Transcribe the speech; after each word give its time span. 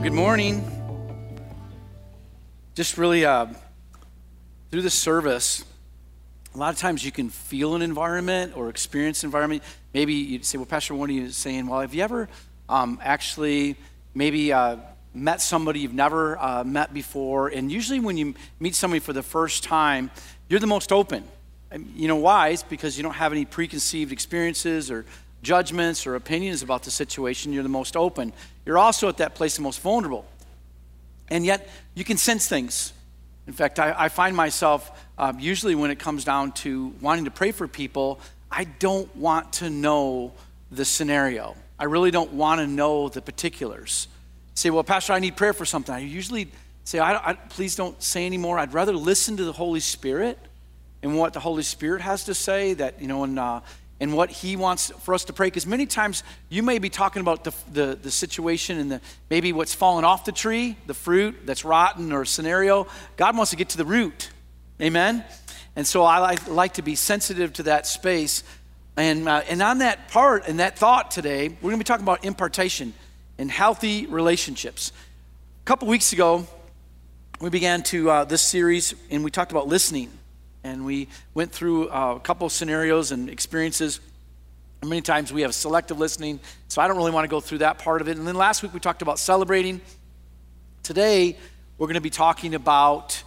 Well, 0.00 0.08
good 0.08 0.16
morning. 0.16 0.64
Just 2.74 2.96
really 2.96 3.26
uh, 3.26 3.48
through 4.70 4.80
the 4.80 4.88
service, 4.88 5.62
a 6.54 6.56
lot 6.56 6.72
of 6.72 6.80
times 6.80 7.04
you 7.04 7.12
can 7.12 7.28
feel 7.28 7.74
an 7.74 7.82
environment 7.82 8.56
or 8.56 8.70
experience 8.70 9.24
environment. 9.24 9.62
Maybe 9.92 10.14
you'd 10.14 10.46
say, 10.46 10.56
well, 10.56 10.64
Pastor, 10.64 10.94
what 10.94 11.10
are 11.10 11.12
you 11.12 11.28
saying? 11.28 11.66
Well, 11.66 11.82
have 11.82 11.92
you 11.92 12.02
ever 12.02 12.30
um, 12.70 12.98
actually 13.02 13.76
maybe 14.14 14.54
uh, 14.54 14.78
met 15.12 15.42
somebody 15.42 15.80
you've 15.80 15.92
never 15.92 16.38
uh, 16.38 16.64
met 16.64 16.94
before? 16.94 17.48
And 17.48 17.70
usually 17.70 18.00
when 18.00 18.16
you 18.16 18.32
meet 18.58 18.74
somebody 18.74 19.00
for 19.00 19.12
the 19.12 19.22
first 19.22 19.64
time, 19.64 20.10
you're 20.48 20.60
the 20.60 20.66
most 20.66 20.92
open. 20.92 21.24
You 21.94 22.08
know 22.08 22.16
why? 22.16 22.48
It's 22.48 22.62
because 22.62 22.96
you 22.96 23.02
don't 23.02 23.16
have 23.16 23.32
any 23.32 23.44
preconceived 23.44 24.12
experiences 24.12 24.90
or 24.90 25.04
judgments 25.42 26.06
or 26.06 26.14
opinions 26.14 26.62
about 26.62 26.82
the 26.82 26.90
situation. 26.90 27.52
You're 27.52 27.62
the 27.62 27.68
most 27.68 27.96
open. 27.96 28.32
You're 28.66 28.78
also 28.78 29.08
at 29.08 29.18
that 29.18 29.34
place 29.34 29.56
the 29.56 29.62
most 29.62 29.80
vulnerable. 29.80 30.26
And 31.28 31.44
yet, 31.44 31.68
you 31.94 32.04
can 32.04 32.16
sense 32.16 32.48
things. 32.48 32.92
In 33.46 33.52
fact, 33.52 33.78
I, 33.78 33.94
I 33.96 34.08
find 34.08 34.36
myself 34.36 34.90
um, 35.18 35.38
usually 35.40 35.74
when 35.74 35.90
it 35.90 35.98
comes 35.98 36.24
down 36.24 36.52
to 36.52 36.94
wanting 37.00 37.24
to 37.24 37.30
pray 37.30 37.52
for 37.52 37.68
people, 37.68 38.20
I 38.50 38.64
don't 38.64 39.14
want 39.16 39.54
to 39.54 39.70
know 39.70 40.32
the 40.70 40.84
scenario. 40.84 41.56
I 41.78 41.84
really 41.84 42.10
don't 42.10 42.32
want 42.32 42.60
to 42.60 42.66
know 42.66 43.08
the 43.08 43.22
particulars. 43.22 44.08
Say, 44.54 44.70
well, 44.70 44.84
Pastor, 44.84 45.12
I 45.12 45.18
need 45.18 45.36
prayer 45.36 45.52
for 45.52 45.64
something. 45.64 45.94
I 45.94 46.00
usually 46.00 46.50
say, 46.84 46.98
I, 46.98 47.30
I, 47.30 47.34
please 47.34 47.76
don't 47.76 48.00
say 48.02 48.26
anymore. 48.26 48.58
I'd 48.58 48.74
rather 48.74 48.92
listen 48.92 49.36
to 49.38 49.44
the 49.44 49.52
Holy 49.52 49.80
Spirit 49.80 50.38
and 51.02 51.16
what 51.16 51.32
the 51.32 51.40
Holy 51.40 51.62
Spirit 51.62 52.02
has 52.02 52.24
to 52.24 52.34
say. 52.34 52.74
That 52.74 53.00
you 53.00 53.08
know, 53.08 53.24
and 53.24 53.38
uh, 53.38 53.60
and 54.00 54.14
what 54.14 54.30
he 54.30 54.56
wants 54.56 54.90
for 55.02 55.12
us 55.14 55.24
to 55.26 55.32
pray. 55.32 55.48
Because 55.48 55.66
many 55.66 55.84
times 55.86 56.24
you 56.48 56.62
may 56.62 56.78
be 56.78 56.88
talking 56.88 57.20
about 57.20 57.44
the, 57.44 57.52
the, 57.72 57.98
the, 58.00 58.10
situation 58.10 58.78
and 58.78 58.92
the, 58.92 59.00
maybe 59.28 59.52
what's 59.52 59.74
fallen 59.74 60.04
off 60.04 60.24
the 60.24 60.32
tree, 60.32 60.76
the 60.86 60.94
fruit 60.94 61.36
that's 61.44 61.64
rotten 61.64 62.10
or 62.10 62.24
scenario. 62.24 62.86
God 63.16 63.36
wants 63.36 63.50
to 63.50 63.56
get 63.56 63.68
to 63.70 63.76
the 63.76 63.84
root. 63.84 64.30
Amen? 64.80 65.22
And 65.76 65.86
so 65.86 66.02
I 66.02 66.18
like, 66.18 66.48
like 66.48 66.74
to 66.74 66.82
be 66.82 66.94
sensitive 66.94 67.52
to 67.54 67.64
that 67.64 67.86
space. 67.86 68.42
And, 68.96 69.28
uh, 69.28 69.42
and 69.48 69.62
on 69.62 69.78
that 69.78 70.08
part 70.08 70.48
and 70.48 70.60
that 70.60 70.78
thought 70.78 71.10
today, 71.10 71.48
we're 71.48 71.70
going 71.70 71.74
to 71.74 71.78
be 71.78 71.84
talking 71.84 72.04
about 72.04 72.24
impartation 72.24 72.94
and 73.38 73.50
healthy 73.50 74.06
relationships. 74.06 74.92
A 75.62 75.64
couple 75.64 75.88
weeks 75.88 76.12
ago, 76.12 76.46
we 77.40 77.50
began 77.50 77.82
to 77.84 78.10
uh, 78.10 78.24
this 78.24 78.42
series 78.42 78.94
and 79.10 79.22
we 79.22 79.30
talked 79.30 79.52
about 79.52 79.68
listening 79.68 80.10
and 80.64 80.84
we 80.84 81.08
went 81.34 81.52
through 81.52 81.88
uh, 81.88 82.14
a 82.16 82.20
couple 82.20 82.48
scenarios 82.48 83.12
and 83.12 83.28
experiences. 83.28 84.00
Many 84.84 85.02
times 85.02 85.32
we 85.32 85.42
have 85.42 85.54
selective 85.54 85.98
listening, 85.98 86.40
so 86.68 86.80
I 86.80 86.88
don't 86.88 86.96
really 86.96 87.10
want 87.10 87.24
to 87.24 87.28
go 87.28 87.40
through 87.40 87.58
that 87.58 87.78
part 87.78 88.00
of 88.00 88.08
it. 88.08 88.16
And 88.16 88.26
then 88.26 88.34
last 88.34 88.62
week 88.62 88.72
we 88.72 88.80
talked 88.80 89.02
about 89.02 89.18
celebrating. 89.18 89.80
Today 90.82 91.36
we're 91.76 91.86
going 91.86 91.94
to 91.94 92.00
be 92.00 92.10
talking 92.10 92.54
about 92.54 93.22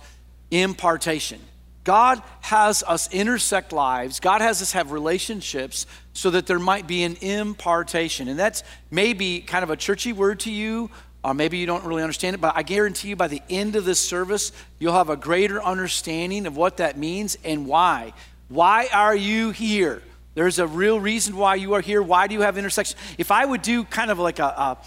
impartation. 0.52 1.40
God 1.84 2.22
has 2.42 2.82
us 2.84 3.12
intersect 3.12 3.74
lives. 3.74 4.20
God 4.20 4.42
has 4.42 4.62
us 4.62 4.72
have 4.72 4.92
relationships 4.92 5.86
so 6.14 6.30
that 6.30 6.46
there 6.48 6.60
might 6.60 6.88
be 6.88 7.04
an 7.04 7.18
impartation. 7.20 8.28
And 8.28 8.40
that's 8.40 8.64
maybe 8.90 9.42
kind 9.42 9.64
of 9.64 9.70
a 9.70 9.76
churchy 9.76 10.14
word 10.14 10.40
to 10.42 10.52
you, 10.52 10.90
or 11.24 11.34
maybe 11.34 11.58
you 11.58 11.66
don't 11.66 11.86
really 11.86 12.04
understand 12.04 12.36
it, 12.36 12.42
but 12.42 12.54
I 12.56 12.64
guarantee 12.64 13.10
you 13.10 13.16
by 13.16 13.28
the 13.28 13.42
end 13.50 13.76
of 13.76 13.86
this 13.86 14.00
service, 14.00 14.52
you'll 14.78 14.94
have 14.94 15.10
a 15.10 15.16
greater 15.16 15.64
understanding 15.64 16.46
of 16.46 16.58
what 16.58 16.78
that 16.78 16.98
means 16.98 17.38
and 17.44 17.66
why. 17.66 18.14
Why 18.50 18.90
are 18.94 19.16
you 19.16 19.52
here? 19.52 20.02
There's 20.36 20.60
a 20.60 20.68
real 20.68 21.00
reason 21.00 21.38
why 21.38 21.56
you 21.56 21.74
are 21.76 21.82
here. 21.82 22.02
Why 22.02 22.28
do 22.28 22.34
you 22.34 22.42
have 22.42 22.58
intersection? 22.58 22.98
If 23.18 23.32
I 23.32 23.46
would 23.46 23.62
do 23.62 23.84
kind 23.86 24.12
of 24.12 24.20
like 24.20 24.40
a, 24.40 24.46
a 24.46 24.78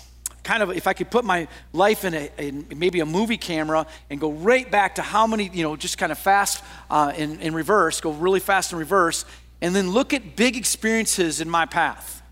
kind 0.43 0.63
of 0.63 0.71
if 0.71 0.87
I 0.87 0.93
could 0.93 1.11
put 1.11 1.25
my 1.25 1.49
life 1.73 2.05
in, 2.05 2.15
a, 2.15 2.31
in, 2.39 2.67
maybe 2.77 3.01
a 3.01 3.07
movie 3.07 3.39
camera 3.39 3.87
and 4.11 4.21
go 4.21 4.33
right 4.33 4.71
back 4.71 4.97
to 4.97 5.03
how 5.03 5.27
many, 5.27 5.51
you 5.53 5.63
know, 5.63 5.75
just 5.75 5.99
kind 5.99 6.13
of 6.13 6.19
fast 6.19 6.63
uh, 6.91 7.13
in, 7.17 7.41
in 7.41 7.55
reverse, 7.55 8.01
go 8.01 8.13
really 8.13 8.41
fast 8.41 8.73
in 8.73 8.79
reverse, 8.79 9.25
and 9.61 9.75
then 9.75 9.91
look 9.91 10.13
at 10.13 10.37
big 10.37 10.57
experiences 10.57 11.41
in 11.41 11.49
my 11.49 11.65
path, 11.65 12.23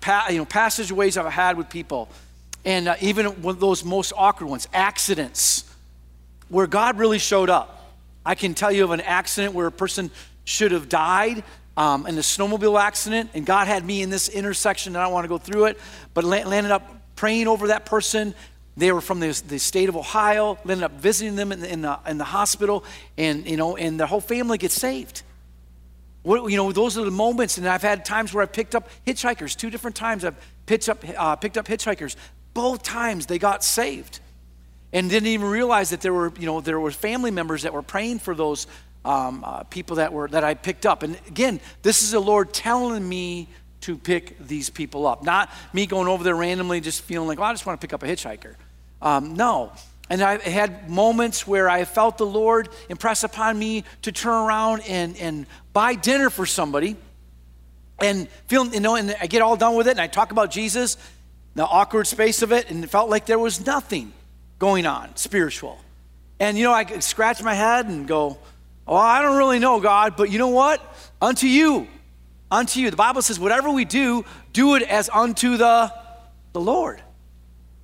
pa- 0.00 0.26
you 0.30 0.38
know, 0.38 0.44
passageways 0.44 1.16
I've 1.16 1.32
had 1.32 1.56
with 1.56 1.70
people 1.70 2.08
and 2.68 2.86
uh, 2.86 2.96
even 3.00 3.24
one 3.40 3.54
of 3.54 3.60
those 3.60 3.82
most 3.82 4.12
awkward 4.14 4.46
ones, 4.46 4.68
accidents, 4.74 5.64
where 6.50 6.66
God 6.66 6.98
really 6.98 7.18
showed 7.18 7.48
up. 7.48 7.94
I 8.26 8.34
can 8.34 8.52
tell 8.52 8.70
you 8.70 8.84
of 8.84 8.90
an 8.90 9.00
accident 9.00 9.54
where 9.54 9.66
a 9.66 9.72
person 9.72 10.10
should 10.44 10.72
have 10.72 10.86
died 10.86 11.44
um, 11.78 12.06
in 12.06 12.18
a 12.18 12.20
snowmobile 12.20 12.78
accident, 12.78 13.30
and 13.32 13.46
God 13.46 13.68
had 13.68 13.86
me 13.86 14.02
in 14.02 14.10
this 14.10 14.28
intersection, 14.28 14.90
and 14.94 14.98
I 14.98 15.04
don't 15.04 15.14
want 15.14 15.24
to 15.24 15.30
go 15.30 15.38
through 15.38 15.64
it, 15.64 15.78
but 16.12 16.24
landed 16.24 16.70
up 16.70 17.16
praying 17.16 17.48
over 17.48 17.68
that 17.68 17.86
person. 17.86 18.34
They 18.76 18.92
were 18.92 19.00
from 19.00 19.20
the, 19.20 19.28
the 19.48 19.58
state 19.58 19.88
of 19.88 19.96
Ohio, 19.96 20.58
ended 20.68 20.82
up 20.82 20.92
visiting 20.92 21.36
them 21.36 21.52
in 21.52 21.60
the, 21.60 21.72
in 21.72 21.80
the, 21.80 21.98
in 22.06 22.18
the 22.18 22.24
hospital, 22.24 22.84
and, 23.16 23.48
you 23.48 23.56
know, 23.56 23.78
and 23.78 23.98
the 23.98 24.06
whole 24.06 24.20
family 24.20 24.58
gets 24.58 24.74
saved. 24.74 25.22
What, 26.22 26.50
you 26.50 26.58
know, 26.58 26.70
those 26.70 26.98
are 26.98 27.04
the 27.06 27.10
moments, 27.10 27.56
and 27.56 27.66
I've 27.66 27.80
had 27.80 28.04
times 28.04 28.34
where 28.34 28.42
I've 28.42 28.52
picked 28.52 28.74
up 28.74 28.90
hitchhikers. 29.06 29.56
Two 29.56 29.70
different 29.70 29.96
times 29.96 30.22
I've 30.22 30.36
picked 30.66 30.90
up, 30.90 31.02
uh, 31.16 31.36
picked 31.36 31.56
up 31.56 31.66
hitchhikers 31.66 32.14
both 32.54 32.82
times 32.82 33.26
they 33.26 33.38
got 33.38 33.62
saved 33.62 34.20
and 34.92 35.10
didn't 35.10 35.28
even 35.28 35.48
realize 35.48 35.90
that 35.90 36.00
there 36.00 36.14
were, 36.14 36.32
you 36.38 36.46
know, 36.46 36.60
there 36.60 36.80
were 36.80 36.90
family 36.90 37.30
members 37.30 37.62
that 37.62 37.72
were 37.72 37.82
praying 37.82 38.18
for 38.20 38.34
those 38.34 38.66
um, 39.04 39.44
uh, 39.44 39.62
people 39.64 39.96
that 39.96 40.12
were 40.12 40.28
that 40.28 40.44
I 40.44 40.54
picked 40.54 40.86
up. 40.86 41.02
And 41.02 41.18
again, 41.26 41.60
this 41.82 42.02
is 42.02 42.12
the 42.12 42.20
Lord 42.20 42.52
telling 42.52 43.06
me 43.06 43.48
to 43.82 43.96
pick 43.96 44.38
these 44.38 44.70
people 44.70 45.06
up, 45.06 45.22
not 45.22 45.50
me 45.72 45.86
going 45.86 46.08
over 46.08 46.24
there 46.24 46.34
randomly, 46.34 46.80
just 46.80 47.02
feeling 47.02 47.28
like, 47.28 47.38
oh, 47.38 47.44
I 47.44 47.52
just 47.52 47.64
want 47.64 47.80
to 47.80 47.86
pick 47.86 47.94
up 47.94 48.02
a 48.02 48.06
hitchhiker. 48.06 48.54
Um, 49.00 49.34
no. 49.34 49.72
And 50.10 50.22
I 50.22 50.38
had 50.38 50.88
moments 50.88 51.46
where 51.46 51.68
I 51.68 51.84
felt 51.84 52.18
the 52.18 52.26
Lord 52.26 52.70
impress 52.88 53.24
upon 53.24 53.58
me 53.58 53.84
to 54.02 54.12
turn 54.12 54.46
around 54.46 54.82
and, 54.88 55.16
and 55.18 55.46
buy 55.72 55.94
dinner 55.94 56.30
for 56.30 56.46
somebody 56.46 56.96
and 58.00 58.28
feeling, 58.46 58.72
you 58.72 58.80
know, 58.80 58.96
and 58.96 59.14
I 59.20 59.26
get 59.26 59.42
all 59.42 59.56
done 59.56 59.74
with 59.74 59.86
it 59.86 59.92
and 59.92 60.00
I 60.00 60.06
talk 60.06 60.32
about 60.32 60.50
Jesus 60.50 60.96
the 61.58 61.66
awkward 61.66 62.06
space 62.06 62.42
of 62.42 62.52
it, 62.52 62.70
and 62.70 62.84
it 62.84 62.86
felt 62.88 63.10
like 63.10 63.26
there 63.26 63.38
was 63.38 63.66
nothing 63.66 64.12
going 64.60 64.86
on 64.86 65.16
spiritual. 65.16 65.78
And 66.38 66.56
you 66.56 66.62
know, 66.62 66.72
I 66.72 66.84
could 66.84 67.02
scratch 67.02 67.42
my 67.42 67.54
head 67.54 67.86
and 67.86 68.06
go, 68.06 68.38
Oh, 68.86 68.94
I 68.94 69.20
don't 69.22 69.36
really 69.36 69.58
know, 69.58 69.80
God, 69.80 70.16
but 70.16 70.30
you 70.30 70.38
know 70.38 70.48
what? 70.48 70.80
Unto 71.20 71.46
you, 71.46 71.86
unto 72.50 72.80
you. 72.80 72.90
The 72.90 72.96
Bible 72.96 73.20
says, 73.20 73.38
whatever 73.38 73.70
we 73.70 73.84
do, 73.84 74.24
do 74.54 74.76
it 74.76 74.82
as 74.82 75.10
unto 75.10 75.58
the, 75.58 75.92
the 76.54 76.60
Lord. 76.60 77.02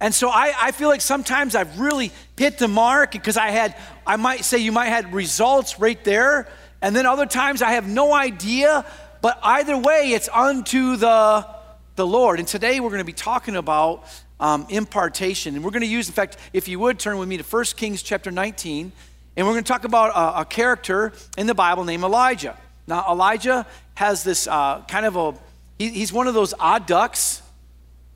And 0.00 0.14
so 0.14 0.30
I, 0.30 0.54
I 0.58 0.70
feel 0.70 0.88
like 0.88 1.02
sometimes 1.02 1.54
I've 1.54 1.78
really 1.78 2.10
hit 2.38 2.56
the 2.56 2.68
mark 2.68 3.12
because 3.12 3.36
I 3.36 3.50
had, 3.50 3.76
I 4.06 4.16
might 4.16 4.44
say 4.44 4.58
you 4.58 4.72
might 4.72 4.86
had 4.86 5.12
results 5.12 5.78
right 5.78 6.02
there. 6.04 6.48
And 6.80 6.96
then 6.96 7.04
other 7.04 7.26
times 7.26 7.60
I 7.60 7.72
have 7.72 7.86
no 7.86 8.14
idea, 8.14 8.86
but 9.20 9.38
either 9.42 9.76
way, 9.76 10.12
it's 10.12 10.30
unto 10.30 10.96
the 10.96 11.53
the 11.96 12.06
Lord. 12.06 12.38
And 12.38 12.48
today 12.48 12.80
we're 12.80 12.90
going 12.90 12.98
to 12.98 13.04
be 13.04 13.12
talking 13.12 13.56
about 13.56 14.04
um, 14.40 14.66
impartation. 14.68 15.54
And 15.54 15.64
we're 15.64 15.70
going 15.70 15.82
to 15.82 15.86
use, 15.86 16.08
in 16.08 16.14
fact, 16.14 16.36
if 16.52 16.68
you 16.68 16.78
would 16.80 16.98
turn 16.98 17.18
with 17.18 17.28
me 17.28 17.36
to 17.36 17.44
1 17.44 17.64
Kings 17.76 18.02
chapter 18.02 18.30
19, 18.30 18.92
and 19.36 19.46
we're 19.46 19.52
going 19.52 19.64
to 19.64 19.68
talk 19.68 19.84
about 19.84 20.10
a, 20.10 20.40
a 20.40 20.44
character 20.44 21.12
in 21.36 21.46
the 21.46 21.54
Bible 21.54 21.84
named 21.84 22.04
Elijah. 22.04 22.56
Now, 22.86 23.04
Elijah 23.10 23.66
has 23.94 24.24
this 24.24 24.46
uh, 24.46 24.82
kind 24.82 25.06
of 25.06 25.16
a, 25.16 25.34
he, 25.78 25.88
he's 25.88 26.12
one 26.12 26.26
of 26.28 26.34
those 26.34 26.54
odd 26.58 26.86
ducks. 26.86 27.42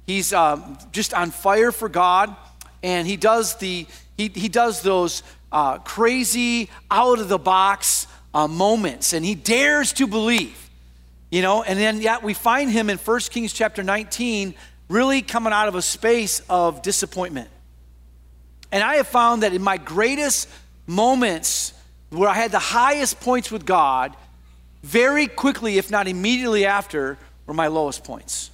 He's 0.07 0.33
um, 0.33 0.79
just 0.93 1.15
on 1.15 1.31
fire 1.31 1.73
for 1.73 1.89
God, 1.89 2.35
and 2.83 3.07
he 3.07 3.17
does 3.17 3.57
the, 3.57 3.87
he, 4.17 4.29
he 4.29 4.49
does 4.49 4.83
those 4.83 5.23
uh, 5.51 5.79
crazy, 5.79 6.69
out 6.91 7.19
of 7.19 7.29
the 7.29 7.39
box 7.39 8.07
uh, 8.35 8.47
moments, 8.47 9.13
and 9.13 9.25
he 9.25 9.35
dares 9.35 9.93
to 9.95 10.07
believe. 10.07 10.68
You 11.31 11.43
know, 11.43 11.63
and 11.63 11.79
then 11.79 12.01
yet 12.01 12.23
we 12.23 12.35
find 12.35 12.71
him 12.71 12.89
in 12.89 12.97
1 12.99 13.21
Kings 13.31 13.53
chapter 13.53 13.83
19 13.83 14.55
really 14.89 15.21
coming 15.21 15.53
out 15.53 15.69
of 15.69 15.75
a 15.75 15.83
space 15.83 16.41
of 16.49 16.81
disappointment. 16.83 17.51
And 18.73 18.83
I 18.83 18.97
have 18.97 19.09
found 19.09 19.43
that 19.43 19.53
in 19.53 19.63
my 19.63 19.77
greatest 19.77 20.49
moments 20.87 21.75
where 22.11 22.29
I 22.29 22.35
had 22.35 22.51
the 22.51 22.59
highest 22.59 23.21
points 23.21 23.51
with 23.51 23.67
God, 23.67 24.17
very 24.83 25.27
quickly, 25.27 25.77
if 25.77 25.91
not 25.91 26.09
immediately 26.09 26.65
after, 26.65 27.19
were 27.47 27.55
my 27.55 27.67
lowest 27.67 28.05
points. 28.05 28.51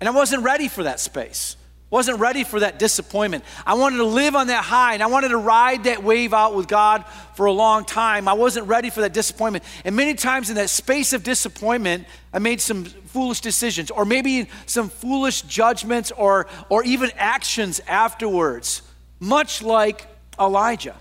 And 0.00 0.08
I 0.08 0.12
wasn't 0.12 0.44
ready 0.44 0.68
for 0.68 0.84
that 0.84 1.00
space. 1.00 1.56
Wasn't 1.88 2.18
ready 2.18 2.42
for 2.42 2.60
that 2.60 2.80
disappointment. 2.80 3.44
I 3.64 3.74
wanted 3.74 3.98
to 3.98 4.04
live 4.04 4.34
on 4.34 4.48
that 4.48 4.64
high 4.64 4.94
and 4.94 5.02
I 5.02 5.06
wanted 5.06 5.28
to 5.28 5.36
ride 5.36 5.84
that 5.84 6.02
wave 6.02 6.34
out 6.34 6.56
with 6.56 6.66
God 6.66 7.04
for 7.34 7.46
a 7.46 7.52
long 7.52 7.84
time. 7.84 8.26
I 8.26 8.32
wasn't 8.32 8.66
ready 8.66 8.90
for 8.90 9.02
that 9.02 9.12
disappointment. 9.12 9.62
And 9.84 9.94
many 9.94 10.14
times 10.14 10.50
in 10.50 10.56
that 10.56 10.68
space 10.68 11.12
of 11.12 11.22
disappointment, 11.22 12.06
I 12.32 12.40
made 12.40 12.60
some 12.60 12.86
foolish 12.86 13.40
decisions 13.40 13.92
or 13.92 14.04
maybe 14.04 14.48
some 14.66 14.88
foolish 14.88 15.42
judgments 15.42 16.10
or, 16.10 16.48
or 16.68 16.82
even 16.82 17.12
actions 17.16 17.80
afterwards, 17.86 18.82
much 19.20 19.62
like 19.62 20.08
Elijah. 20.40 20.96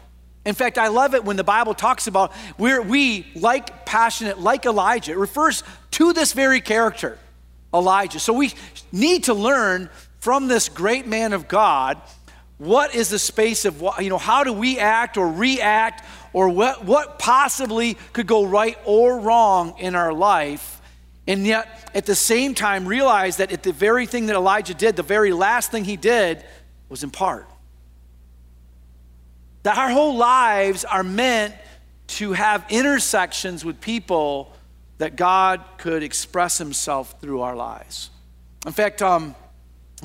In 0.46 0.54
fact, 0.54 0.78
I 0.78 0.90
love 0.90 1.16
it 1.16 1.26
when 1.26 1.36
the 1.36 1.44
Bible 1.44 1.74
talks 1.74 2.06
about 2.06 2.32
we're, 2.60 2.82
we, 2.82 3.26
like 3.36 3.88
passionate, 3.88 4.40
like 4.40 4.68
Elijah, 4.68 5.14
it 5.14 5.18
refers 5.18 5.64
to 5.92 6.14
this 6.14 6.34
very 6.34 6.62
character, 6.62 7.18
Elijah. 7.74 8.20
So 8.20 8.34
we 8.34 8.54
need 8.92 9.24
to 9.24 9.34
learn 9.34 9.90
from 10.26 10.48
this 10.48 10.70
great 10.70 11.06
man 11.06 11.34
of 11.34 11.48
God 11.48 12.02
what 12.58 12.96
is 12.96 13.10
the 13.10 13.20
space 13.20 13.64
of, 13.64 13.84
you 14.00 14.10
know, 14.10 14.18
how 14.18 14.44
do 14.44 14.52
we 14.52 14.80
act 14.80 15.18
or 15.18 15.30
react 15.30 16.04
or 16.34 16.50
what, 16.50 16.84
what 16.84 17.20
possibly 17.20 17.94
could 18.12 18.26
go 18.26 18.44
right 18.44 18.76
or 18.86 19.20
wrong 19.20 19.78
in 19.78 19.94
our 19.94 20.12
life. 20.12 20.82
And 21.28 21.46
yet, 21.46 21.92
at 21.94 22.08
the 22.08 22.16
same 22.16 22.56
time, 22.56 22.88
realize 22.88 23.38
that 23.38 23.52
at 23.52 23.62
the 23.62 23.72
very 23.72 24.08
thing 24.08 24.26
that 24.26 24.36
Elijah 24.36 24.74
did, 24.74 24.96
the 24.96 25.04
very 25.04 25.32
last 25.32 25.70
thing 25.70 25.86
he 25.86 25.96
did 25.96 26.44
was 26.90 27.04
impart. 27.04 27.48
That 29.62 29.78
our 29.78 29.92
whole 29.92 30.16
lives 30.16 30.86
are 30.86 31.04
meant 31.04 31.54
to 32.08 32.34
have 32.34 32.66
intersections 32.70 33.64
with 33.64 33.80
people 33.80 34.54
that 34.98 35.18
God 35.18 35.64
could 35.78 36.02
express 36.02 36.58
himself 36.58 37.14
through 37.22 37.42
our 37.42 37.56
lives. 37.56 38.10
In 38.66 38.72
fact, 38.72 39.04
um, 39.04 39.36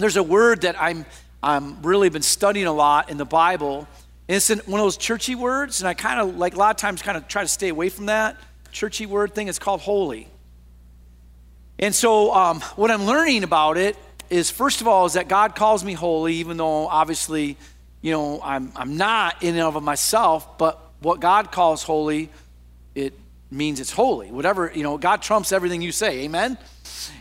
there's 0.02 0.17
a 0.17 0.23
word 0.23 0.62
that 0.62 0.81
I'm, 0.81 1.05
I'm 1.43 1.82
really 1.82 2.08
been 2.08 2.23
studying 2.23 2.67
a 2.67 2.73
lot 2.73 3.11
in 3.11 3.17
the 3.17 3.25
Bible. 3.25 3.88
And 4.29 4.37
it's 4.37 4.49
one 4.49 4.81
of 4.81 4.85
those 4.85 4.97
churchy 4.97 5.35
words, 5.35 5.81
and 5.81 5.88
I 5.88 5.94
kind 5.94 6.20
of, 6.20 6.37
like 6.37 6.55
a 6.55 6.58
lot 6.58 6.70
of 6.70 6.76
times, 6.76 7.02
kind 7.02 7.17
of 7.17 7.26
try 7.29 7.43
to 7.43 7.49
stay 7.49 7.69
away 7.69 7.88
from 7.88 8.06
that 8.06 8.37
churchy 8.73 9.06
word 9.06 9.35
thing. 9.35 9.49
It's 9.49 9.58
called 9.58 9.81
holy. 9.81 10.29
And 11.79 11.94
so, 11.94 12.32
um, 12.35 12.61
what 12.76 12.91
I'm 12.91 13.05
learning 13.06 13.43
about 13.43 13.76
it 13.76 13.97
is, 14.29 14.50
first 14.50 14.81
of 14.81 14.87
all, 14.87 15.06
is 15.06 15.14
that 15.14 15.29
God 15.29 15.56
calls 15.56 15.85
me 15.85 15.94
holy, 15.94 16.35
even 16.35 16.56
though 16.56 16.87
obviously 16.87 17.56
you 18.02 18.12
know, 18.12 18.41
I'm, 18.43 18.73
I'm 18.76 18.97
not 18.97 19.43
in 19.43 19.55
and 19.56 19.62
of 19.62 19.82
myself, 19.82 20.58
but 20.58 20.81
what 21.00 21.20
God 21.20 21.52
calls 21.52 21.82
holy, 21.82 22.31
it 22.94 23.12
means 23.50 23.81
it's 23.81 23.93
holy. 23.93 24.31
Whatever, 24.31 24.73
you 24.75 24.82
know, 24.82 24.97
God 24.97 25.23
trumps 25.23 25.52
everything 25.52 25.82
you 25.82 25.93
say. 25.93 26.20
Amen? 26.20 26.56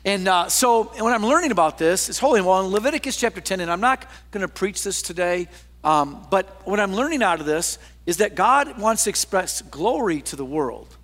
And 0.05 0.27
uh, 0.27 0.49
so 0.49 0.83
when 0.83 1.13
I'm 1.13 1.25
learning 1.25 1.51
about 1.51 1.77
this, 1.77 2.09
it's 2.09 2.19
holy. 2.19 2.41
Well, 2.41 2.65
in 2.65 2.71
Leviticus 2.71 3.15
chapter 3.15 3.41
10, 3.41 3.59
and 3.59 3.71
I'm 3.71 3.81
not 3.81 4.05
going 4.31 4.41
to 4.41 4.47
preach 4.47 4.83
this 4.83 5.01
today, 5.01 5.47
um, 5.83 6.25
but 6.29 6.61
what 6.65 6.79
I'm 6.79 6.93
learning 6.93 7.23
out 7.23 7.39
of 7.39 7.45
this 7.45 7.77
is 8.05 8.17
that 8.17 8.35
God 8.35 8.79
wants 8.79 9.03
to 9.05 9.09
express 9.09 9.61
glory 9.61 10.21
to 10.23 10.35
the 10.35 10.45
world, 10.45 10.95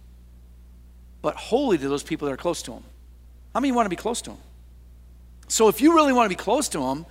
but 1.21 1.35
holy 1.35 1.77
to 1.77 1.87
those 1.87 2.03
people 2.03 2.27
that 2.27 2.33
are 2.33 2.37
close 2.37 2.61
to 2.63 2.73
Him. 2.73 2.83
How 3.53 3.59
many 3.59 3.71
want 3.71 3.85
to 3.85 3.89
be 3.89 3.95
close 3.95 4.21
to 4.23 4.31
Him? 4.31 4.39
So 5.47 5.67
if 5.67 5.81
you 5.81 5.93
really 5.93 6.13
want 6.13 6.25
to 6.25 6.35
be 6.35 6.41
close 6.41 6.67
to 6.69 6.81
Him, 6.81 7.05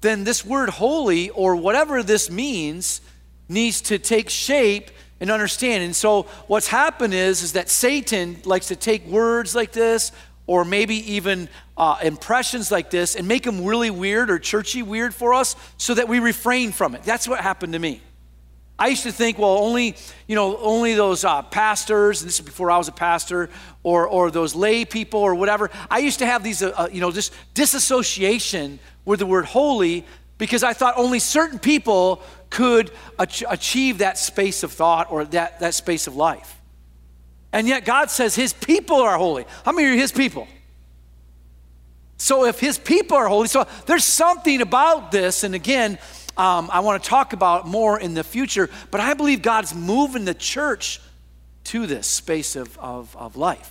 then 0.00 0.24
this 0.24 0.44
word 0.44 0.70
holy 0.70 1.30
or 1.30 1.56
whatever 1.56 2.02
this 2.02 2.30
means 2.30 3.00
needs 3.48 3.80
to 3.82 3.98
take 3.98 4.30
shape 4.30 4.90
and 5.20 5.30
understand. 5.30 5.82
And 5.82 5.96
so 5.96 6.24
what's 6.46 6.68
happened 6.68 7.14
is 7.14 7.42
is 7.42 7.54
that 7.54 7.68
Satan 7.68 8.36
likes 8.44 8.68
to 8.68 8.76
take 8.76 9.06
words 9.06 9.54
like 9.54 9.72
this 9.72 10.12
or 10.48 10.64
maybe 10.64 11.12
even 11.12 11.48
uh, 11.76 11.98
impressions 12.02 12.72
like 12.72 12.90
this 12.90 13.14
and 13.14 13.28
make 13.28 13.44
them 13.44 13.64
really 13.64 13.90
weird 13.90 14.30
or 14.30 14.38
churchy 14.38 14.82
weird 14.82 15.14
for 15.14 15.34
us 15.34 15.54
so 15.76 15.94
that 15.94 16.08
we 16.08 16.18
refrain 16.18 16.72
from 16.72 16.96
it. 16.96 17.02
That's 17.04 17.28
what 17.28 17.40
happened 17.40 17.74
to 17.74 17.78
me. 17.78 18.00
I 18.78 18.88
used 18.88 19.02
to 19.02 19.12
think, 19.12 19.38
well, 19.38 19.58
only, 19.58 19.94
you 20.26 20.36
know, 20.36 20.56
only 20.58 20.94
those 20.94 21.24
uh, 21.24 21.42
pastors, 21.42 22.22
and 22.22 22.28
this 22.28 22.38
is 22.38 22.44
before 22.44 22.70
I 22.70 22.78
was 22.78 22.88
a 22.88 22.92
pastor, 22.92 23.50
or, 23.82 24.06
or 24.08 24.30
those 24.30 24.54
lay 24.54 24.84
people 24.84 25.20
or 25.20 25.34
whatever. 25.34 25.68
I 25.90 25.98
used 25.98 26.20
to 26.20 26.26
have 26.26 26.42
these, 26.42 26.62
uh, 26.62 26.72
uh 26.76 26.88
you 26.90 27.00
know, 27.00 27.10
just 27.10 27.34
disassociation 27.52 28.78
with 29.04 29.18
the 29.18 29.26
word 29.26 29.44
holy 29.44 30.06
because 30.38 30.62
I 30.62 30.72
thought 30.72 30.94
only 30.96 31.18
certain 31.18 31.58
people 31.58 32.22
could 32.48 32.90
ach- 33.18 33.44
achieve 33.50 33.98
that 33.98 34.16
space 34.16 34.62
of 34.62 34.72
thought 34.72 35.10
or 35.10 35.24
that, 35.26 35.60
that 35.60 35.74
space 35.74 36.06
of 36.06 36.16
life. 36.16 36.57
And 37.52 37.66
yet 37.66 37.84
God 37.84 38.10
says 38.10 38.34
his 38.34 38.52
people 38.52 38.96
are 38.96 39.16
holy. 39.16 39.46
How 39.64 39.72
many 39.72 39.88
are 39.88 39.94
his 39.94 40.12
people? 40.12 40.46
So 42.18 42.44
if 42.44 42.58
his 42.60 42.78
people 42.78 43.16
are 43.16 43.28
holy, 43.28 43.48
so 43.48 43.66
there's 43.86 44.04
something 44.04 44.60
about 44.60 45.12
this, 45.12 45.44
and 45.44 45.54
again, 45.54 45.98
um, 46.36 46.68
I 46.72 46.80
want 46.80 47.02
to 47.02 47.08
talk 47.08 47.32
about 47.32 47.66
more 47.66 47.98
in 47.98 48.14
the 48.14 48.24
future, 48.24 48.68
but 48.90 49.00
I 49.00 49.14
believe 49.14 49.40
God's 49.42 49.74
moving 49.74 50.24
the 50.24 50.34
church 50.34 51.00
to 51.64 51.86
this 51.86 52.06
space 52.06 52.56
of, 52.56 52.76
of, 52.78 53.16
of 53.16 53.36
life. 53.36 53.70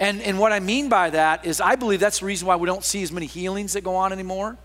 And, 0.00 0.20
and 0.22 0.38
what 0.38 0.52
I 0.52 0.60
mean 0.60 0.88
by 0.88 1.10
that 1.10 1.46
is, 1.46 1.60
I 1.60 1.76
believe 1.76 2.00
that's 2.00 2.20
the 2.20 2.26
reason 2.26 2.48
why 2.48 2.56
we 2.56 2.66
don't 2.66 2.84
see 2.84 3.02
as 3.02 3.12
many 3.12 3.26
healings 3.26 3.74
that 3.74 3.82
go 3.82 3.96
on 3.96 4.12
anymore. 4.12 4.58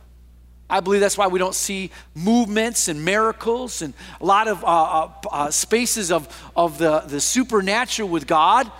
I 0.69 0.81
believe 0.81 1.01
that's 1.01 1.17
why 1.17 1.27
we 1.27 1.39
don't 1.39 1.55
see 1.55 1.91
movements 2.13 2.87
and 2.87 3.03
miracles 3.03 3.81
and 3.81 3.93
a 4.21 4.25
lot 4.25 4.47
of 4.47 4.63
uh, 4.63 4.67
uh, 4.67 5.11
uh, 5.31 5.51
spaces 5.51 6.11
of, 6.11 6.27
of 6.55 6.77
the, 6.77 6.99
the 6.99 7.19
supernatural 7.19 8.07
with 8.07 8.27
God 8.27 8.71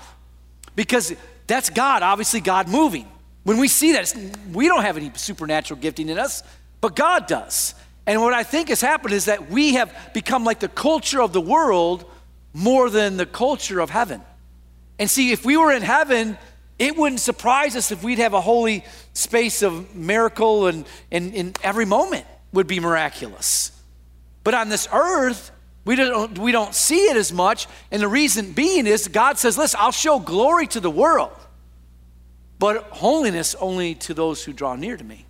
because 0.76 1.14
that's 1.48 1.70
God, 1.70 2.04
obviously, 2.04 2.42
God 2.42 2.68
moving. 2.70 3.08
When 3.44 3.58
we 3.58 3.68
see 3.68 3.94
that, 3.94 4.14
we 4.52 4.68
don't 4.68 4.84
have 4.84 4.98
any 4.98 5.12
supernatural 5.16 5.80
gifting 5.80 6.10
in 6.10 6.20
us, 6.20 6.44
but 6.80 6.96
God 6.96 7.26
does. 7.26 7.74
And 8.06 8.22
what 8.22 8.34
I 8.34 8.44
think 8.44 8.70
has 8.70 8.82
happened 8.82 9.14
is 9.14 9.26
that 9.26 9.50
we 9.50 9.74
have 9.74 9.96
become 10.14 10.44
like 10.44 10.60
the 10.60 10.68
culture 10.68 11.22
of 11.22 11.34
the 11.34 11.42
world 11.42 12.06
more 12.54 12.90
than 12.90 13.18
the 13.18 13.26
culture 13.26 13.80
of 13.80 13.90
heaven. 13.90 14.22
And 15.00 15.10
see, 15.10 15.32
if 15.32 15.46
we 15.46 15.58
were 15.58 15.72
in 15.72 15.82
heaven, 15.82 16.38
it 16.80 16.96
wouldn't 16.96 17.20
surprise 17.20 17.76
us 17.76 17.92
if 17.92 18.04
we'd 18.04 18.20
have 18.20 18.34
a 18.34 18.40
holy 18.40 18.86
space 19.14 19.62
of 19.62 19.94
miracle 19.94 20.68
and, 20.68 20.86
and, 21.12 21.36
and 21.36 21.60
every 21.62 21.86
moment 21.86 22.26
would 22.54 22.68
be 22.68 22.80
miraculous. 22.80 23.74
But 24.46 24.54
on 24.54 24.70
this 24.70 24.88
earth, 24.92 25.52
we 25.84 25.96
don't, 25.96 26.40
we 26.40 26.54
don't 26.54 26.74
see 26.74 27.10
it 27.10 27.18
as 27.18 27.34
much. 27.34 27.68
And 27.92 28.02
the 28.02 28.08
reason 28.08 28.54
being 28.54 28.88
is 28.88 29.10
God 29.10 29.38
says, 29.38 29.58
listen, 29.58 29.80
I'll 29.82 29.92
show 29.92 30.20
glory 30.20 30.68
to 30.68 30.80
the 30.80 30.90
world, 30.90 31.36
but 32.58 32.84
holiness 32.92 33.56
only 33.56 33.96
to 33.96 34.14
those 34.14 34.44
who 34.44 34.54
draw 34.54 34.76
near 34.76 34.96
to 34.96 35.04
me. 35.04 35.26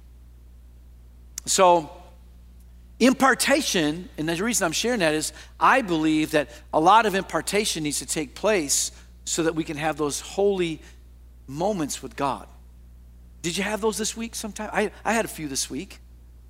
So, 1.46 1.90
impartation, 3.00 4.08
and 4.20 4.30
the 4.30 4.44
reason 4.44 4.66
I'm 4.66 4.72
sharing 4.72 5.00
that 5.00 5.16
is 5.16 5.34
I 5.60 5.82
believe 5.82 6.32
that 6.32 6.50
a 6.72 6.80
lot 6.80 7.08
of 7.08 7.16
impartation 7.16 7.84
needs 7.84 8.00
to 8.00 8.06
take 8.06 8.36
place 8.36 8.92
so 9.26 9.44
that 9.44 9.56
we 9.56 9.64
can 9.64 9.78
have 9.78 9.98
those 9.98 10.20
holy 10.20 10.82
moments 11.50 12.02
with 12.04 12.16
God. 12.16 12.48
Did 13.42 13.58
you 13.58 13.64
have 13.64 13.82
those 13.82 13.98
this 13.98 14.16
week 14.16 14.36
sometime? 14.36 14.70
I, 14.72 14.92
I 15.04 15.14
had 15.14 15.26
a 15.26 15.30
few 15.30 15.48
this 15.48 15.70
week 15.70 16.00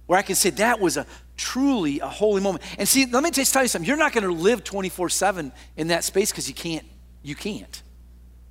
where 0.06 0.20
I 0.20 0.22
can 0.22 0.36
say 0.36 0.50
that 0.51 0.79
was 0.79 0.98
a 0.98 1.06
truly 1.38 2.00
a 2.00 2.08
holy 2.08 2.41
moment. 2.41 2.63
And 2.77 2.88
see, 2.88 3.06
let 3.06 3.24
me 3.24 3.32
just 3.32 3.53
tell 3.53 3.62
you 3.62 3.68
something. 3.70 3.88
You're 3.88 3.98
not 3.98 4.12
going 4.12 4.25
to 4.25 4.34
live 4.34 4.63
24 4.63 5.10
7 5.10 5.51
in 5.77 5.88
that 5.88 6.03
space 6.03 6.32
because 6.32 6.48
you 6.48 6.56
can't. 6.56 6.86
You 7.24 7.36
can't. 7.36 7.82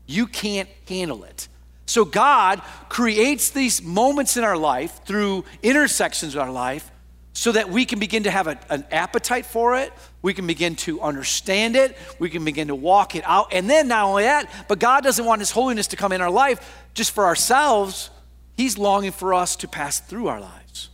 You 0.06 0.26
can't 0.26 0.68
handle 0.88 1.24
it. 1.24 1.48
So 1.84 2.04
God 2.04 2.62
creates 2.88 3.50
these 3.50 3.82
moments 3.82 4.36
in 4.36 4.44
our 4.44 4.56
life 4.56 5.04
through 5.04 5.44
intersections 5.62 6.34
of 6.34 6.42
our 6.42 6.50
life 6.52 6.90
so 7.38 7.52
that 7.52 7.70
we 7.70 7.84
can 7.84 8.00
begin 8.00 8.24
to 8.24 8.32
have 8.32 8.48
a, 8.48 8.58
an 8.68 8.84
appetite 8.90 9.46
for 9.46 9.78
it. 9.78 9.92
We 10.22 10.34
can 10.34 10.44
begin 10.48 10.74
to 10.74 11.00
understand 11.00 11.76
it. 11.76 11.96
We 12.18 12.30
can 12.30 12.44
begin 12.44 12.66
to 12.66 12.74
walk 12.74 13.14
it 13.14 13.22
out. 13.24 13.54
And 13.54 13.70
then, 13.70 13.86
not 13.86 14.06
only 14.06 14.24
that, 14.24 14.50
but 14.66 14.80
God 14.80 15.04
doesn't 15.04 15.24
want 15.24 15.40
His 15.40 15.52
holiness 15.52 15.86
to 15.88 15.96
come 15.96 16.10
in 16.10 16.20
our 16.20 16.32
life 16.32 16.88
just 16.94 17.12
for 17.12 17.26
ourselves. 17.26 18.10
He's 18.56 18.76
longing 18.76 19.12
for 19.12 19.34
us 19.34 19.54
to 19.54 19.68
pass 19.68 20.00
through 20.00 20.26
our 20.26 20.40
lives. 20.40 20.88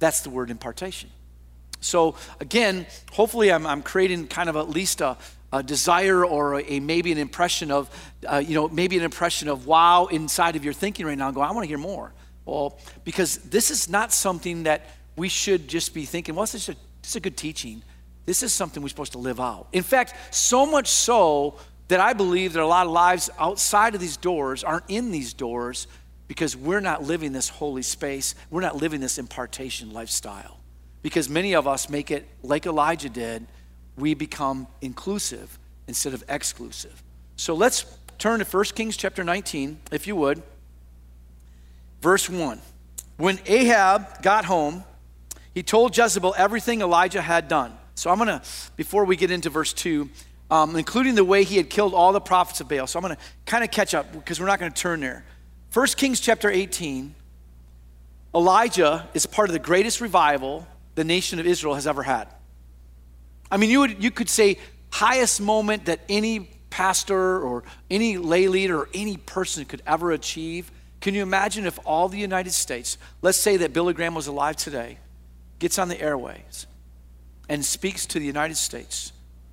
That's 0.00 0.22
the 0.22 0.30
word 0.30 0.50
impartation. 0.50 1.10
So, 1.80 2.16
again, 2.40 2.84
hopefully, 3.12 3.52
I'm, 3.52 3.68
I'm 3.68 3.82
creating 3.82 4.26
kind 4.26 4.48
of 4.48 4.56
at 4.56 4.68
least 4.68 5.00
a, 5.00 5.16
a 5.52 5.62
desire 5.62 6.26
or 6.26 6.54
a, 6.54 6.72
a, 6.72 6.80
maybe 6.80 7.12
an 7.12 7.18
impression 7.18 7.70
of, 7.70 7.88
uh, 8.26 8.42
you 8.44 8.56
know, 8.56 8.66
maybe 8.66 8.98
an 8.98 9.04
impression 9.04 9.46
of 9.46 9.64
wow 9.64 10.06
inside 10.06 10.56
of 10.56 10.64
your 10.64 10.74
thinking 10.74 11.06
right 11.06 11.16
now, 11.16 11.30
Go, 11.30 11.40
I 11.40 11.52
want 11.52 11.62
to 11.62 11.68
hear 11.68 11.78
more. 11.78 12.12
Well, 12.44 12.80
because 13.04 13.38
this 13.38 13.70
is 13.70 13.88
not 13.88 14.12
something 14.12 14.64
that 14.64 14.86
we 15.16 15.28
should 15.28 15.66
just 15.68 15.94
be 15.94 16.04
thinking, 16.04 16.34
well, 16.34 16.44
this 16.44 16.54
is, 16.54 16.68
a, 16.68 16.76
this 17.02 17.10
is 17.10 17.16
a 17.16 17.20
good 17.20 17.36
teaching. 17.36 17.82
This 18.26 18.42
is 18.42 18.52
something 18.52 18.82
we're 18.82 18.88
supposed 18.90 19.12
to 19.12 19.18
live 19.18 19.40
out. 19.40 19.68
In 19.72 19.82
fact, 19.82 20.14
so 20.34 20.66
much 20.66 20.88
so 20.88 21.58
that 21.88 22.00
I 22.00 22.12
believe 22.12 22.52
that 22.54 22.62
a 22.62 22.66
lot 22.66 22.86
of 22.86 22.92
lives 22.92 23.30
outside 23.38 23.94
of 23.94 24.00
these 24.00 24.16
doors 24.16 24.64
aren't 24.64 24.84
in 24.88 25.12
these 25.12 25.32
doors 25.32 25.86
because 26.28 26.56
we're 26.56 26.80
not 26.80 27.04
living 27.04 27.32
this 27.32 27.48
holy 27.48 27.82
space. 27.82 28.34
We're 28.50 28.60
not 28.60 28.76
living 28.76 29.00
this 29.00 29.18
impartation 29.18 29.92
lifestyle. 29.92 30.58
Because 31.02 31.28
many 31.28 31.54
of 31.54 31.68
us 31.68 31.88
make 31.88 32.10
it 32.10 32.26
like 32.42 32.66
Elijah 32.66 33.08
did, 33.08 33.46
we 33.96 34.14
become 34.14 34.66
inclusive 34.80 35.58
instead 35.86 36.14
of 36.14 36.24
exclusive. 36.28 37.02
So 37.36 37.54
let's 37.54 37.86
turn 38.18 38.40
to 38.40 38.44
1 38.44 38.64
Kings 38.74 38.96
chapter 38.96 39.22
19, 39.22 39.78
if 39.92 40.06
you 40.06 40.16
would. 40.16 40.42
Verse 42.00 42.28
1. 42.28 42.60
when 43.16 43.38
Ahab 43.46 44.22
got 44.22 44.44
home, 44.44 44.84
he 45.56 45.62
told 45.62 45.96
Jezebel 45.96 46.34
everything 46.36 46.82
Elijah 46.82 47.22
had 47.22 47.48
done. 47.48 47.72
So 47.94 48.10
I'm 48.10 48.18
going 48.18 48.28
to, 48.28 48.42
before 48.76 49.06
we 49.06 49.16
get 49.16 49.30
into 49.30 49.48
verse 49.48 49.72
2, 49.72 50.06
um, 50.50 50.76
including 50.76 51.14
the 51.14 51.24
way 51.24 51.44
he 51.44 51.56
had 51.56 51.70
killed 51.70 51.94
all 51.94 52.12
the 52.12 52.20
prophets 52.20 52.60
of 52.60 52.68
Baal. 52.68 52.86
So 52.86 52.98
I'm 52.98 53.02
going 53.02 53.16
to 53.16 53.22
kind 53.46 53.64
of 53.64 53.70
catch 53.70 53.94
up 53.94 54.12
because 54.12 54.38
we're 54.38 54.48
not 54.48 54.60
going 54.60 54.70
to 54.70 54.78
turn 54.78 55.00
there. 55.00 55.24
1 55.72 55.86
Kings 55.96 56.20
chapter 56.20 56.50
18, 56.50 57.14
Elijah 58.34 59.08
is 59.14 59.24
part 59.24 59.48
of 59.48 59.54
the 59.54 59.58
greatest 59.58 60.02
revival 60.02 60.68
the 60.94 61.04
nation 61.04 61.38
of 61.38 61.46
Israel 61.46 61.74
has 61.74 61.86
ever 61.86 62.02
had. 62.02 62.28
I 63.50 63.56
mean, 63.56 63.70
you, 63.70 63.80
would, 63.80 64.04
you 64.04 64.10
could 64.10 64.28
say 64.28 64.58
highest 64.90 65.40
moment 65.40 65.86
that 65.86 66.00
any 66.06 66.50
pastor 66.68 67.40
or 67.40 67.64
any 67.90 68.18
lay 68.18 68.48
leader 68.48 68.80
or 68.80 68.90
any 68.92 69.16
person 69.16 69.64
could 69.64 69.80
ever 69.86 70.12
achieve. 70.12 70.70
Can 71.00 71.14
you 71.14 71.22
imagine 71.22 71.64
if 71.64 71.78
all 71.86 72.10
the 72.10 72.18
United 72.18 72.52
States, 72.52 72.98
let's 73.22 73.38
say 73.38 73.56
that 73.56 73.72
Billy 73.72 73.94
Graham 73.94 74.14
was 74.14 74.26
alive 74.26 74.56
today, 74.56 74.98
gets 75.58 75.78
on 75.78 75.88
the 75.88 76.00
airways 76.00 76.66
and 77.48 77.64
speaks 77.64 78.06
to 78.06 78.18
the 78.18 78.26
United 78.26 78.56
States? 78.56 79.12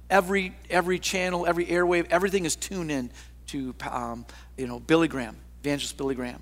Every, 0.09 0.55
every 0.69 0.99
channel, 0.99 1.45
every 1.45 1.65
airwave, 1.65 2.07
everything 2.09 2.45
is 2.45 2.55
tuned 2.55 2.91
in 2.91 3.09
to 3.47 3.73
um, 3.89 4.25
you 4.57 4.67
know, 4.67 4.79
Billy 4.79 5.07
Graham, 5.07 5.35
evangelist 5.61 5.97
Billy 5.97 6.15
Graham. 6.15 6.41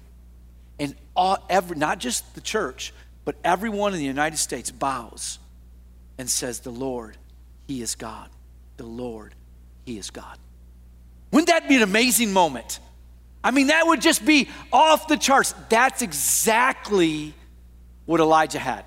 And 0.79 0.95
all, 1.15 1.37
every, 1.49 1.77
not 1.77 1.99
just 1.99 2.35
the 2.35 2.41
church, 2.41 2.93
but 3.23 3.35
everyone 3.43 3.93
in 3.93 3.99
the 3.99 4.05
United 4.05 4.37
States 4.37 4.71
bows 4.71 5.39
and 6.17 6.29
says, 6.29 6.61
The 6.61 6.71
Lord, 6.71 7.17
He 7.67 7.81
is 7.81 7.95
God. 7.95 8.29
The 8.77 8.85
Lord, 8.85 9.35
He 9.85 9.97
is 9.97 10.09
God. 10.09 10.37
Wouldn't 11.31 11.47
that 11.47 11.69
be 11.69 11.77
an 11.77 11.83
amazing 11.83 12.33
moment? 12.33 12.79
I 13.43 13.51
mean, 13.51 13.67
that 13.67 13.87
would 13.87 14.01
just 14.01 14.25
be 14.25 14.49
off 14.71 15.07
the 15.07 15.17
charts. 15.17 15.53
That's 15.69 16.01
exactly 16.01 17.33
what 18.05 18.19
Elijah 18.19 18.59
had. 18.59 18.85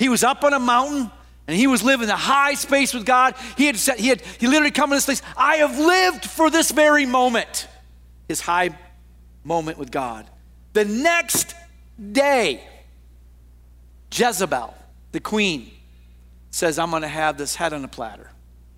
He 0.00 0.08
was 0.08 0.24
up 0.24 0.44
on 0.44 0.54
a 0.54 0.58
mountain 0.58 1.10
and 1.46 1.54
he 1.54 1.66
was 1.66 1.82
living 1.82 2.04
in 2.04 2.10
a 2.10 2.16
high 2.16 2.54
space 2.54 2.94
with 2.94 3.04
God. 3.04 3.34
He 3.58 3.66
had 3.66 3.76
said, 3.76 3.98
he 4.00 4.08
had 4.08 4.22
he 4.22 4.46
literally 4.46 4.70
come 4.70 4.90
in 4.92 4.96
this 4.96 5.04
place. 5.04 5.20
I 5.36 5.56
have 5.56 5.78
lived 5.78 6.24
for 6.24 6.48
this 6.48 6.70
very 6.70 7.04
moment. 7.04 7.68
His 8.26 8.40
high 8.40 8.70
moment 9.44 9.76
with 9.76 9.90
God. 9.90 10.26
The 10.72 10.86
next 10.86 11.54
day, 12.12 12.66
Jezebel, 14.10 14.74
the 15.12 15.20
queen, 15.20 15.70
says, 16.50 16.78
I'm 16.78 16.88
going 16.88 17.02
to 17.02 17.08
have 17.08 17.36
this 17.36 17.54
head 17.54 17.74
on 17.74 17.84
a 17.84 17.88
platter. 17.88 18.30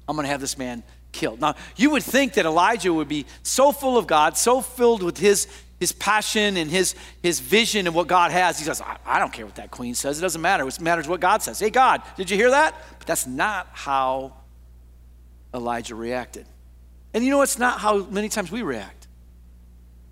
I'm 0.08 0.16
going 0.16 0.24
to 0.24 0.30
have 0.30 0.40
this 0.40 0.58
man 0.58 0.82
killed. 1.12 1.40
Now, 1.40 1.54
you 1.76 1.90
would 1.90 2.02
think 2.02 2.32
that 2.32 2.46
Elijah 2.46 2.92
would 2.92 3.06
be 3.06 3.26
so 3.44 3.70
full 3.70 3.96
of 3.96 4.08
God, 4.08 4.36
so 4.36 4.60
filled 4.60 5.04
with 5.04 5.18
his, 5.18 5.46
his 5.82 5.90
passion 5.90 6.56
and 6.56 6.70
his, 6.70 6.94
his 7.24 7.40
vision 7.40 7.88
and 7.88 7.94
what 7.94 8.06
God 8.06 8.30
has. 8.30 8.56
He 8.56 8.64
says, 8.64 8.80
I, 8.80 8.96
I 9.04 9.18
don't 9.18 9.32
care 9.32 9.44
what 9.44 9.56
that 9.56 9.72
queen 9.72 9.94
says. 9.96 10.16
It 10.16 10.22
doesn't 10.22 10.40
matter. 10.40 10.64
What 10.64 10.80
matters 10.80 11.08
what 11.08 11.18
God 11.18 11.42
says. 11.42 11.58
Hey, 11.58 11.70
God, 11.70 12.02
did 12.16 12.30
you 12.30 12.36
hear 12.36 12.50
that? 12.50 12.74
But 12.98 13.08
that's 13.08 13.26
not 13.26 13.66
how 13.72 14.34
Elijah 15.52 15.96
reacted. 15.96 16.46
And 17.12 17.24
you 17.24 17.30
know, 17.30 17.42
it's 17.42 17.58
not 17.58 17.80
how 17.80 18.04
many 18.04 18.28
times 18.28 18.52
we 18.52 18.62
react. 18.62 19.08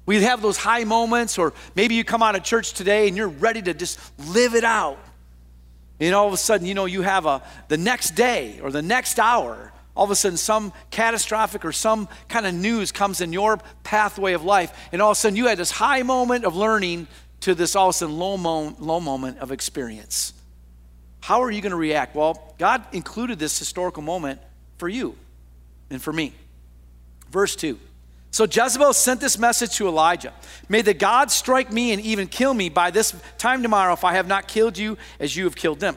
We 0.06 0.20
have 0.22 0.42
those 0.42 0.56
high 0.56 0.82
moments, 0.82 1.38
or 1.38 1.52
maybe 1.76 1.94
you 1.94 2.02
come 2.02 2.20
out 2.20 2.34
of 2.34 2.42
church 2.42 2.72
today 2.72 3.06
and 3.06 3.16
you're 3.16 3.28
ready 3.28 3.62
to 3.62 3.72
just 3.72 4.00
live 4.28 4.56
it 4.56 4.64
out. 4.64 4.98
And 6.00 6.12
all 6.16 6.26
of 6.26 6.32
a 6.32 6.36
sudden, 6.36 6.66
you 6.66 6.74
know, 6.74 6.86
you 6.86 7.02
have 7.02 7.26
a 7.26 7.42
the 7.68 7.76
next 7.76 8.16
day 8.16 8.58
or 8.60 8.72
the 8.72 8.82
next 8.82 9.20
hour, 9.20 9.72
all 9.96 10.04
of 10.04 10.10
a 10.10 10.16
sudden 10.16 10.36
some 10.36 10.72
catastrophic 10.90 11.64
or 11.64 11.72
some 11.72 12.08
kind 12.28 12.46
of 12.46 12.54
news 12.54 12.92
comes 12.92 13.20
in 13.20 13.32
your 13.32 13.58
pathway 13.82 14.32
of 14.32 14.44
life, 14.44 14.88
and 14.92 15.02
all 15.02 15.10
of 15.10 15.16
a 15.16 15.20
sudden 15.20 15.36
you 15.36 15.46
had 15.46 15.58
this 15.58 15.70
high 15.70 16.02
moment 16.02 16.44
of 16.44 16.56
learning 16.56 17.06
to 17.40 17.54
this 17.54 17.74
all 17.74 17.88
of 17.88 17.94
a 17.94 17.98
sudden 17.98 18.18
low, 18.18 18.36
mo- 18.36 18.74
low 18.78 19.00
moment 19.00 19.38
of 19.38 19.52
experience. 19.52 20.32
How 21.20 21.42
are 21.42 21.50
you 21.50 21.60
going 21.60 21.70
to 21.70 21.76
react? 21.76 22.14
Well, 22.14 22.54
God 22.58 22.84
included 22.92 23.38
this 23.38 23.58
historical 23.58 24.02
moment 24.02 24.40
for 24.78 24.88
you 24.88 25.16
and 25.90 26.00
for 26.00 26.12
me. 26.12 26.32
Verse 27.30 27.54
2. 27.56 27.78
So 28.32 28.44
Jezebel 28.44 28.92
sent 28.92 29.20
this 29.20 29.38
message 29.38 29.76
to 29.76 29.88
Elijah 29.88 30.32
May 30.68 30.82
the 30.82 30.94
gods 30.94 31.34
strike 31.34 31.72
me 31.72 31.92
and 31.92 32.00
even 32.00 32.28
kill 32.28 32.54
me 32.54 32.68
by 32.68 32.90
this 32.90 33.14
time 33.38 33.62
tomorrow 33.62 33.92
if 33.92 34.04
I 34.04 34.14
have 34.14 34.28
not 34.28 34.46
killed 34.46 34.78
you 34.78 34.96
as 35.18 35.36
you 35.36 35.44
have 35.44 35.56
killed 35.56 35.80
them. 35.80 35.96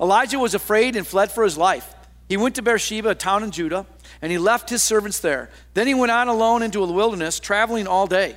Elijah 0.00 0.38
was 0.38 0.54
afraid 0.54 0.96
and 0.96 1.06
fled 1.06 1.30
for 1.30 1.44
his 1.44 1.58
life. 1.58 1.92
He 2.32 2.38
went 2.38 2.54
to 2.54 2.62
Beersheba, 2.62 3.10
a 3.10 3.14
town 3.14 3.42
in 3.42 3.50
Judah, 3.50 3.84
and 4.22 4.32
he 4.32 4.38
left 4.38 4.70
his 4.70 4.80
servants 4.80 5.20
there. 5.20 5.50
Then 5.74 5.86
he 5.86 5.92
went 5.92 6.12
on 6.12 6.28
alone 6.28 6.62
into 6.62 6.86
the 6.86 6.92
wilderness, 6.94 7.38
traveling 7.38 7.86
all 7.86 8.06
day. 8.06 8.36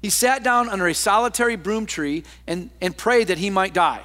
He 0.00 0.08
sat 0.08 0.44
down 0.44 0.68
under 0.68 0.86
a 0.86 0.94
solitary 0.94 1.56
broom 1.56 1.84
tree 1.84 2.22
and, 2.46 2.70
and 2.80 2.96
prayed 2.96 3.26
that 3.26 3.38
he 3.38 3.50
might 3.50 3.74
die. 3.74 4.02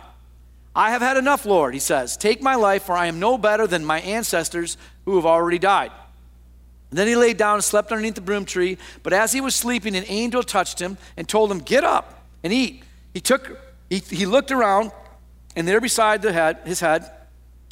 I 0.76 0.90
have 0.90 1.04
had 1.04 1.16
enough, 1.16 1.46
Lord, 1.46 1.76
he 1.76 1.80
says. 1.80 2.18
Take 2.18 2.42
my 2.42 2.56
life, 2.56 2.82
for 2.82 2.94
I 2.94 3.06
am 3.06 3.20
no 3.20 3.38
better 3.38 3.68
than 3.68 3.86
my 3.86 4.00
ancestors 4.00 4.78
who 5.06 5.16
have 5.18 5.28
already 5.28 5.60
died. 5.60 5.92
Then 6.90 7.08
he 7.08 7.16
lay 7.16 7.36
down 7.36 7.54
and 7.54 7.64
slept 7.64 7.92
underneath 7.92 8.16
the 8.16 8.22
broom 8.22 8.46
tree. 8.46 8.80
But 9.04 9.14
as 9.14 9.32
he 9.32 9.42
was 9.42 9.54
sleeping, 9.54 9.96
an 9.96 10.06
angel 10.08 10.42
touched 10.42 10.82
him 10.82 10.98
and 11.16 11.30
told 11.30 11.52
him, 11.52 11.60
Get 11.60 11.84
up 11.84 12.26
and 12.44 12.52
eat. 12.52 12.82
He 13.14 13.22
took, 13.22 13.60
he, 13.92 14.00
he 14.00 14.26
looked 14.26 14.50
around, 14.50 14.92
and 15.56 15.68
there 15.68 15.80
beside 15.80 16.24
the 16.24 16.34
head, 16.34 16.62
his 16.66 16.80
head 16.80 17.12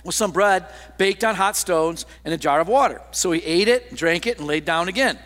was 0.04 0.16
some 0.16 0.32
bread 0.32 0.68
baked 0.98 1.24
on 1.24 1.36
hot 1.36 1.56
stones 1.56 2.06
and 2.24 2.34
a 2.34 2.38
jar 2.38 2.60
of 2.60 2.68
water. 2.68 3.01
So 3.12 3.32
he 3.32 3.44
ate 3.44 3.68
it, 3.68 3.96
drank 3.96 4.27
it, 4.27 4.38
and 4.38 4.48
laid 4.48 4.66
down 4.66 4.88
again. 4.88 5.20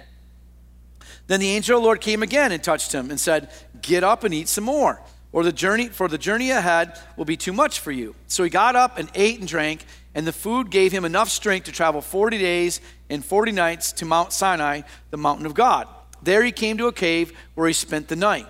Then 1.28 1.40
the 1.40 1.52
angel 1.52 1.78
of 1.78 1.82
the 1.82 1.86
Lord 1.86 2.02
came 2.02 2.24
again 2.24 2.52
and 2.52 2.64
touched 2.64 2.92
him 2.92 3.10
and 3.10 3.20
said, 3.20 3.50
Get 3.82 4.04
up 4.04 4.24
and 4.24 4.34
eat 4.34 4.48
some 4.48 4.64
more, 4.64 5.02
or 5.32 5.44
the 5.44 5.52
journey 5.52 5.88
for 5.88 6.08
the 6.08 6.18
journey 6.18 6.52
ahead 6.52 7.00
will 7.16 7.26
be 7.26 7.38
too 7.38 7.54
much 7.54 7.80
for 7.80 7.92
you. 7.92 8.16
So 8.28 8.44
he 8.44 8.50
got 8.50 8.76
up 8.76 8.98
and 8.98 9.10
ate 9.16 9.40
and 9.40 9.48
drank, 9.48 9.86
and 10.14 10.28
the 10.28 10.34
food 10.34 10.70
gave 10.70 10.92
him 10.92 11.06
enough 11.06 11.30
strength 11.30 11.66
to 11.66 11.72
travel 11.72 12.02
40 12.02 12.38
days 12.38 12.82
and 13.10 13.24
40 13.24 13.52
nights 13.54 13.94
to 13.94 14.06
Mount 14.06 14.34
Sinai, 14.34 14.82
the 15.10 15.18
mountain 15.18 15.46
of 15.46 15.54
God. 15.54 15.88
There 16.22 16.44
he 16.44 16.52
came 16.52 16.78
to 16.78 16.88
a 16.88 16.94
cave 16.94 17.34
where 17.56 17.68
he 17.68 17.74
spent 17.74 18.08
the 18.08 18.16
night. 18.16 18.48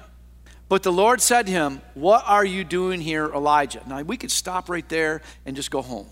But 0.71 0.83
the 0.83 0.91
Lord 0.93 1.19
said 1.19 1.47
to 1.47 1.51
him, 1.51 1.81
What 1.95 2.23
are 2.25 2.45
you 2.45 2.63
doing 2.63 3.01
here, 3.01 3.25
Elijah? 3.25 3.81
Now, 3.85 4.03
we 4.03 4.15
could 4.15 4.31
stop 4.31 4.69
right 4.69 4.87
there 4.87 5.21
and 5.45 5.53
just 5.53 5.69
go 5.69 5.81
home. 5.81 6.07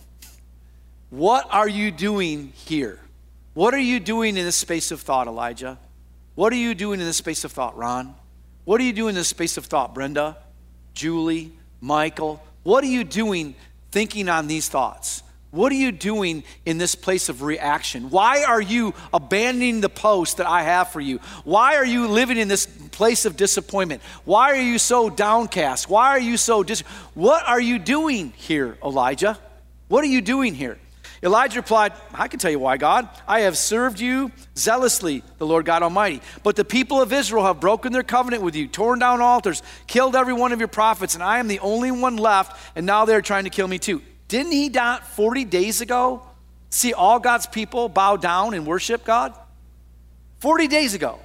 What 1.10 1.48
are 1.50 1.70
you 1.70 1.92
doing 1.92 2.52
here? 2.56 3.00
What 3.54 3.74
are 3.74 3.80
you 3.80 4.02
doing 4.02 4.36
in 4.36 4.44
this 4.44 4.58
space 4.58 4.92
of 4.92 5.00
thought, 5.00 5.28
Elijah? 5.28 5.80
What 6.36 6.52
are 6.52 6.58
you 6.58 6.76
doing 6.76 7.00
in 7.00 7.06
this 7.06 7.16
space 7.16 7.46
of 7.46 7.54
thought, 7.54 7.78
Ron? 7.78 8.14
What 8.66 8.82
are 8.82 8.84
you 8.84 8.92
doing 8.92 9.12
in 9.12 9.16
this 9.16 9.30
space 9.30 9.56
of 9.56 9.64
thought, 9.66 9.96
Brenda, 9.96 10.36
Julie, 10.94 11.54
Michael? 11.80 12.44
What 12.64 12.84
are 12.84 12.88
you 12.88 13.06
doing 13.06 13.56
thinking 13.94 14.28
on 14.28 14.48
these 14.48 14.68
thoughts? 14.68 15.24
What 15.52 15.72
are 15.72 15.76
you 15.76 15.92
doing 15.92 16.44
in 16.66 16.78
this 16.78 16.94
place 16.94 17.28
of 17.28 17.42
reaction? 17.42 18.12
Why 18.12 18.44
are 18.44 18.62
you 18.62 18.94
abandoning 19.12 19.82
the 19.82 19.90
post 19.90 20.38
that 20.38 20.48
I 20.48 20.62
have 20.62 20.92
for 20.92 21.02
you? 21.02 21.20
Why 21.44 21.76
are 21.76 21.86
you 21.86 22.08
living 22.08 22.38
in 22.38 22.48
this 22.48 22.68
place 22.68 23.26
of 23.26 23.36
disappointment? 23.36 24.04
Why 24.26 24.52
are 24.52 24.62
you 24.62 24.78
so 24.78 25.10
downcast? 25.10 25.90
Why 25.90 26.10
are 26.10 26.20
you 26.20 26.38
so 26.38 26.62
dis? 26.62 26.82
What 27.16 27.48
are 27.48 27.60
you 27.60 27.80
doing 27.80 28.32
here, 28.38 28.78
Elijah? 28.84 29.40
What 29.88 30.04
are 30.04 30.08
you 30.08 30.22
doing 30.22 30.54
here? 30.54 30.78
Elijah 31.22 31.60
replied, 31.60 31.94
I 32.14 32.28
can 32.28 32.40
tell 32.40 32.52
you 32.52 32.60
why, 32.60 32.78
God. 32.78 33.10
I 33.28 33.42
have 33.42 33.58
served 33.58 34.00
you 34.00 34.32
zealously, 34.56 35.24
the 35.40 35.48
Lord 35.48 35.66
God 35.66 35.84
Almighty. 35.84 36.22
But 36.44 36.56
the 36.56 36.64
people 36.64 37.02
of 37.02 37.12
Israel 37.12 37.44
have 37.46 37.60
broken 37.60 37.92
their 37.92 38.04
covenant 38.04 38.44
with 38.44 38.56
you, 38.56 38.68
torn 38.68 39.00
down 39.00 39.20
altars, 39.20 39.62
killed 39.88 40.16
every 40.16 40.34
one 40.34 40.54
of 40.54 40.60
your 40.60 40.70
prophets, 40.70 41.16
and 41.16 41.24
I 41.24 41.40
am 41.40 41.48
the 41.48 41.60
only 41.60 41.92
one 41.92 42.18
left, 42.18 42.58
and 42.76 42.86
now 42.86 43.06
they're 43.06 43.22
trying 43.22 43.44
to 43.46 43.50
kill 43.50 43.68
me 43.68 43.80
too. 43.80 44.02
Didn't 44.30 44.52
he 44.54 44.70
not 44.70 45.06
40 45.06 45.44
days 45.44 45.82
ago 45.82 46.22
see 46.70 46.94
all 46.94 47.20
God's 47.20 47.48
people 47.48 47.90
bow 47.90 48.16
down 48.16 48.54
and 48.54 48.66
worship 48.66 49.04
God? 49.04 49.34
40 50.38 50.68
days 50.68 50.94
ago. 50.94 51.20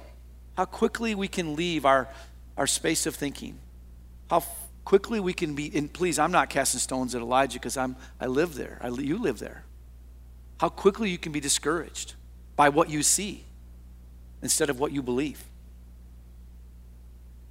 How 0.57 0.65
quickly 0.65 1.15
we 1.15 1.27
can 1.27 1.55
leave 1.55 1.85
our, 1.85 2.09
our 2.57 2.67
space 2.67 3.05
of 3.05 3.15
thinking. 3.15 3.59
How 4.29 4.43
quickly 4.83 5.19
we 5.19 5.33
can 5.33 5.53
be, 5.53 5.71
and 5.75 5.91
please, 5.91 6.17
I'm 6.17 6.31
not 6.31 6.49
casting 6.49 6.79
stones 6.79 7.13
at 7.13 7.21
Elijah 7.21 7.59
because 7.59 7.77
I'm 7.77 7.95
I 8.19 8.25
live 8.25 8.55
there. 8.55 8.79
I, 8.81 8.89
you 8.89 9.19
live 9.19 9.37
there. 9.37 9.65
How 10.59 10.69
quickly 10.69 11.09
you 11.09 11.17
can 11.17 11.31
be 11.31 11.39
discouraged 11.39 12.15
by 12.55 12.69
what 12.69 12.89
you 12.89 13.03
see 13.03 13.43
instead 14.41 14.69
of 14.69 14.79
what 14.79 14.91
you 14.91 15.03
believe. 15.03 15.43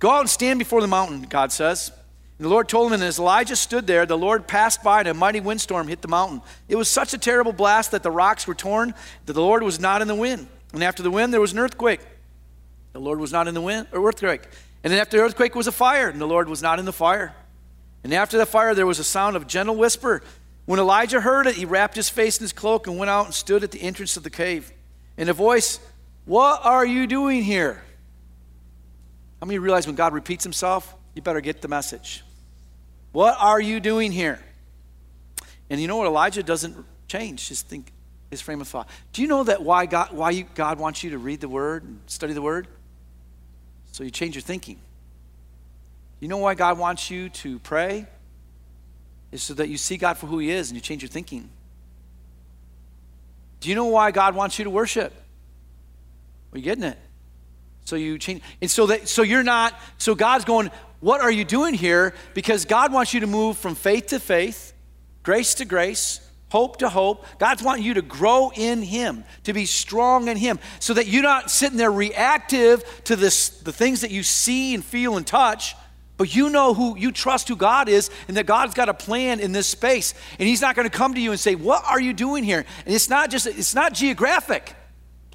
Go 0.01 0.11
out 0.11 0.21
and 0.21 0.31
stand 0.31 0.59
before 0.59 0.81
the 0.81 0.89
mountain, 0.89 1.23
God 1.23 1.53
says. 1.53 1.93
The 2.39 2.49
Lord 2.49 2.69
told 2.69 2.89
him, 2.89 2.95
and 2.95 3.03
as 3.03 3.19
Elijah 3.19 3.55
stood 3.55 3.87
there, 3.87 4.07
the 4.07 4.19
Lord 4.19 4.49
passed 4.49 4.83
by, 4.83 5.01
and 5.01 5.09
a 5.09 5.15
mighty 5.15 5.41
windstorm 5.41 5.87
hit 5.87 6.03
the 6.03 6.09
mountain. 6.09 6.43
It 6.69 6.75
was 6.75 6.89
such 6.89 7.15
a 7.15 7.19
terrible 7.19 7.53
blast 7.53 7.93
that 7.93 8.03
the 8.03 8.11
rocks 8.11 8.47
were 8.47 8.55
torn, 8.55 8.93
that 9.27 9.35
the 9.35 9.43
Lord 9.43 9.63
was 9.63 9.79
not 9.79 10.03
in 10.03 10.09
the 10.09 10.17
wind. 10.17 10.49
And 10.73 10.83
after 10.83 11.03
the 11.03 11.13
wind, 11.13 11.33
there 11.33 11.41
was 11.41 11.53
an 11.53 11.61
earthquake. 11.61 12.01
The 12.93 12.99
Lord 12.99 13.21
was 13.21 13.33
not 13.33 13.47
in 13.47 13.55
the 13.55 13.61
wind, 13.61 13.87
or 13.93 14.07
earthquake. 14.09 14.43
And 14.83 14.93
then 14.93 15.01
after 15.01 15.17
the 15.17 15.23
earthquake 15.23 15.55
was 15.55 15.69
a 15.69 15.73
fire, 15.73 16.09
and 16.09 16.21
the 16.21 16.27
Lord 16.27 16.49
was 16.49 16.61
not 16.61 16.81
in 16.81 16.85
the 16.85 16.93
fire. 16.93 17.35
And 18.03 18.13
after 18.13 18.37
the 18.37 18.47
fire, 18.47 18.75
there 18.75 18.87
was 18.87 18.99
a 18.99 19.05
sound 19.05 19.37
of 19.37 19.47
gentle 19.47 19.77
whisper. 19.77 20.21
When 20.67 20.81
Elijah 20.81 21.21
heard 21.21 21.47
it, 21.47 21.55
he 21.55 21.65
wrapped 21.65 21.95
his 21.95 22.09
face 22.09 22.39
in 22.39 22.45
his 22.45 22.53
cloak 22.53 22.89
and 22.89 22.99
went 22.99 23.11
out 23.11 23.27
and 23.27 23.35
stood 23.35 23.63
at 23.63 23.71
the 23.71 23.81
entrance 23.81 24.17
of 24.17 24.25
the 24.25 24.31
cave. 24.31 24.73
And 25.17 25.29
a 25.29 25.33
voice, 25.33 25.79
What 26.25 26.61
are 26.65 26.85
you 26.85 27.07
doing 27.07 27.45
here? 27.45 27.83
How 29.41 29.47
many 29.47 29.59
realize 29.59 29.87
when 29.87 29.95
God 29.95 30.13
repeats 30.13 30.43
himself, 30.43 30.95
you 31.15 31.23
better 31.23 31.41
get 31.41 31.63
the 31.63 31.69
message. 31.69 32.23
What 33.13 33.37
are 33.39 33.61
you 33.61 33.81
doing 33.81 34.13
here? 34.13 34.41
And 35.71 35.81
you 35.81 35.89
know 35.89 35.97
what? 35.97 36.07
Elijah 36.07 36.43
doesn't 36.43 36.77
change 37.09 37.49
his 37.49 37.63
think, 37.63 37.93
his 38.31 38.41
frame 38.41 38.61
of 38.61 38.69
thought. 38.69 38.89
Do 39.13 39.23
you 39.23 39.29
know 39.29 39.45
that 39.45 39.63
why 39.63 39.87
God, 39.87 40.13
why 40.13 40.31
you, 40.31 40.45
God 40.55 40.79
wants 40.79 41.05
you 41.05 41.11
to 41.11 41.19
read 41.19 41.41
the 41.41 41.49
Word 41.49 41.85
and 41.85 42.01
study 42.07 42.33
the 42.33 42.43
Word? 42.43 42.67
So 43.93 44.03
you 44.03 44.11
change 44.11 44.35
your 44.35 44.43
thinking. 44.43 44.79
You 46.21 46.29
know 46.29 46.39
why 46.39 46.55
God 46.55 46.79
wants 46.79 47.11
you 47.11 47.29
to 47.29 47.59
pray? 47.61 48.07
Is 49.31 49.43
so 49.43 49.55
that 49.55 49.69
you 49.69 49.77
see 49.77 49.97
God 49.97 50.17
for 50.17 50.27
who 50.27 50.39
He 50.39 50.51
is 50.51 50.71
and 50.71 50.77
you 50.77 50.81
change 50.81 51.03
your 51.03 51.09
thinking. 51.09 51.49
Do 53.61 53.69
you 53.69 53.75
know 53.75 53.87
why 53.87 54.11
God 54.11 54.35
wants 54.35 54.59
you 54.59 54.65
to 54.65 54.71
worship? 54.71 55.13
Are 56.53 56.59
you 56.59 56.65
getting 56.65 56.85
it? 56.85 56.99
So 57.85 57.97
you 57.97 58.19
change, 58.19 58.43
and 58.61 58.71
so 58.71 58.87
that 58.87 59.09
so 59.09 59.23
you're 59.23 59.43
not. 59.43 59.79
So 59.99 60.15
God's 60.15 60.45
going. 60.45 60.71
What 61.05 61.21
are 61.21 61.31
you 61.31 61.45
doing 61.45 61.75
here? 61.75 62.15
Because 62.33 62.65
God 62.65 62.91
wants 62.91 63.13
you 63.13 63.21
to 63.21 63.27
move 63.27 63.59
from 63.59 63.75
faith 63.75 64.07
to 64.07 64.19
faith, 64.19 64.73
grace 65.23 65.53
to 65.57 65.67
grace, 65.67 66.27
hope 66.49 66.79
to 66.79 66.89
hope. 66.89 67.27
God's 67.39 67.63
wanting 67.63 67.85
you 67.85 67.93
to 67.93 68.01
grow 68.01 68.51
in 68.55 68.81
Him, 68.81 69.25
to 69.43 69.53
be 69.53 69.67
strong 69.67 70.29
in 70.29 70.39
Him, 70.39 70.59
so 70.81 70.95
that 70.95 71.07
you're 71.07 71.23
not 71.23 71.51
sitting 71.51 71.77
there 71.77 71.93
reactive 71.93 73.03
to 73.05 73.17
this, 73.17 73.51
the 73.51 73.71
things 73.71 74.01
that 74.01 74.13
you 74.13 74.23
see 74.23 74.75
and 74.75 74.83
feel 74.83 75.19
and 75.19 75.27
touch, 75.27 75.77
but 76.17 76.35
you 76.35 76.49
know 76.49 76.73
who 76.73 76.97
you 76.97 77.13
trust 77.13 77.49
who 77.49 77.57
God 77.57 77.91
is 77.91 78.09
and 78.27 78.39
that 78.39 78.47
God's 78.47 78.73
got 78.73 78.89
a 78.89 78.95
plan 78.95 79.41
in 79.41 79.53
this 79.53 79.67
space. 79.67 80.15
And 80.39 80.49
He's 80.49 80.63
not 80.63 80.75
going 80.75 80.89
to 80.89 80.97
come 80.97 81.13
to 81.13 81.21
you 81.21 81.33
and 81.33 81.39
say, 81.39 81.55
What 81.55 81.85
are 81.85 82.01
you 82.01 82.15
doing 82.15 82.45
here? 82.45 82.65
And 82.87 82.95
it's 82.95 83.11
not 83.11 83.29
just, 83.29 83.47
it's 83.47 83.75
not 83.75 83.93
geographic. 83.93 84.75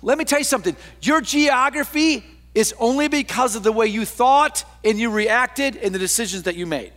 Let 0.02 0.18
me 0.18 0.26
tell 0.26 0.40
you 0.40 0.46
something. 0.46 0.76
Your 1.04 1.22
geography 1.22 2.26
is 2.56 2.74
only 2.79 3.08
because 3.08 3.56
of 3.56 3.63
the 3.63 3.72
way 3.72 3.88
you 3.88 4.06
thought 4.06 4.63
and 4.84 5.00
you 5.00 5.10
reacted 5.10 5.75
and 5.77 5.94
the 5.94 6.00
decisions 6.00 6.44
that 6.44 6.56
you 6.56 6.65
made. 6.65 6.94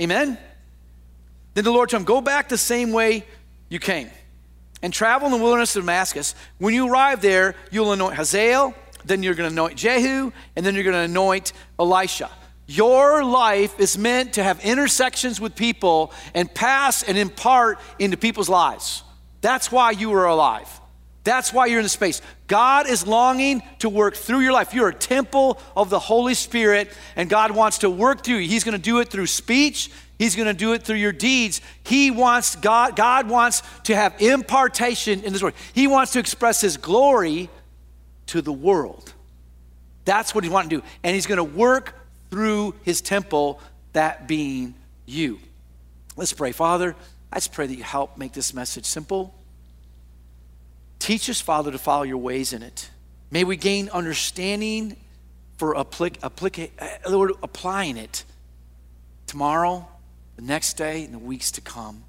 Amen? 0.00 0.38
Then 1.54 1.64
the 1.64 1.72
Lord 1.72 1.90
told 1.90 2.02
him, 2.02 2.06
Go 2.06 2.20
back 2.20 2.48
the 2.48 2.58
same 2.58 2.92
way 2.92 3.24
you 3.68 3.78
came 3.78 4.10
and 4.82 4.92
travel 4.92 5.26
in 5.26 5.32
the 5.32 5.42
wilderness 5.42 5.74
of 5.76 5.82
Damascus. 5.82 6.34
When 6.58 6.74
you 6.74 6.90
arrive 6.90 7.20
there, 7.20 7.54
you'll 7.70 7.92
anoint 7.92 8.14
Hazael, 8.14 8.74
then 9.04 9.22
you're 9.22 9.34
going 9.34 9.48
to 9.48 9.52
anoint 9.52 9.76
Jehu, 9.76 10.32
and 10.54 10.66
then 10.66 10.74
you're 10.74 10.84
going 10.84 10.94
to 10.94 11.00
anoint 11.00 11.52
Elisha. 11.78 12.30
Your 12.66 13.24
life 13.24 13.78
is 13.78 13.96
meant 13.96 14.34
to 14.34 14.42
have 14.42 14.64
intersections 14.64 15.40
with 15.40 15.54
people 15.54 16.12
and 16.34 16.52
pass 16.52 17.02
and 17.02 17.16
impart 17.16 17.78
into 17.98 18.16
people's 18.16 18.48
lives. 18.48 19.04
That's 19.40 19.70
why 19.70 19.92
you 19.92 20.12
are 20.14 20.26
alive. 20.26 20.68
That's 21.22 21.52
why 21.52 21.66
you're 21.66 21.78
in 21.78 21.84
the 21.84 21.88
space. 21.88 22.20
God 22.46 22.88
is 22.88 23.06
longing 23.06 23.62
to 23.80 23.88
work 23.88 24.14
through 24.14 24.40
your 24.40 24.52
life. 24.52 24.72
You're 24.72 24.88
a 24.88 24.94
temple 24.94 25.58
of 25.76 25.90
the 25.90 25.98
Holy 25.98 26.34
Spirit, 26.34 26.92
and 27.16 27.28
God 27.28 27.50
wants 27.50 27.78
to 27.78 27.90
work 27.90 28.22
through 28.22 28.36
you. 28.36 28.48
He's 28.48 28.64
going 28.64 28.76
to 28.76 28.82
do 28.82 29.00
it 29.00 29.08
through 29.08 29.26
speech. 29.26 29.90
He's 30.18 30.36
going 30.36 30.46
to 30.46 30.54
do 30.54 30.72
it 30.72 30.82
through 30.82 30.96
your 30.96 31.12
deeds. 31.12 31.60
He 31.84 32.10
wants 32.10 32.56
God. 32.56 32.94
God 32.94 33.28
wants 33.28 33.62
to 33.84 33.96
have 33.96 34.14
impartation 34.20 35.22
in 35.24 35.32
this 35.32 35.42
world. 35.42 35.54
He 35.72 35.86
wants 35.86 36.12
to 36.12 36.20
express 36.20 36.60
His 36.60 36.76
glory 36.76 37.50
to 38.26 38.40
the 38.40 38.52
world. 38.52 39.12
That's 40.04 40.34
what 40.34 40.44
He 40.44 40.50
wants 40.50 40.68
to 40.70 40.76
do, 40.76 40.82
and 41.02 41.14
He's 41.14 41.26
going 41.26 41.38
to 41.38 41.44
work 41.44 41.94
through 42.30 42.74
His 42.82 43.00
temple, 43.00 43.60
that 43.92 44.28
being 44.28 44.74
you. 45.04 45.40
Let's 46.16 46.32
pray, 46.32 46.52
Father. 46.52 46.94
I 47.32 47.36
just 47.36 47.52
pray 47.52 47.66
that 47.66 47.74
you 47.74 47.82
help 47.82 48.16
make 48.16 48.32
this 48.32 48.54
message 48.54 48.84
simple 48.84 49.34
Teach 50.98 51.30
us, 51.30 51.40
Father, 51.40 51.70
to 51.70 51.78
follow 51.78 52.02
your 52.02 52.18
ways 52.18 52.52
in 52.52 52.62
it. 52.62 52.90
May 53.30 53.44
we 53.44 53.56
gain 53.56 53.88
understanding 53.90 54.96
for 55.56 55.74
applic- 55.74 56.18
applica- 56.20 56.70
uh, 56.78 57.10
Lord, 57.10 57.32
applying 57.42 57.96
it 57.96 58.24
tomorrow, 59.26 59.86
the 60.36 60.42
next 60.42 60.74
day, 60.74 61.04
and 61.04 61.14
the 61.14 61.18
weeks 61.18 61.50
to 61.52 61.60
come. 61.60 62.04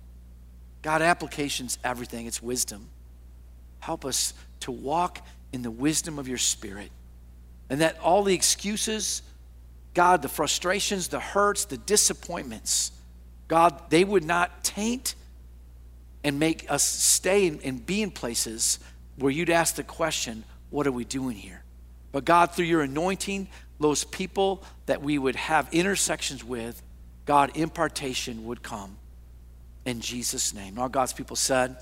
God, 0.81 1.01
application's 1.01 1.77
everything, 1.83 2.27
it's 2.27 2.41
wisdom. 2.41 2.89
Help 3.79 4.05
us 4.05 4.33
to 4.61 4.71
walk 4.71 5.25
in 5.51 5.61
the 5.61 5.71
wisdom 5.71 6.19
of 6.19 6.27
your 6.27 6.37
Spirit. 6.37 6.91
And 7.69 7.81
that 7.81 7.99
all 7.99 8.23
the 8.23 8.33
excuses, 8.33 9.21
God, 9.93 10.21
the 10.21 10.29
frustrations, 10.29 11.07
the 11.07 11.19
hurts, 11.19 11.65
the 11.65 11.77
disappointments, 11.77 12.91
God, 13.47 13.89
they 13.89 14.03
would 14.03 14.23
not 14.23 14.63
taint 14.63 15.15
and 16.23 16.39
make 16.39 16.69
us 16.69 16.83
stay 16.83 17.47
and 17.47 17.85
be 17.85 18.01
in 18.01 18.11
places 18.11 18.79
where 19.17 19.31
you'd 19.31 19.49
ask 19.49 19.75
the 19.75 19.83
question, 19.83 20.43
What 20.69 20.87
are 20.87 20.91
we 20.91 21.05
doing 21.05 21.35
here? 21.35 21.63
But 22.11 22.25
God, 22.25 22.51
through 22.51 22.65
your 22.65 22.81
anointing, 22.81 23.47
those 23.79 24.03
people 24.03 24.63
that 24.87 25.01
we 25.01 25.17
would 25.17 25.35
have 25.35 25.69
intersections 25.71 26.43
with, 26.43 26.81
God, 27.25 27.51
impartation 27.55 28.45
would 28.45 28.63
come 28.63 28.97
in 29.85 30.01
Jesus' 30.01 30.53
name. 30.53 30.79
All 30.79 30.89
God's 30.89 31.13
people 31.13 31.35
said. 31.35 31.77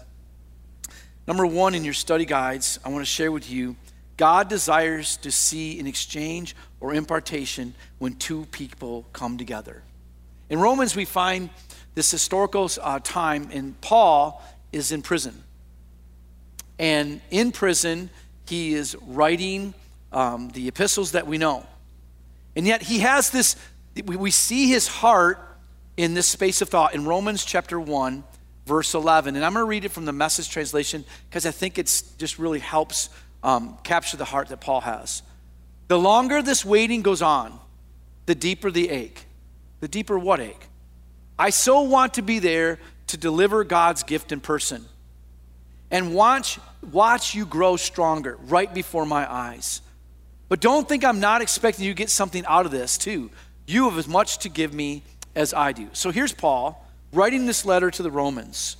Number 1.27 1.45
one 1.45 1.73
in 1.73 1.83
your 1.83 1.93
study 1.93 2.25
guides, 2.25 2.79
I 2.85 2.89
want 2.89 3.01
to 3.01 3.09
share 3.09 3.31
with 3.31 3.49
you 3.49 3.75
God 4.17 4.47
desires 4.47 5.17
to 5.17 5.31
see 5.31 5.79
an 5.79 5.87
exchange 5.87 6.55
or 6.79 6.93
impartation 6.93 7.73
when 7.97 8.13
two 8.13 8.45
people 8.51 9.05
come 9.11 9.37
together. 9.37 9.83
In 10.49 10.59
Romans, 10.59 10.95
we 10.95 11.05
find 11.05 11.49
this 11.95 12.11
historical 12.11 12.69
uh, 12.81 12.99
time, 12.99 13.49
and 13.51 13.79
Paul 13.81 14.43
is 14.71 14.91
in 14.91 15.01
prison. 15.01 15.43
And 16.77 17.21
in 17.31 17.51
prison, 17.51 18.09
he 18.47 18.73
is 18.73 18.95
writing 19.01 19.73
um, 20.11 20.49
the 20.49 20.67
epistles 20.67 21.13
that 21.13 21.25
we 21.25 21.37
know. 21.37 21.65
And 22.55 22.67
yet, 22.67 22.81
he 22.81 22.99
has 22.99 23.29
this, 23.29 23.55
we 24.05 24.31
see 24.31 24.69
his 24.69 24.87
heart 24.87 25.39
in 25.97 26.13
this 26.13 26.27
space 26.27 26.61
of 26.61 26.69
thought 26.69 26.93
in 26.93 27.05
Romans 27.05 27.43
chapter 27.45 27.79
1, 27.79 28.23
verse 28.65 28.93
11. 28.93 29.35
And 29.35 29.45
I'm 29.45 29.53
going 29.53 29.65
to 29.65 29.69
read 29.69 29.85
it 29.85 29.89
from 29.89 30.05
the 30.05 30.13
message 30.13 30.49
translation 30.49 31.05
because 31.29 31.45
I 31.45 31.51
think 31.51 31.77
it 31.77 31.85
just 32.17 32.37
really 32.37 32.59
helps 32.59 33.09
um, 33.43 33.77
capture 33.83 34.17
the 34.17 34.25
heart 34.25 34.49
that 34.49 34.59
Paul 34.59 34.81
has. 34.81 35.23
The 35.87 35.99
longer 35.99 36.41
this 36.41 36.65
waiting 36.65 37.01
goes 37.01 37.21
on, 37.21 37.57
the 38.25 38.35
deeper 38.35 38.71
the 38.71 38.89
ache. 38.89 39.25
The 39.81 39.87
deeper 39.87 40.17
what 40.17 40.39
ache? 40.39 40.67
I 41.37 41.49
so 41.49 41.81
want 41.81 42.15
to 42.15 42.21
be 42.21 42.39
there 42.39 42.79
to 43.07 43.17
deliver 43.17 43.63
God's 43.63 44.03
gift 44.03 44.31
in 44.31 44.39
person 44.39 44.85
and 45.91 46.15
watch, 46.15 46.59
watch 46.91 47.35
you 47.35 47.45
grow 47.45 47.75
stronger 47.75 48.37
right 48.47 48.73
before 48.73 49.05
my 49.05 49.31
eyes. 49.31 49.81
But 50.47 50.59
don't 50.59 50.87
think 50.87 51.03
I'm 51.03 51.19
not 51.19 51.41
expecting 51.41 51.85
you 51.85 51.91
to 51.91 51.97
get 51.97 52.09
something 52.09 52.45
out 52.45 52.65
of 52.65 52.71
this, 52.71 52.97
too. 52.97 53.31
You 53.65 53.89
have 53.89 53.97
as 53.97 54.07
much 54.07 54.39
to 54.39 54.49
give 54.49 54.73
me 54.73 55.03
as 55.35 55.53
I 55.53 55.71
do. 55.71 55.89
So 55.93 56.11
here's 56.11 56.33
Paul 56.33 56.85
writing 57.11 57.45
this 57.45 57.65
letter 57.65 57.89
to 57.91 58.03
the 58.03 58.11
Romans. 58.11 58.77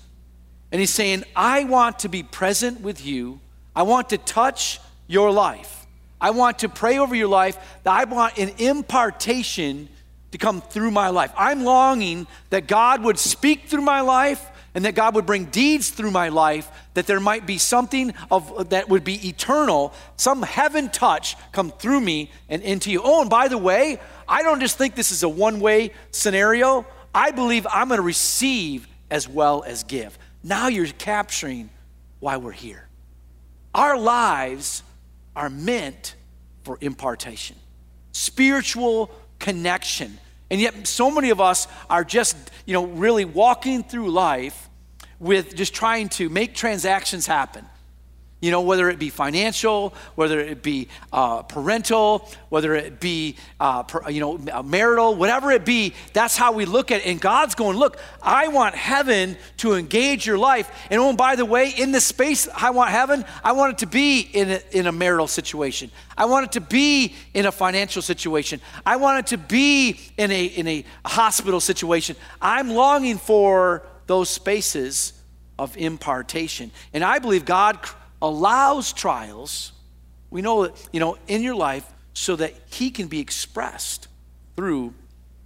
And 0.72 0.80
he's 0.80 0.94
saying, 0.94 1.24
I 1.36 1.64
want 1.64 2.00
to 2.00 2.10
be 2.10 2.24
present 2.24 2.82
with 2.82 3.06
you. 3.06 3.40
I 3.76 3.84
want 3.84 4.10
to 4.10 4.18
touch 4.18 4.80
your 5.08 5.32
life. 5.32 5.86
I 6.20 6.32
want 6.32 6.60
to 6.60 6.70
pray 6.70 6.98
over 6.98 7.16
your 7.16 7.28
life. 7.28 7.58
I 7.86 8.06
want 8.06 8.38
an 8.38 8.50
impartation 8.58 9.90
to 10.36 10.46
come 10.46 10.60
through 10.60 10.92
my 10.92 11.08
life. 11.10 11.32
I'm 11.38 11.64
longing 11.64 12.28
that 12.50 12.68
God 12.68 13.04
would 13.04 13.18
speak 13.18 13.68
through 13.68 13.84
my 13.84 14.02
life 14.02 14.46
and 14.74 14.84
that 14.84 14.94
God 14.94 15.16
would 15.16 15.26
bring 15.26 15.46
deeds 15.46 15.90
through 15.90 16.12
my 16.12 16.28
life, 16.28 16.70
that 16.94 17.08
there 17.08 17.22
might 17.22 17.46
be 17.46 17.58
something 17.58 18.14
of 18.30 18.72
that 18.72 18.90
would 18.90 19.06
be 19.06 19.30
eternal, 19.30 19.94
some 20.18 20.44
heaven 20.44 20.90
touch 20.90 21.38
come 21.54 21.72
through 21.72 22.02
me 22.02 22.30
and 22.50 22.62
into 22.62 22.92
you. 22.92 23.02
Oh, 23.02 23.22
and 23.22 23.30
by 23.30 23.48
the 23.48 23.58
way, 23.58 23.98
I 24.28 24.44
don't 24.44 24.60
just 24.60 24.78
think 24.78 24.96
this 24.96 25.14
is 25.14 25.24
a 25.24 25.30
one-way 25.30 25.92
scenario. 26.12 26.86
I 27.14 27.32
believe 27.32 27.66
I'm 27.72 27.88
going 27.88 28.00
to 28.00 28.04
receive 28.04 28.86
as 29.10 29.30
well 29.30 29.64
as 29.66 29.86
give. 29.86 30.20
Now 30.44 30.68
you're 30.68 30.88
capturing 30.88 31.70
why 32.20 32.36
we're 32.36 32.52
here. 32.52 32.90
Our 33.74 33.98
lives 33.98 34.84
are 35.34 35.50
meant 35.50 36.16
for 36.64 36.78
impartation, 36.82 37.56
spiritual 38.12 39.12
connection. 39.40 40.18
And 40.56 40.62
yet, 40.62 40.88
so 40.88 41.12
many 41.12 41.32
of 41.32 41.42
us 41.42 41.68
are 41.90 42.06
just, 42.06 42.38
you 42.66 42.72
know, 42.72 42.86
really 42.86 43.26
walking 43.26 43.84
through 43.84 44.10
life 44.10 44.70
with 45.20 45.54
just 45.54 45.74
trying 45.74 46.08
to 46.08 46.30
make 46.30 46.56
transactions 46.56 47.28
happen. 47.28 47.66
You 48.46 48.52
know, 48.52 48.62
whether 48.62 48.92
it 48.92 49.00
be 49.00 49.10
financial, 49.10 49.96
whether 50.14 50.40
it 50.40 50.62
be 50.62 50.88
uh, 51.12 51.42
parental, 51.42 52.30
whether 52.50 52.76
it 52.76 53.00
be, 53.00 53.38
uh, 53.60 53.82
per, 53.82 54.08
you 54.08 54.20
know, 54.20 54.62
marital, 54.62 55.16
whatever 55.16 55.50
it 55.50 55.66
be, 55.66 55.96
that's 56.14 56.38
how 56.38 56.52
we 56.52 56.66
look 56.66 56.92
at 56.92 57.02
it. 57.02 57.08
And 57.08 57.20
God's 57.20 57.56
going, 57.56 57.76
look, 57.76 57.98
I 58.22 58.50
want 58.50 58.76
heaven 58.76 59.36
to 59.58 59.74
engage 59.74 60.28
your 60.28 60.38
life. 60.38 60.70
And 60.92 61.02
oh, 61.02 61.10
and 61.10 61.18
by 61.18 61.36
the 61.36 61.44
way, 61.44 61.72
in 61.72 61.92
the 61.92 62.00
space 62.00 62.48
I 62.56 62.70
want 62.70 62.92
heaven, 62.92 63.26
I 63.44 63.54
want 63.54 63.74
it 63.74 63.78
to 63.80 63.88
be 63.88 64.20
in 64.22 64.52
a, 64.52 64.62
in 64.70 64.86
a 64.86 64.92
marital 64.92 65.28
situation. 65.28 65.90
I 66.16 66.26
want 66.26 66.46
it 66.46 66.52
to 66.52 66.62
be 66.62 67.16
in 67.34 67.48
a 67.48 67.52
financial 67.52 68.04
situation. 68.04 68.62
I 68.86 68.98
want 68.98 69.22
it 69.22 69.28
to 69.36 69.40
be 69.40 70.00
in 70.18 70.30
a, 70.30 70.46
in 70.46 70.68
a 70.68 70.86
hospital 71.04 71.60
situation. 71.60 72.16
I'm 72.40 72.70
longing 72.70 73.18
for 73.18 73.88
those 74.06 74.30
spaces 74.30 75.14
of 75.58 75.76
impartation. 75.78 76.70
And 76.94 77.04
I 77.04 77.18
believe 77.18 77.44
God 77.44 77.80
allows 78.22 78.94
trials, 78.94 79.72
we 80.30 80.42
know 80.42 80.68
that, 80.68 80.90
you 80.92 81.00
know, 81.00 81.18
in 81.28 81.42
your 81.42 81.56
life 81.56 81.86
so 82.14 82.36
that 82.36 82.54
He 82.68 82.92
can 82.92 83.08
be 83.08 83.20
expressed 83.20 84.08
through 84.56 84.94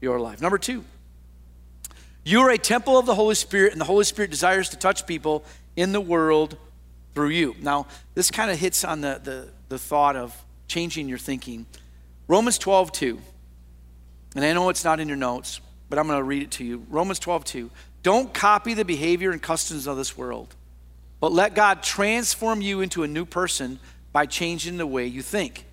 your 0.02 0.20
life. 0.20 0.42
Number 0.42 0.58
two, 0.58 0.84
you 2.24 2.42
are 2.42 2.52
a 2.52 2.58
temple 2.58 2.98
of 2.98 3.06
the 3.06 3.16
Holy 3.16 3.36
Spirit, 3.36 3.72
and 3.72 3.82
the 3.82 3.86
Holy 3.86 4.04
Spirit 4.04 4.32
desires 4.32 4.70
to 4.70 4.78
touch 4.78 5.08
people 5.08 5.44
in 5.76 5.92
the 5.92 6.02
world 6.02 6.58
through 7.14 7.30
you. 7.30 7.56
Now, 7.62 7.88
this 8.14 8.30
kind 8.30 8.52
of 8.52 8.60
hits 8.60 8.84
on 8.84 9.02
the, 9.02 9.20
the, 9.24 9.50
the 9.70 9.80
thought 9.80 10.16
of 10.16 10.36
changing 10.68 11.10
your 11.10 11.18
thinking. 11.18 11.66
Romans 12.28 12.58
12, 12.58 12.92
2. 12.92 13.20
And 14.36 14.46
I 14.46 14.54
know 14.54 14.70
it's 14.70 14.84
not 14.84 15.00
in 15.00 15.08
your 15.08 15.18
notes, 15.18 15.60
but 15.90 15.98
I'm 15.98 16.06
going 16.06 16.20
to 16.20 16.24
read 16.24 16.44
it 16.44 16.52
to 16.52 16.64
you. 16.64 16.86
Romans 16.90 17.20
12, 17.20 17.44
2. 17.46 17.72
Don't 18.04 18.34
copy 18.34 18.74
the 18.74 18.86
behavior 18.86 19.32
and 19.32 19.42
customs 19.42 19.88
of 19.88 19.98
this 19.98 20.18
world, 20.18 20.56
but 21.20 21.32
let 21.32 21.54
God 21.54 21.84
transform 21.84 22.62
you 22.62 22.82
into 22.82 23.04
a 23.04 23.08
new 23.08 23.26
person 23.26 23.80
by 24.12 24.26
changing 24.26 24.78
the 24.78 24.88
way 24.88 25.06
you 25.06 25.22
think. 25.22 25.66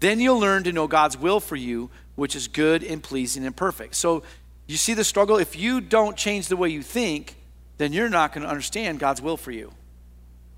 Then 0.00 0.20
you'll 0.20 0.38
learn 0.38 0.64
to 0.64 0.72
know 0.72 0.86
God's 0.86 1.16
will 1.16 1.40
for 1.40 1.56
you, 1.56 1.90
which 2.14 2.36
is 2.36 2.48
good 2.48 2.84
and 2.84 3.02
pleasing 3.02 3.44
and 3.44 3.56
perfect. 3.56 3.94
So, 3.96 4.22
you 4.66 4.76
see 4.76 4.92
the 4.92 5.04
struggle? 5.04 5.38
If 5.38 5.56
you 5.56 5.80
don't 5.80 6.16
change 6.16 6.48
the 6.48 6.56
way 6.56 6.68
you 6.68 6.82
think, 6.82 7.36
then 7.78 7.92
you're 7.92 8.10
not 8.10 8.34
going 8.34 8.42
to 8.42 8.50
understand 8.50 8.98
God's 8.98 9.22
will 9.22 9.38
for 9.38 9.50
you. 9.50 9.72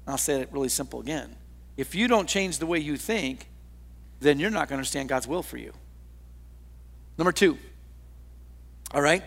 I'll 0.07 0.19
say 0.19 0.41
it 0.41 0.49
really 0.51 0.69
simple 0.69 1.01
again. 1.01 1.37
If 1.77 1.95
you 1.95 2.09
don't 2.09 2.29
change 2.29 2.59
the 2.59 2.67
way 2.67 2.81
you 2.81 2.97
think, 2.97 3.47
then 4.19 4.41
you're 4.41 4.51
not 4.51 4.69
going 4.69 4.71
to 4.71 4.81
understand 4.81 5.09
God's 5.09 5.29
will 5.29 5.45
for 5.45 5.57
you. 5.57 5.73
Number 7.17 7.33
two, 7.33 7.57
all 8.93 9.01
right? 9.01 9.23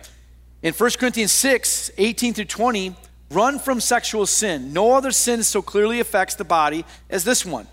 In 0.61 0.73
1 0.73 0.91
Corinthians 0.99 1.31
6 1.31 1.91
18 1.97 2.33
through 2.33 2.45
20, 2.45 2.95
run 3.31 3.59
from 3.59 3.79
sexual 3.79 4.25
sin. 4.25 4.73
No 4.73 4.93
other 4.93 5.11
sin 5.11 5.43
so 5.43 5.61
clearly 5.61 5.99
affects 5.99 6.35
the 6.35 6.43
body 6.43 6.85
as 7.09 7.23
this 7.23 7.45
one. 7.45 7.67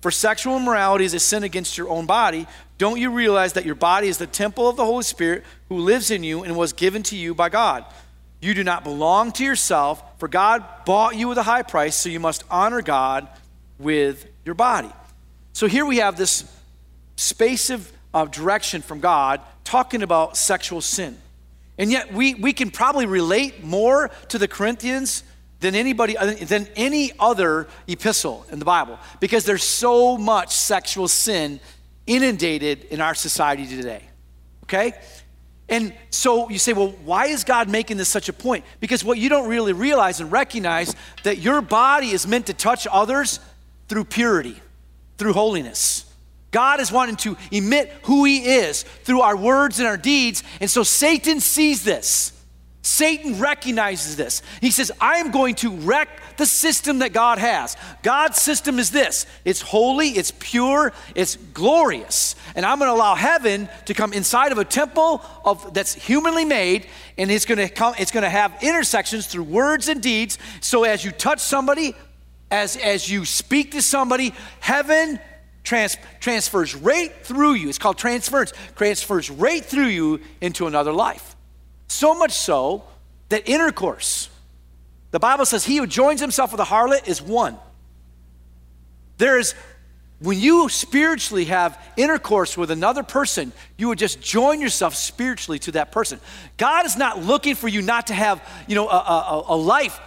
For 0.00 0.10
sexual 0.10 0.56
immorality 0.56 1.04
is 1.04 1.14
a 1.14 1.20
sin 1.20 1.44
against 1.44 1.78
your 1.78 1.88
own 1.88 2.04
body. 2.04 2.46
Don't 2.76 3.00
you 3.00 3.10
realize 3.10 3.54
that 3.54 3.64
your 3.64 3.74
body 3.74 4.08
is 4.08 4.18
the 4.18 4.26
temple 4.26 4.68
of 4.68 4.76
the 4.76 4.84
Holy 4.84 5.02
Spirit 5.02 5.44
who 5.68 5.78
lives 5.78 6.10
in 6.10 6.22
you 6.22 6.42
and 6.42 6.56
was 6.56 6.72
given 6.72 7.02
to 7.04 7.16
you 7.16 7.34
by 7.34 7.48
God? 7.48 7.84
You 8.40 8.52
do 8.52 8.62
not 8.62 8.84
belong 8.84 9.32
to 9.32 9.44
yourself, 9.44 10.02
for 10.18 10.28
God 10.28 10.62
bought 10.84 11.16
you 11.16 11.28
with 11.28 11.38
a 11.38 11.42
high 11.42 11.62
price, 11.62 11.96
so 11.96 12.10
you 12.10 12.20
must 12.20 12.44
honor 12.50 12.82
God 12.82 13.26
with 13.78 14.26
your 14.44 14.54
body. 14.54 14.90
So 15.54 15.66
here 15.66 15.86
we 15.86 15.96
have 15.98 16.18
this 16.18 16.44
space 17.16 17.70
of, 17.70 17.90
direction 18.30 18.82
from 18.82 19.00
God 19.00 19.40
talking 19.64 20.02
about 20.02 20.36
sexual 20.36 20.80
sin. 20.80 21.16
And 21.78 21.90
yet 21.90 22.12
we, 22.12 22.34
we 22.34 22.52
can 22.52 22.70
probably 22.70 23.06
relate 23.06 23.64
more 23.64 24.10
to 24.28 24.38
the 24.38 24.48
Corinthians 24.48 25.24
than 25.60 25.74
anybody 25.74 26.16
uh, 26.16 26.34
than 26.34 26.68
any 26.76 27.12
other 27.18 27.66
epistle 27.88 28.46
in 28.52 28.58
the 28.58 28.64
Bible 28.64 28.98
because 29.18 29.44
there's 29.44 29.64
so 29.64 30.18
much 30.18 30.54
sexual 30.54 31.08
sin 31.08 31.58
inundated 32.06 32.84
in 32.84 33.00
our 33.00 33.14
society 33.14 33.66
today. 33.66 34.02
Okay? 34.64 34.92
And 35.68 35.94
so 36.10 36.50
you 36.50 36.58
say, 36.58 36.74
well, 36.74 36.90
why 37.04 37.26
is 37.26 37.44
God 37.44 37.70
making 37.70 37.96
this 37.96 38.08
such 38.08 38.28
a 38.28 38.32
point? 38.32 38.64
Because 38.80 39.02
what 39.02 39.18
you 39.18 39.28
don't 39.30 39.48
really 39.48 39.72
realize 39.72 40.20
and 40.20 40.30
recognize 40.30 40.94
that 41.22 41.38
your 41.38 41.62
body 41.62 42.10
is 42.10 42.26
meant 42.26 42.46
to 42.46 42.54
touch 42.54 42.86
others 42.90 43.40
through 43.88 44.04
purity, 44.04 44.60
through 45.16 45.32
holiness. 45.32 46.04
God 46.54 46.78
is 46.78 46.92
wanting 46.92 47.16
to 47.16 47.36
emit 47.50 47.92
who 48.04 48.24
He 48.24 48.44
is 48.44 48.84
through 49.02 49.22
our 49.22 49.36
words 49.36 49.80
and 49.80 49.88
our 49.88 49.96
deeds. 49.96 50.44
And 50.60 50.70
so 50.70 50.84
Satan 50.84 51.40
sees 51.40 51.82
this. 51.82 52.30
Satan 52.80 53.40
recognizes 53.40 54.14
this. 54.14 54.40
He 54.60 54.70
says, 54.70 54.92
I 55.00 55.16
am 55.16 55.32
going 55.32 55.56
to 55.56 55.70
wreck 55.70 56.08
the 56.36 56.46
system 56.46 57.00
that 57.00 57.12
God 57.12 57.38
has. 57.38 57.76
God's 58.04 58.40
system 58.40 58.78
is 58.78 58.92
this 58.92 59.26
it's 59.44 59.62
holy, 59.62 60.10
it's 60.10 60.32
pure, 60.38 60.92
it's 61.16 61.34
glorious. 61.34 62.36
And 62.54 62.64
I'm 62.64 62.78
going 62.78 62.88
to 62.88 62.94
allow 62.94 63.16
heaven 63.16 63.68
to 63.86 63.94
come 63.94 64.12
inside 64.12 64.52
of 64.52 64.58
a 64.58 64.64
temple 64.64 65.22
of, 65.44 65.74
that's 65.74 65.92
humanly 65.92 66.44
made, 66.44 66.86
and 67.18 67.32
it's 67.32 67.46
going 67.46 67.58
to 67.58 67.68
come, 67.68 67.94
it's 67.98 68.12
going 68.12 68.22
to 68.22 68.30
have 68.30 68.62
intersections 68.62 69.26
through 69.26 69.44
words 69.44 69.88
and 69.88 70.00
deeds. 70.00 70.38
So 70.60 70.84
as 70.84 71.04
you 71.04 71.10
touch 71.10 71.40
somebody, 71.40 71.96
as, 72.52 72.76
as 72.76 73.10
you 73.10 73.24
speak 73.24 73.72
to 73.72 73.82
somebody, 73.82 74.34
heaven 74.60 75.18
trans, 75.64 75.96
transfers 76.20 76.74
right 76.76 77.12
through 77.24 77.54
you. 77.54 77.68
It's 77.68 77.78
called 77.78 77.98
transference, 77.98 78.52
transfers 78.76 79.30
right 79.30 79.64
through 79.64 79.86
you 79.86 80.20
into 80.40 80.66
another 80.66 80.92
life. 80.92 81.34
So 81.88 82.14
much 82.14 82.32
so 82.32 82.84
that 83.30 83.48
intercourse, 83.48 84.28
the 85.10 85.18
Bible 85.18 85.46
says, 85.46 85.64
he 85.64 85.78
who 85.78 85.86
joins 85.86 86.20
himself 86.20 86.52
with 86.52 86.60
a 86.60 86.64
harlot 86.64 87.08
is 87.08 87.20
one. 87.20 87.56
There 89.16 89.38
is, 89.38 89.54
when 90.18 90.38
you 90.38 90.68
spiritually 90.68 91.46
have 91.46 91.80
intercourse 91.96 92.56
with 92.56 92.70
another 92.70 93.02
person, 93.02 93.52
you 93.76 93.88
would 93.88 93.98
just 93.98 94.20
join 94.20 94.60
yourself 94.60 94.94
spiritually 94.94 95.58
to 95.60 95.72
that 95.72 95.92
person. 95.92 96.20
God 96.56 96.84
is 96.84 96.96
not 96.96 97.22
looking 97.22 97.54
for 97.54 97.68
you 97.68 97.80
not 97.80 98.08
to 98.08 98.14
have, 98.14 98.42
you 98.66 98.74
know, 98.74 98.88
a, 98.88 98.96
a, 98.96 99.44
a 99.48 99.56
life 99.56 100.00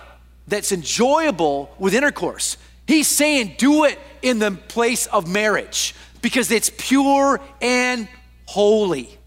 that's 0.48 0.72
enjoyable 0.72 1.74
with 1.80 1.94
intercourse. 1.94 2.58
He's 2.88 3.08
saying 3.08 3.56
do 3.58 3.84
it 3.84 4.00
in 4.22 4.40
the 4.40 4.52
place 4.52 5.08
of 5.08 5.28
marriage 5.28 5.94
because 6.22 6.52
it's 6.52 6.72
pure 6.76 7.40
and 7.62 8.08
holy. 8.46 9.18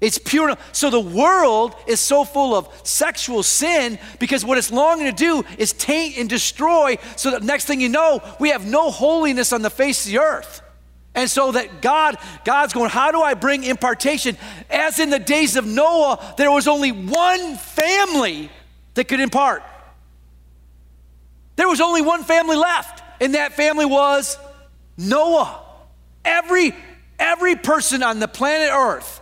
It's 0.00 0.18
pure. 0.18 0.54
So 0.72 0.90
the 0.90 1.00
world 1.00 1.74
is 1.86 1.98
so 1.98 2.24
full 2.24 2.54
of 2.54 2.68
sexual 2.86 3.42
sin 3.42 3.98
because 4.18 4.44
what 4.44 4.58
it's 4.58 4.70
longing 4.70 5.06
to 5.06 5.12
do 5.12 5.44
is 5.56 5.72
taint 5.72 6.18
and 6.18 6.28
destroy. 6.28 6.96
So 7.16 7.30
that 7.30 7.42
next 7.42 7.64
thing 7.64 7.80
you 7.80 7.88
know, 7.88 8.20
we 8.38 8.50
have 8.50 8.66
no 8.66 8.90
holiness 8.90 9.52
on 9.52 9.62
the 9.62 9.70
face 9.70 10.04
of 10.04 10.12
the 10.12 10.18
earth. 10.18 10.60
And 11.14 11.30
so 11.30 11.52
that 11.52 11.80
God, 11.80 12.18
God's 12.44 12.72
going, 12.72 12.90
how 12.90 13.12
do 13.12 13.22
I 13.22 13.34
bring 13.34 13.64
impartation? 13.64 14.36
As 14.68 14.98
in 14.98 15.10
the 15.10 15.18
days 15.18 15.56
of 15.56 15.66
Noah, 15.66 16.34
there 16.36 16.50
was 16.50 16.68
only 16.68 16.92
one 16.92 17.56
family 17.56 18.50
that 18.94 19.08
could 19.08 19.20
impart. 19.20 19.62
There 21.56 21.68
was 21.68 21.80
only 21.80 22.02
one 22.02 22.24
family 22.24 22.56
left, 22.56 23.02
and 23.20 23.34
that 23.34 23.52
family 23.52 23.86
was 23.86 24.38
Noah. 24.96 25.60
Every 26.24 26.74
every 27.18 27.56
person 27.56 28.02
on 28.02 28.18
the 28.18 28.28
planet 28.28 28.70
Earth 28.72 29.20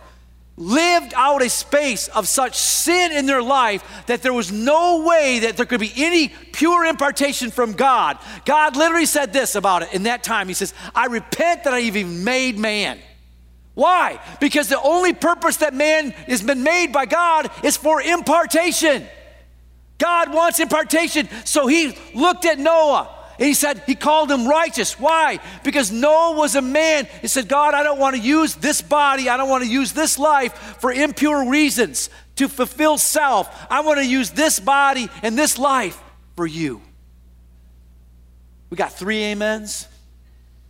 lived 0.55 1.13
out 1.15 1.41
a 1.41 1.49
space 1.49 2.07
of 2.09 2.27
such 2.27 2.55
sin 2.55 3.11
in 3.11 3.25
their 3.25 3.41
life 3.41 3.83
that 4.05 4.21
there 4.21 4.33
was 4.33 4.51
no 4.51 5.03
way 5.03 5.39
that 5.39 5.57
there 5.57 5.65
could 5.65 5.79
be 5.79 5.91
any 5.95 6.29
pure 6.51 6.85
impartation 6.85 7.49
from 7.49 7.73
God. 7.73 8.19
God 8.45 8.75
literally 8.75 9.07
said 9.07 9.33
this 9.33 9.55
about 9.55 9.81
it 9.81 9.93
in 9.93 10.03
that 10.03 10.21
time. 10.23 10.47
He 10.47 10.53
says, 10.53 10.73
I 10.93 11.07
repent 11.07 11.63
that 11.63 11.73
I 11.73 11.81
even 11.81 12.23
made 12.23 12.59
man. 12.59 12.99
Why? 13.73 14.19
Because 14.39 14.69
the 14.69 14.79
only 14.79 15.13
purpose 15.13 15.57
that 15.57 15.73
man 15.73 16.11
has 16.11 16.43
been 16.43 16.61
made 16.61 16.91
by 16.91 17.07
God 17.07 17.49
is 17.63 17.75
for 17.75 17.99
impartation. 17.99 19.07
God 20.03 20.33
wants 20.33 20.59
impartation. 20.59 21.29
So 21.45 21.65
he 21.65 21.97
looked 22.13 22.43
at 22.43 22.59
Noah 22.59 23.09
and 23.39 23.47
he 23.47 23.53
said, 23.53 23.81
he 23.85 23.95
called 23.95 24.29
him 24.29 24.45
righteous. 24.45 24.99
Why? 24.99 25.39
Because 25.63 25.93
Noah 25.93 26.35
was 26.35 26.55
a 26.55 26.61
man. 26.61 27.07
He 27.21 27.29
said, 27.29 27.47
God, 27.47 27.73
I 27.73 27.83
don't 27.83 27.99
want 27.99 28.17
to 28.17 28.21
use 28.21 28.53
this 28.55 28.81
body, 28.81 29.29
I 29.29 29.37
don't 29.37 29.47
want 29.47 29.63
to 29.63 29.69
use 29.69 29.93
this 29.93 30.19
life 30.19 30.53
for 30.81 30.91
impure 30.91 31.49
reasons 31.49 32.09
to 32.35 32.49
fulfill 32.49 32.97
self. 32.97 33.65
I 33.69 33.79
want 33.79 33.99
to 33.99 34.05
use 34.05 34.31
this 34.31 34.59
body 34.59 35.07
and 35.21 35.37
this 35.37 35.57
life 35.57 35.97
for 36.35 36.45
you. 36.45 36.81
We 38.69 38.75
got 38.75 38.91
three 38.91 39.31
amens. 39.31 39.87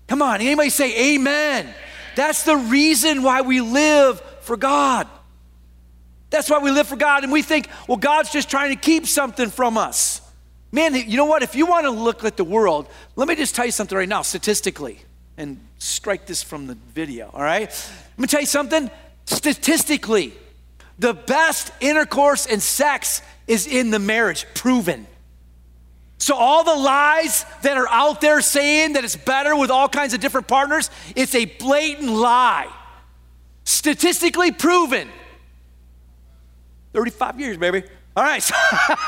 Come 0.07 0.21
on, 0.21 0.41
anybody 0.41 0.69
say 0.69 1.15
amen? 1.15 1.73
That's 2.15 2.43
the 2.43 2.55
reason 2.55 3.23
why 3.23 3.41
we 3.41 3.61
live 3.61 4.21
for 4.41 4.57
God. 4.57 5.07
That's 6.33 6.49
why 6.49 6.57
we 6.57 6.71
live 6.71 6.87
for 6.87 6.95
God. 6.95 7.23
And 7.23 7.31
we 7.31 7.43
think, 7.43 7.69
well, 7.87 7.95
God's 7.95 8.31
just 8.31 8.49
trying 8.49 8.71
to 8.71 8.75
keep 8.75 9.05
something 9.05 9.51
from 9.51 9.77
us. 9.77 10.19
Man, 10.71 10.95
you 10.95 11.15
know 11.15 11.25
what? 11.25 11.43
If 11.43 11.53
you 11.53 11.67
want 11.67 11.85
to 11.85 11.91
look 11.91 12.23
at 12.23 12.37
the 12.37 12.43
world, 12.43 12.87
let 13.15 13.27
me 13.27 13.35
just 13.35 13.53
tell 13.53 13.67
you 13.67 13.71
something 13.71 13.95
right 13.95 14.09
now, 14.09 14.23
statistically, 14.23 14.97
and 15.37 15.59
strike 15.77 16.25
this 16.25 16.41
from 16.41 16.65
the 16.65 16.73
video, 16.73 17.29
all 17.31 17.43
right? 17.43 17.69
Let 17.69 18.19
me 18.19 18.25
tell 18.25 18.39
you 18.39 18.47
something. 18.47 18.89
Statistically, 19.25 20.33
the 20.97 21.13
best 21.13 21.71
intercourse 21.79 22.47
and 22.47 22.59
sex 22.59 23.21
is 23.45 23.67
in 23.67 23.91
the 23.91 23.99
marriage, 23.99 24.47
proven. 24.55 25.05
So, 26.17 26.35
all 26.35 26.63
the 26.63 26.73
lies 26.73 27.45
that 27.61 27.77
are 27.77 27.87
out 27.89 28.21
there 28.21 28.41
saying 28.41 28.93
that 28.93 29.03
it's 29.03 29.15
better 29.15 29.55
with 29.55 29.69
all 29.69 29.87
kinds 29.87 30.15
of 30.15 30.19
different 30.19 30.47
partners, 30.47 30.89
it's 31.15 31.35
a 31.35 31.45
blatant 31.45 32.09
lie. 32.09 32.73
Statistically 33.65 34.51
proven. 34.51 35.09
35 36.93 37.39
years, 37.39 37.57
baby. 37.57 37.83
All 38.15 38.23
right. 38.23 38.51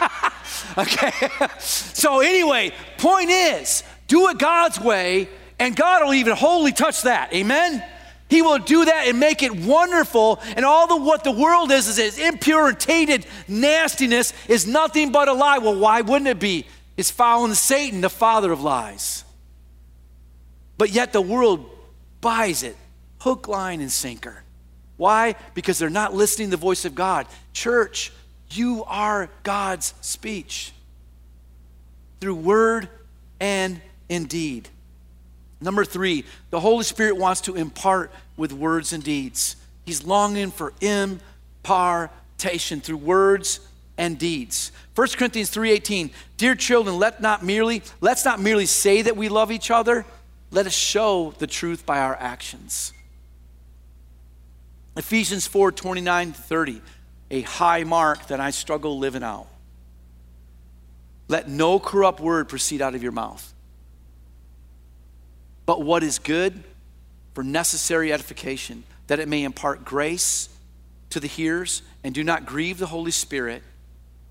okay. 0.77 1.11
so, 1.59 2.21
anyway, 2.21 2.71
point 2.97 3.29
is 3.29 3.83
do 4.07 4.27
it 4.29 4.39
God's 4.39 4.79
way, 4.79 5.29
and 5.59 5.75
God 5.75 6.03
will 6.03 6.13
even 6.13 6.35
wholly 6.35 6.71
touch 6.71 7.03
that. 7.03 7.33
Amen? 7.33 7.83
He 8.27 8.41
will 8.41 8.57
do 8.57 8.85
that 8.85 9.07
and 9.07 9.19
make 9.19 9.43
it 9.43 9.55
wonderful. 9.55 10.41
And 10.55 10.65
all 10.65 10.87
the 10.87 10.97
what 10.97 11.23
the 11.23 11.31
world 11.31 11.71
is 11.71 11.87
is, 11.87 11.99
is 11.99 12.17
impure 12.17 12.69
and 12.69 12.79
tainted 12.79 13.25
nastiness 13.47 14.33
is 14.47 14.65
nothing 14.65 15.11
but 15.11 15.27
a 15.27 15.33
lie. 15.33 15.59
Well, 15.59 15.75
why 15.75 16.01
wouldn't 16.01 16.27
it 16.27 16.39
be? 16.39 16.65
It's 16.97 17.11
following 17.11 17.53
Satan, 17.53 18.01
the 18.01 18.09
father 18.09 18.51
of 18.51 18.61
lies. 18.61 19.23
But 20.77 20.89
yet 20.89 21.13
the 21.13 21.21
world 21.21 21.69
buys 22.19 22.63
it, 22.63 22.75
hook, 23.19 23.47
line, 23.47 23.79
and 23.79 23.91
sinker. 23.91 24.44
Why? 24.97 25.35
Because 25.53 25.77
they're 25.77 25.89
not 25.89 26.13
listening 26.13 26.49
the 26.49 26.57
voice 26.57 26.85
of 26.85 26.95
God. 26.95 27.27
Church, 27.53 28.11
you 28.51 28.83
are 28.85 29.29
God's 29.43 29.93
speech 30.01 30.71
through 32.19 32.35
word 32.35 32.89
and 33.39 33.81
indeed. 34.09 34.69
Number 35.61 35.85
three, 35.85 36.25
the 36.49 36.59
Holy 36.59 36.83
Spirit 36.83 37.17
wants 37.17 37.41
to 37.41 37.55
impart 37.55 38.11
with 38.37 38.53
words 38.53 38.93
and 38.93 39.03
deeds. 39.03 39.55
He's 39.85 40.03
longing 40.03 40.51
for 40.51 40.73
impartation 40.81 42.81
through 42.81 42.97
words 42.97 43.59
and 43.97 44.17
deeds. 44.17 44.71
1 44.93 45.17
Corinthians 45.17 45.49
3:18, 45.49 46.11
dear 46.37 46.55
children, 46.55 46.97
let 46.97 47.21
not 47.21 47.43
merely 47.43 47.81
let's 48.01 48.25
not 48.25 48.39
merely 48.39 48.65
say 48.65 49.01
that 49.01 49.17
we 49.17 49.29
love 49.29 49.51
each 49.51 49.71
other, 49.71 50.05
let 50.51 50.65
us 50.65 50.73
show 50.73 51.33
the 51.37 51.47
truth 51.47 51.85
by 51.85 51.99
our 51.99 52.15
actions. 52.15 52.93
Ephesians 54.97 55.45
4 55.47 55.71
29 55.71 56.33
30, 56.33 56.81
a 57.31 57.41
high 57.41 57.83
mark 57.83 58.27
that 58.27 58.39
I 58.39 58.51
struggle 58.51 58.97
living 58.97 59.23
out. 59.23 59.47
Let 61.27 61.49
no 61.49 61.79
corrupt 61.79 62.19
word 62.19 62.47
proceed 62.47 62.81
out 62.81 62.95
of 62.95 63.03
your 63.03 63.11
mouth, 63.11 63.53
but 65.65 65.81
what 65.81 66.03
is 66.03 66.19
good 66.19 66.63
for 67.33 67.43
necessary 67.43 68.13
edification, 68.13 68.83
that 69.07 69.19
it 69.19 69.27
may 69.27 69.43
impart 69.43 69.83
grace 69.83 70.49
to 71.09 71.19
the 71.19 71.27
hearers, 71.27 71.81
and 72.03 72.15
do 72.15 72.23
not 72.23 72.45
grieve 72.45 72.77
the 72.77 72.87
Holy 72.87 73.11
Spirit 73.11 73.63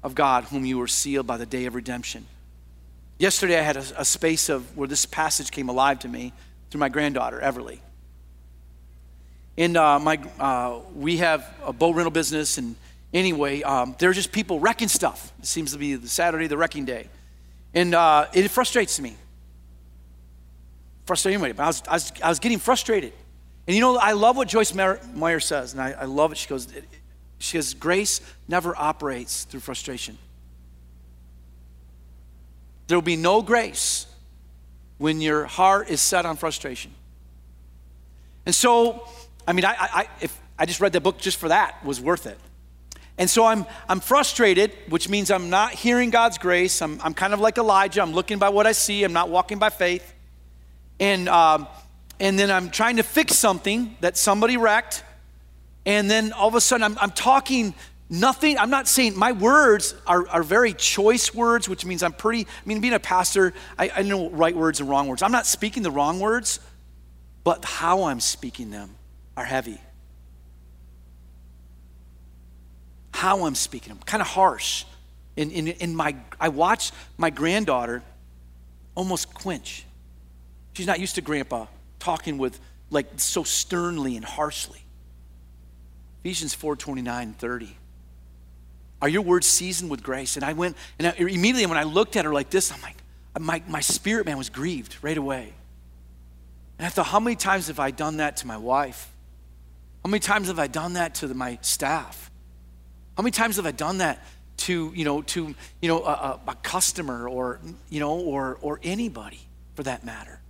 of 0.02 0.14
God, 0.14 0.44
whom 0.44 0.64
you 0.64 0.78
were 0.78 0.86
sealed 0.86 1.26
by 1.26 1.36
the 1.36 1.46
day 1.46 1.66
of 1.66 1.74
redemption. 1.74 2.26
Yesterday, 3.18 3.58
I 3.58 3.62
had 3.62 3.76
a, 3.76 3.84
a 3.98 4.04
space 4.04 4.48
of 4.48 4.76
where 4.76 4.88
this 4.88 5.06
passage 5.06 5.50
came 5.50 5.68
alive 5.68 6.00
to 6.00 6.08
me 6.08 6.32
through 6.70 6.80
my 6.80 6.88
granddaughter, 6.88 7.40
Everly. 7.40 7.78
And 9.56 9.76
uh, 9.76 9.98
my, 9.98 10.18
uh, 10.38 10.80
we 10.94 11.18
have 11.18 11.48
a 11.64 11.72
boat 11.72 11.94
rental 11.94 12.10
business, 12.10 12.58
and 12.58 12.74
anyway, 13.12 13.62
um, 13.62 13.94
there 13.98 14.10
are 14.10 14.14
just 14.14 14.32
people 14.32 14.58
wrecking 14.58 14.88
stuff. 14.88 15.32
It 15.38 15.46
seems 15.46 15.72
to 15.72 15.78
be 15.78 15.94
the 15.94 16.08
Saturday, 16.08 16.48
the 16.48 16.56
wrecking 16.56 16.84
day. 16.84 17.08
And 17.72 17.94
uh, 17.94 18.26
it 18.32 18.48
frustrates 18.50 19.00
me. 19.00 19.16
Frustrating 21.06 21.40
anyway, 21.40 21.52
but 21.52 21.62
I 21.62 21.66
was, 21.66 21.82
I, 21.88 21.92
was, 21.94 22.12
I 22.22 22.28
was 22.28 22.38
getting 22.38 22.58
frustrated. 22.58 23.12
And 23.66 23.74
you 23.74 23.80
know, 23.80 23.96
I 23.96 24.12
love 24.12 24.36
what 24.36 24.48
Joyce 24.48 24.74
Meyer 24.74 25.40
says, 25.40 25.72
and 25.72 25.80
I, 25.80 25.92
I 25.92 26.04
love 26.04 26.32
it. 26.32 26.38
She 26.38 26.48
goes, 26.48 26.68
she 27.38 27.56
says, 27.56 27.74
grace 27.74 28.20
never 28.48 28.76
operates 28.76 29.44
through 29.44 29.60
frustration. 29.60 30.18
There 32.86 32.96
will 32.96 33.02
be 33.02 33.16
no 33.16 33.42
grace 33.42 34.06
when 34.98 35.20
your 35.20 35.44
heart 35.44 35.88
is 35.88 36.00
set 36.00 36.26
on 36.26 36.36
frustration. 36.36 36.92
And 38.46 38.54
so, 38.54 39.08
I 39.46 39.52
mean, 39.52 39.64
I, 39.64 39.74
I, 39.78 40.08
if 40.20 40.40
I 40.58 40.66
just 40.66 40.80
read 40.80 40.92
the 40.92 41.00
book 41.00 41.18
just 41.18 41.38
for 41.38 41.48
that 41.48 41.84
was 41.84 42.00
worth 42.00 42.26
it. 42.26 42.38
And 43.16 43.30
so 43.30 43.44
I'm, 43.44 43.64
I'm 43.88 44.00
frustrated, 44.00 44.72
which 44.88 45.08
means 45.08 45.30
I'm 45.30 45.48
not 45.48 45.72
hearing 45.72 46.10
God's 46.10 46.38
grace. 46.38 46.82
I'm, 46.82 47.00
I'm 47.02 47.14
kind 47.14 47.32
of 47.32 47.40
like 47.40 47.58
Elijah. 47.58 48.02
I'm 48.02 48.12
looking 48.12 48.38
by 48.38 48.48
what 48.48 48.66
I 48.66 48.72
see. 48.72 49.04
I'm 49.04 49.12
not 49.12 49.28
walking 49.28 49.58
by 49.58 49.70
faith. 49.70 50.14
And, 50.98 51.28
um, 51.28 51.68
and 52.18 52.38
then 52.38 52.50
I'm 52.50 52.70
trying 52.70 52.96
to 52.96 53.02
fix 53.02 53.36
something 53.36 53.96
that 54.00 54.16
somebody 54.16 54.56
wrecked. 54.56 55.04
And 55.86 56.10
then 56.10 56.32
all 56.32 56.48
of 56.48 56.54
a 56.54 56.60
sudden 56.60 56.82
I'm, 56.82 56.98
I'm 56.98 57.10
talking 57.12 57.74
nothing. 58.10 58.58
I'm 58.58 58.70
not 58.70 58.88
saying 58.88 59.16
my 59.16 59.30
words 59.30 59.94
are, 60.06 60.26
are 60.28 60.42
very 60.42 60.72
choice 60.72 61.32
words, 61.32 61.68
which 61.68 61.84
means 61.84 62.02
I'm 62.02 62.12
pretty, 62.12 62.42
I 62.42 62.68
mean, 62.68 62.80
being 62.80 62.94
a 62.94 63.00
pastor, 63.00 63.54
I, 63.78 63.90
I 63.96 64.02
know 64.02 64.30
right 64.30 64.56
words 64.56 64.80
and 64.80 64.88
wrong 64.88 65.06
words. 65.06 65.22
I'm 65.22 65.32
not 65.32 65.46
speaking 65.46 65.84
the 65.84 65.90
wrong 65.90 66.18
words, 66.18 66.58
but 67.44 67.64
how 67.64 68.04
I'm 68.04 68.20
speaking 68.20 68.70
them 68.70 68.96
are 69.36 69.44
heavy. 69.44 69.80
How 73.12 73.44
I'm 73.44 73.54
speaking 73.54 73.90
them, 73.90 74.02
kind 74.04 74.20
of 74.20 74.26
harsh. 74.26 74.84
In, 75.36 75.50
in, 75.50 75.68
in 75.68 75.96
my, 75.96 76.16
I 76.40 76.48
watch 76.48 76.92
my 77.16 77.30
granddaughter 77.30 78.02
almost 78.94 79.34
quench. 79.34 79.84
She's 80.74 80.86
not 80.86 81.00
used 81.00 81.14
to 81.16 81.20
grandpa 81.20 81.66
talking 81.98 82.38
with 82.38 82.60
like 82.90 83.06
so 83.16 83.42
sternly 83.42 84.16
and 84.16 84.24
harshly. 84.24 84.80
Ephesians 86.22 86.54
4 86.54 86.76
29 86.76 87.34
30. 87.34 87.76
Are 89.02 89.08
your 89.08 89.22
words 89.22 89.46
seasoned 89.46 89.90
with 89.90 90.02
grace? 90.02 90.36
And 90.36 90.44
I 90.44 90.54
went, 90.54 90.76
and 90.98 91.08
I, 91.08 91.10
immediately 91.18 91.66
when 91.66 91.76
I 91.76 91.82
looked 91.82 92.16
at 92.16 92.24
her 92.24 92.32
like 92.32 92.50
this, 92.50 92.72
I'm 92.72 92.80
like, 92.80 92.96
my, 93.38 93.62
my 93.68 93.80
spirit 93.80 94.24
man 94.24 94.38
was 94.38 94.48
grieved 94.48 94.96
right 95.02 95.18
away. 95.18 95.52
And 96.78 96.86
I 96.86 96.88
thought, 96.88 97.06
how 97.06 97.20
many 97.20 97.36
times 97.36 97.66
have 97.66 97.78
I 97.78 97.90
done 97.90 98.18
that 98.18 98.38
to 98.38 98.46
my 98.46 98.56
wife? 98.56 99.13
How 100.04 100.10
many 100.10 100.20
times 100.20 100.48
have 100.48 100.58
I 100.58 100.66
done 100.66 100.94
that 100.94 101.14
to 101.16 101.32
my 101.32 101.58
staff? 101.62 102.30
How 103.16 103.22
many 103.22 103.30
times 103.30 103.56
have 103.56 103.64
I 103.64 103.70
done 103.70 103.98
that 103.98 104.22
to, 104.58 104.92
you 104.94 105.04
know, 105.04 105.22
to, 105.22 105.54
you 105.80 105.88
know, 105.88 106.04
a, 106.04 106.40
a 106.46 106.54
customer 106.56 107.26
or, 107.28 107.58
you 107.88 108.00
know, 108.00 108.18
or, 108.18 108.58
or 108.60 108.80
anybody 108.82 109.40
for 109.74 109.82
that 109.84 110.04
matter? 110.04 110.40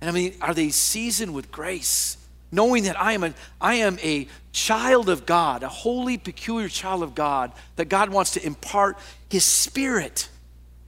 And 0.00 0.10
I 0.10 0.12
mean, 0.12 0.34
are 0.40 0.52
they 0.52 0.70
seasoned 0.70 1.32
with 1.32 1.52
grace? 1.52 2.16
Knowing 2.50 2.84
that 2.84 3.00
I 3.00 3.12
am, 3.12 3.22
a, 3.22 3.34
I 3.60 3.74
am 3.76 3.98
a 4.02 4.26
child 4.50 5.08
of 5.08 5.26
God, 5.26 5.62
a 5.62 5.68
holy, 5.68 6.18
peculiar 6.18 6.68
child 6.68 7.04
of 7.04 7.14
God, 7.14 7.52
that 7.76 7.88
God 7.88 8.10
wants 8.10 8.32
to 8.32 8.44
impart 8.44 8.98
His 9.28 9.44
Spirit 9.44 10.28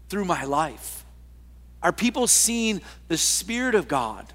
through 0.09 0.25
my 0.25 0.42
life. 0.42 1.05
Are 1.81 1.92
people 1.92 2.27
seeing 2.27 2.81
the 3.07 3.16
Spirit 3.16 3.77
of 3.77 3.87
God 3.87 4.33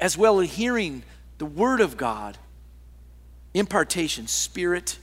as 0.00 0.18
well 0.18 0.40
as 0.40 0.50
hearing 0.50 1.04
the 1.38 1.46
Word 1.46 1.80
of 1.80 1.96
God? 1.96 2.36
Impartation, 3.54 4.26
Spirit, 4.26 4.98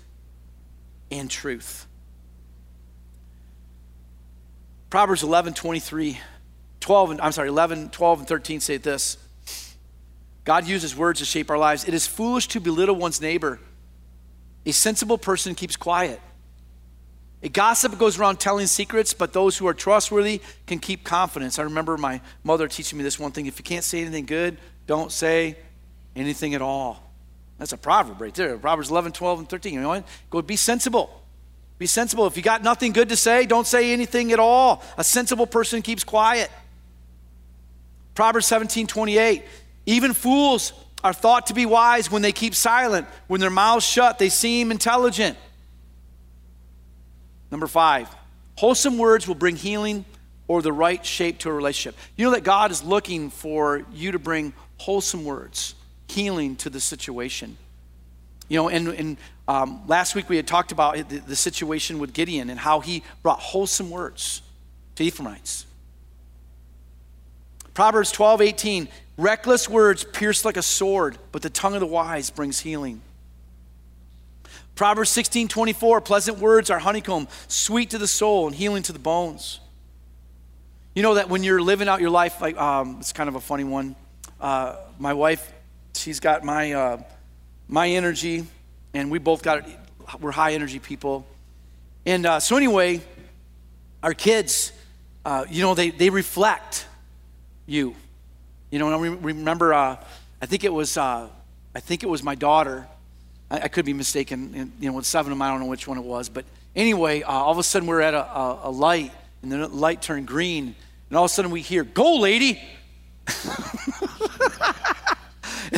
and 1.12 1.30
truth. 1.30 1.88
Proverbs 4.90 5.24
11 5.24 5.54
23 5.56 6.20
12 6.80 7.12
and 7.12 7.22
I'm 7.22 7.32
sorry, 7.32 7.50
11, 7.50 7.90
12 7.90 8.20
and 8.20 8.28
13 8.28 8.60
say 8.60 8.78
this. 8.78 9.18
God 10.44 10.68
uses 10.68 10.96
words 10.96 11.18
to 11.20 11.26
shape 11.26 11.50
our 11.50 11.58
lives. 11.58 11.84
It 11.86 11.96
is 11.96 12.06
foolish 12.06 12.48
to 12.50 12.60
belittle 12.60 12.96
one's 12.96 13.20
neighbor. 13.20 13.60
A 14.68 14.72
sensible 14.72 15.18
person 15.18 15.56
keeps 15.56 15.76
quiet. 15.76 16.22
A 17.42 17.50
gossip 17.50 17.98
goes 17.98 18.20
around 18.20 18.40
telling 18.40 18.68
secrets, 18.68 19.14
but 19.14 19.34
those 19.34 19.58
who 19.58 19.68
are 19.68 19.74
trustworthy 19.74 20.42
can 20.68 20.80
keep 20.80 21.04
confidence. 21.04 21.58
I 21.58 21.64
remember 21.64 21.98
my 21.98 22.22
mother 22.44 22.68
teaching 22.68 22.98
me 22.98 23.04
this 23.04 23.20
one 23.20 23.32
thing 23.32 23.48
if 23.48 23.58
you 23.60 23.64
can't 23.64 23.84
say 23.84 24.02
anything 24.02 24.26
good, 24.26 24.58
don't 24.88 25.12
say 25.12 25.58
anything 26.16 26.54
at 26.56 26.62
all. 26.62 27.12
That's 27.58 27.74
a 27.74 27.78
proverb 27.78 28.22
right 28.22 28.34
there. 28.34 28.58
Proverbs 28.58 28.90
11, 28.92 29.14
12, 29.14 29.40
and 29.40 29.50
13. 29.50 29.74
You 29.74 29.82
know 29.82 29.90
what? 29.90 30.08
Go 30.30 30.42
be 30.42 30.56
sensible. 30.56 31.22
Be 31.78 31.86
sensible. 31.86 32.26
If 32.28 32.38
you 32.38 32.44
got 32.44 32.64
nothing 32.64 32.92
good 32.92 33.10
to 33.10 33.16
say, 33.16 33.46
don't 33.46 33.68
say 33.68 33.92
anything 33.92 34.32
at 34.32 34.40
all. 34.40 34.84
A 34.98 35.04
sensible 35.04 35.48
person 35.48 35.82
keeps 35.82 36.04
quiet. 36.04 36.50
Proverbs 38.14 38.48
17 38.48 38.88
28. 38.88 39.44
Even 39.86 40.14
fools 40.14 40.74
are 41.04 41.14
thought 41.14 41.48
to 41.48 41.54
be 41.54 41.66
wise 41.66 42.10
when 42.10 42.22
they 42.22 42.32
keep 42.32 42.56
silent. 42.56 43.08
When 43.28 43.40
their 43.40 43.50
mouths 43.50 43.86
shut, 43.86 44.18
they 44.18 44.30
seem 44.30 44.72
intelligent. 44.72 45.38
Number 47.52 47.68
five, 47.68 48.14
wholesome 48.56 48.98
words 48.98 49.28
will 49.28 49.36
bring 49.36 49.56
healing 49.56 50.06
or 50.48 50.62
the 50.62 50.74
right 50.74 51.06
shape 51.06 51.40
to 51.40 51.50
a 51.50 51.54
relationship. 51.54 52.00
You 52.16 52.26
know 52.26 52.32
that 52.32 52.44
God 52.44 52.72
is 52.72 52.84
looking 52.84 53.30
for 53.30 53.86
you 53.94 54.14
to 54.14 54.20
bring 54.20 54.54
wholesome 54.78 55.26
words, 55.26 55.76
healing 56.08 56.56
to 56.58 56.70
the 56.70 56.80
situation. 56.80 57.58
You 58.48 58.58
know, 58.58 58.70
and, 58.70 58.88
and 58.90 59.18
um, 59.48 59.82
last 59.88 60.16
week 60.16 60.30
we 60.30 60.36
had 60.36 60.48
talked 60.48 60.72
about 60.72 61.10
the, 61.10 61.20
the 61.20 61.36
situation 61.36 62.00
with 62.00 62.14
Gideon 62.14 62.50
and 62.50 62.60
how 62.60 62.80
he 62.80 63.04
brought 63.24 63.40
wholesome 63.40 63.90
words 63.90 64.42
to 64.96 65.04
Ephraimites. 65.04 65.66
Proverbs 67.74 68.12
12, 68.12 68.42
18. 68.42 68.88
Reckless 69.18 69.70
words 69.70 70.04
pierce 70.04 70.44
like 70.44 70.58
a 70.58 70.62
sword, 70.62 71.18
but 71.32 71.42
the 71.42 71.50
tongue 71.50 71.74
of 71.74 71.80
the 71.80 71.86
wise 71.86 72.30
brings 72.30 72.60
healing. 72.60 73.02
Proverbs 74.76 75.10
16, 75.12 75.48
24. 75.48 76.02
Pleasant 76.02 76.38
words 76.38 76.70
are 76.70 76.80
honeycomb, 76.80 77.28
sweet 77.48 77.92
to 77.92 77.98
the 77.98 78.08
soul 78.08 78.48
and 78.48 78.56
healing 78.56 78.84
to 78.84 78.94
the 78.94 79.00
bones. 79.00 79.62
You 80.94 81.04
know 81.04 81.16
that 81.16 81.30
when 81.30 81.44
you're 81.44 81.62
living 81.62 81.88
out 81.88 82.02
your 82.02 82.10
life, 82.10 82.42
like 82.42 82.58
um, 82.58 82.98
it's 83.00 83.14
kind 83.14 83.30
of 83.30 83.36
a 83.36 83.42
funny 83.42 83.64
one. 83.64 83.96
Uh, 84.40 84.76
my 85.00 85.14
wife, 85.14 85.52
she's 85.98 86.20
got 86.20 86.44
my 86.44 86.74
uh, 86.74 87.04
my 87.68 87.90
energy, 87.90 88.46
and 88.94 89.10
we 89.10 89.20
both 89.20 89.42
got 89.42 89.68
we're 90.20 90.32
high 90.32 90.54
energy 90.54 90.80
people. 90.80 91.26
And 92.06 92.26
uh, 92.26 92.40
so 92.40 92.58
anyway, 92.58 93.02
our 94.04 94.14
kids, 94.14 94.72
uh, 95.26 95.46
you 95.50 95.62
know, 95.62 95.74
they 95.74 95.90
they 95.90 96.10
reflect 96.10 96.88
you. 97.66 97.96
You 98.72 98.80
know, 98.80 98.92
and 98.92 98.96
I 98.96 99.18
remember, 99.22 99.74
uh, 99.74 99.98
I 100.42 100.46
think 100.46 100.64
it 100.64 100.74
was, 100.74 100.98
uh, 100.98 101.30
I 101.74 101.80
think 101.80 102.04
it 102.04 102.10
was 102.10 102.24
my 102.24 102.36
daughter. 102.36 102.88
I, 103.50 103.62
I 103.62 103.68
could 103.68 103.86
be 103.86 103.94
mistaken. 103.94 104.74
you 104.80 104.90
know, 104.90 104.98
with 104.98 105.06
seven 105.06 105.32
of 105.32 105.38
them, 105.38 105.42
I 105.42 105.50
don't 105.50 105.60
know 105.60 105.68
which 105.68 105.88
one 105.88 105.98
it 105.98 106.04
was. 106.04 106.30
But 106.30 106.46
anyway, 106.76 107.22
uh, 107.22 107.32
all 107.32 107.52
of 107.52 107.58
a 107.58 107.64
sudden 107.64 107.88
we're 107.88 108.02
at 108.02 108.14
a, 108.14 108.24
a, 108.24 108.60
a 108.64 108.72
light, 108.72 109.12
and 109.42 109.52
the 109.52 109.68
light 109.68 110.02
turned 110.02 110.28
green, 110.28 110.76
and 111.10 111.18
all 111.18 111.26
of 111.26 111.32
a 111.32 111.34
sudden 111.34 111.52
we 111.52 111.62
hear, 111.62 111.84
"Go, 111.84 112.18
lady!" 112.18 112.62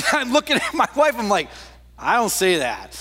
I'm 0.11 0.31
looking 0.31 0.57
at 0.57 0.73
my 0.73 0.87
wife. 0.95 1.15
I'm 1.17 1.29
like, 1.29 1.49
I 1.97 2.15
don't 2.15 2.29
say 2.29 2.57
that. 2.57 2.95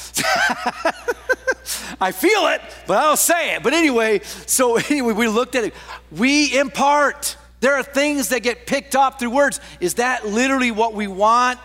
I 2.00 2.12
feel 2.12 2.46
it, 2.48 2.60
but 2.86 2.98
I 2.98 3.02
don't 3.02 3.18
say 3.18 3.54
it. 3.54 3.62
But 3.62 3.74
anyway, 3.74 4.20
so 4.46 4.76
anyway, 4.90 5.12
we 5.12 5.28
looked 5.28 5.54
at 5.54 5.64
it. 5.64 5.74
We 6.10 6.58
impart. 6.58 7.36
There 7.60 7.74
are 7.74 7.82
things 7.82 8.28
that 8.30 8.42
get 8.42 8.66
picked 8.66 8.94
up 8.94 9.18
through 9.18 9.30
words. 9.30 9.60
Is 9.80 9.94
that 9.94 10.26
literally 10.26 10.70
what 10.70 10.94
we 10.94 11.06
want 11.06 11.58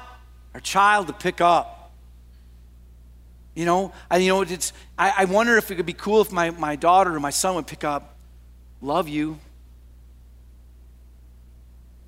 our 0.54 0.60
child 0.60 1.08
to 1.08 1.14
pick 1.14 1.42
up? 1.42 1.92
You 3.54 3.66
know, 3.66 3.92
I, 4.10 4.18
you 4.18 4.30
know, 4.30 4.42
it's, 4.42 4.72
I, 4.98 5.14
I 5.20 5.26
wonder 5.26 5.58
if 5.58 5.72
it 5.72 5.76
could 5.76 5.86
be 5.86 5.94
cool 5.94 6.22
if 6.22 6.32
my, 6.32 6.52
my 6.52 6.78
daughter 6.78 7.14
or 7.14 7.20
my 7.20 7.32
son 7.32 7.56
would 7.56 7.68
pick 7.68 7.84
up, 7.84 8.16
love 8.82 9.10
you. 9.10 9.40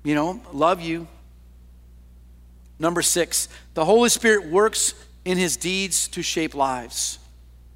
You 0.02 0.14
know, 0.14 0.40
love 0.52 0.80
you. 0.80 1.06
Number 2.78 3.02
six, 3.02 3.48
the 3.74 3.84
Holy 3.84 4.08
Spirit 4.08 4.46
works 4.46 4.94
in 5.24 5.38
his 5.38 5.56
deeds 5.56 6.08
to 6.08 6.22
shape 6.22 6.54
lives. 6.54 7.18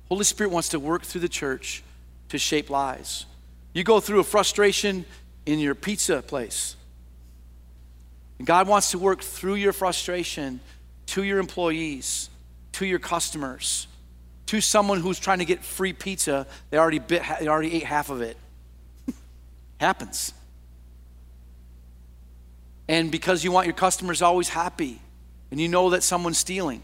Holy 0.08 0.24
Spirit 0.24 0.50
wants 0.50 0.70
to 0.70 0.80
work 0.80 1.02
through 1.02 1.20
the 1.20 1.28
church 1.28 1.82
to 2.30 2.38
shape 2.38 2.70
lives. 2.70 3.26
You 3.72 3.84
go 3.84 4.00
through 4.00 4.20
a 4.20 4.24
frustration 4.24 5.04
in 5.46 5.58
your 5.58 5.74
pizza 5.74 6.22
place. 6.22 6.76
And 8.38 8.46
God 8.46 8.68
wants 8.68 8.90
to 8.92 8.98
work 8.98 9.22
through 9.22 9.56
your 9.56 9.72
frustration 9.72 10.60
to 11.06 11.22
your 11.22 11.38
employees, 11.38 12.30
to 12.72 12.86
your 12.86 12.98
customers, 12.98 13.86
to 14.46 14.60
someone 14.60 15.00
who's 15.00 15.18
trying 15.18 15.38
to 15.38 15.44
get 15.44 15.64
free 15.64 15.92
pizza. 15.92 16.46
They 16.70 16.78
already, 16.78 16.98
bit, 16.98 17.22
they 17.40 17.48
already 17.48 17.74
ate 17.74 17.84
half 17.84 18.10
of 18.10 18.20
it. 18.20 18.36
Happens. 19.80 20.32
And 22.88 23.10
because 23.10 23.44
you 23.44 23.52
want 23.52 23.66
your 23.66 23.74
customers 23.74 24.22
always 24.22 24.48
happy, 24.48 25.00
and 25.50 25.60
you 25.60 25.68
know 25.68 25.90
that 25.90 26.02
someone's 26.02 26.38
stealing. 26.38 26.82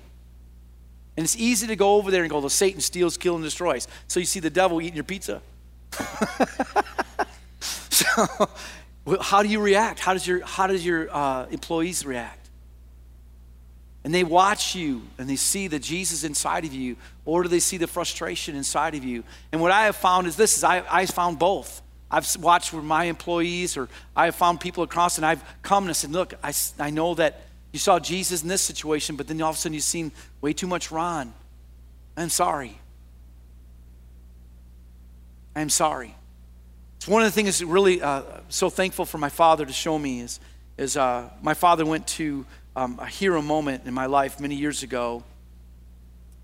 And 1.16 1.24
it's 1.24 1.36
easy 1.36 1.66
to 1.68 1.76
go 1.76 1.94
over 1.94 2.10
there 2.10 2.22
and 2.22 2.30
go, 2.30 2.40
well, 2.40 2.48
Satan 2.48 2.80
steals, 2.80 3.16
kills, 3.16 3.36
and 3.36 3.44
destroys. 3.44 3.86
So 4.08 4.20
you 4.20 4.26
see 4.26 4.40
the 4.40 4.50
devil 4.50 4.80
eating 4.80 4.96
your 4.96 5.04
pizza. 5.04 5.40
so, 7.60 8.26
how 9.20 9.42
do 9.42 9.48
you 9.48 9.60
react? 9.60 10.00
How 10.00 10.12
does 10.12 10.26
your, 10.26 10.44
how 10.44 10.66
does 10.66 10.84
your 10.84 11.14
uh, 11.14 11.46
employees 11.46 12.04
react? 12.04 12.48
And 14.02 14.12
they 14.12 14.24
watch 14.24 14.74
you 14.74 15.02
and 15.18 15.28
they 15.28 15.36
see 15.36 15.68
the 15.68 15.78
Jesus 15.78 16.24
inside 16.24 16.64
of 16.64 16.74
you, 16.74 16.96
or 17.24 17.42
do 17.42 17.48
they 17.48 17.60
see 17.60 17.78
the 17.78 17.86
frustration 17.86 18.56
inside 18.56 18.94
of 18.94 19.04
you? 19.04 19.24
And 19.52 19.60
what 19.62 19.70
I 19.70 19.84
have 19.84 19.96
found 19.96 20.26
is 20.26 20.36
this 20.36 20.56
is 20.56 20.64
I, 20.64 20.84
I 20.90 21.06
found 21.06 21.38
both. 21.38 21.80
I've 22.10 22.28
watched 22.36 22.72
with 22.72 22.84
my 22.84 23.04
employees, 23.04 23.76
or 23.76 23.88
I 24.14 24.26
have 24.26 24.34
found 24.34 24.60
people 24.60 24.84
across, 24.84 25.16
and 25.16 25.26
I've 25.26 25.42
come 25.62 25.84
and 25.84 25.90
I 25.90 25.94
said, 25.94 26.12
Look, 26.12 26.34
I, 26.42 26.52
I 26.78 26.90
know 26.90 27.14
that 27.14 27.42
you 27.72 27.78
saw 27.78 27.98
Jesus 27.98 28.42
in 28.42 28.48
this 28.48 28.62
situation, 28.62 29.16
but 29.16 29.26
then 29.26 29.42
all 29.42 29.50
of 29.50 29.56
a 29.56 29.58
sudden 29.58 29.74
you've 29.74 29.82
seen 29.82 30.12
way 30.40 30.52
too 30.52 30.66
much 30.68 30.92
Ron. 30.92 31.34
I'm 32.16 32.28
sorry. 32.28 32.78
I'm 35.56 35.70
sorry. 35.70 36.14
It's 36.96 37.08
one 37.08 37.22
of 37.22 37.26
the 37.26 37.32
things 37.32 37.58
that 37.58 37.66
really 37.66 38.00
uh, 38.00 38.22
so 38.48 38.70
thankful 38.70 39.04
for 39.04 39.18
my 39.18 39.28
father 39.28 39.66
to 39.66 39.72
show 39.72 39.98
me 39.98 40.20
is, 40.20 40.40
is 40.78 40.96
uh, 40.96 41.28
my 41.42 41.54
father 41.54 41.84
went 41.84 42.06
to 42.08 42.46
um, 42.76 42.98
a 43.00 43.06
hero 43.06 43.42
moment 43.42 43.86
in 43.86 43.94
my 43.94 44.06
life 44.06 44.40
many 44.40 44.54
years 44.54 44.82
ago 44.82 45.22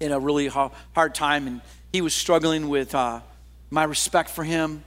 in 0.01 0.12
a 0.12 0.18
really 0.18 0.49
hard 0.49 1.14
time, 1.14 1.46
and 1.46 1.61
he 1.92 2.01
was 2.01 2.14
struggling 2.14 2.68
with 2.68 2.94
uh, 2.94 3.20
my 3.70 3.85
respect 3.85 4.31
for 4.31 4.44
him. 4.44 4.83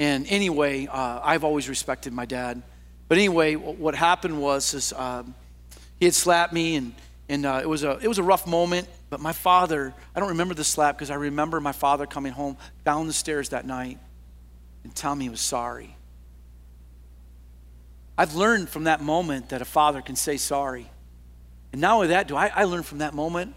And 0.00 0.26
anyway, 0.28 0.86
uh, 0.86 1.20
I've 1.22 1.44
always 1.44 1.68
respected 1.68 2.14
my 2.14 2.24
dad. 2.24 2.62
But 3.06 3.18
anyway, 3.18 3.54
what 3.54 3.94
happened 3.94 4.40
was 4.40 4.72
is, 4.72 4.94
um, 4.94 5.34
he 5.98 6.06
had 6.06 6.14
slapped 6.14 6.54
me, 6.54 6.76
and, 6.76 6.94
and 7.28 7.44
uh, 7.44 7.60
it, 7.62 7.68
was 7.68 7.84
a, 7.84 7.98
it 7.98 8.08
was 8.08 8.16
a 8.16 8.22
rough 8.22 8.46
moment. 8.46 8.88
But 9.10 9.20
my 9.20 9.34
father, 9.34 9.92
I 10.16 10.20
don't 10.20 10.30
remember 10.30 10.54
the 10.54 10.64
slap 10.64 10.96
because 10.96 11.10
I 11.10 11.16
remember 11.16 11.60
my 11.60 11.72
father 11.72 12.06
coming 12.06 12.32
home 12.32 12.56
down 12.82 13.08
the 13.08 13.12
stairs 13.12 13.50
that 13.50 13.66
night 13.66 13.98
and 14.84 14.94
telling 14.94 15.18
me 15.18 15.26
he 15.26 15.28
was 15.28 15.42
sorry. 15.42 15.94
I've 18.16 18.34
learned 18.34 18.70
from 18.70 18.84
that 18.84 19.02
moment 19.02 19.50
that 19.50 19.60
a 19.60 19.66
father 19.66 20.00
can 20.00 20.16
say 20.16 20.38
sorry. 20.38 20.88
And 21.72 21.80
not 21.82 21.96
only 21.96 22.06
that, 22.08 22.26
do 22.26 22.36
I, 22.36 22.46
I 22.46 22.64
learned 22.64 22.86
from 22.86 22.98
that 22.98 23.12
moment 23.12 23.54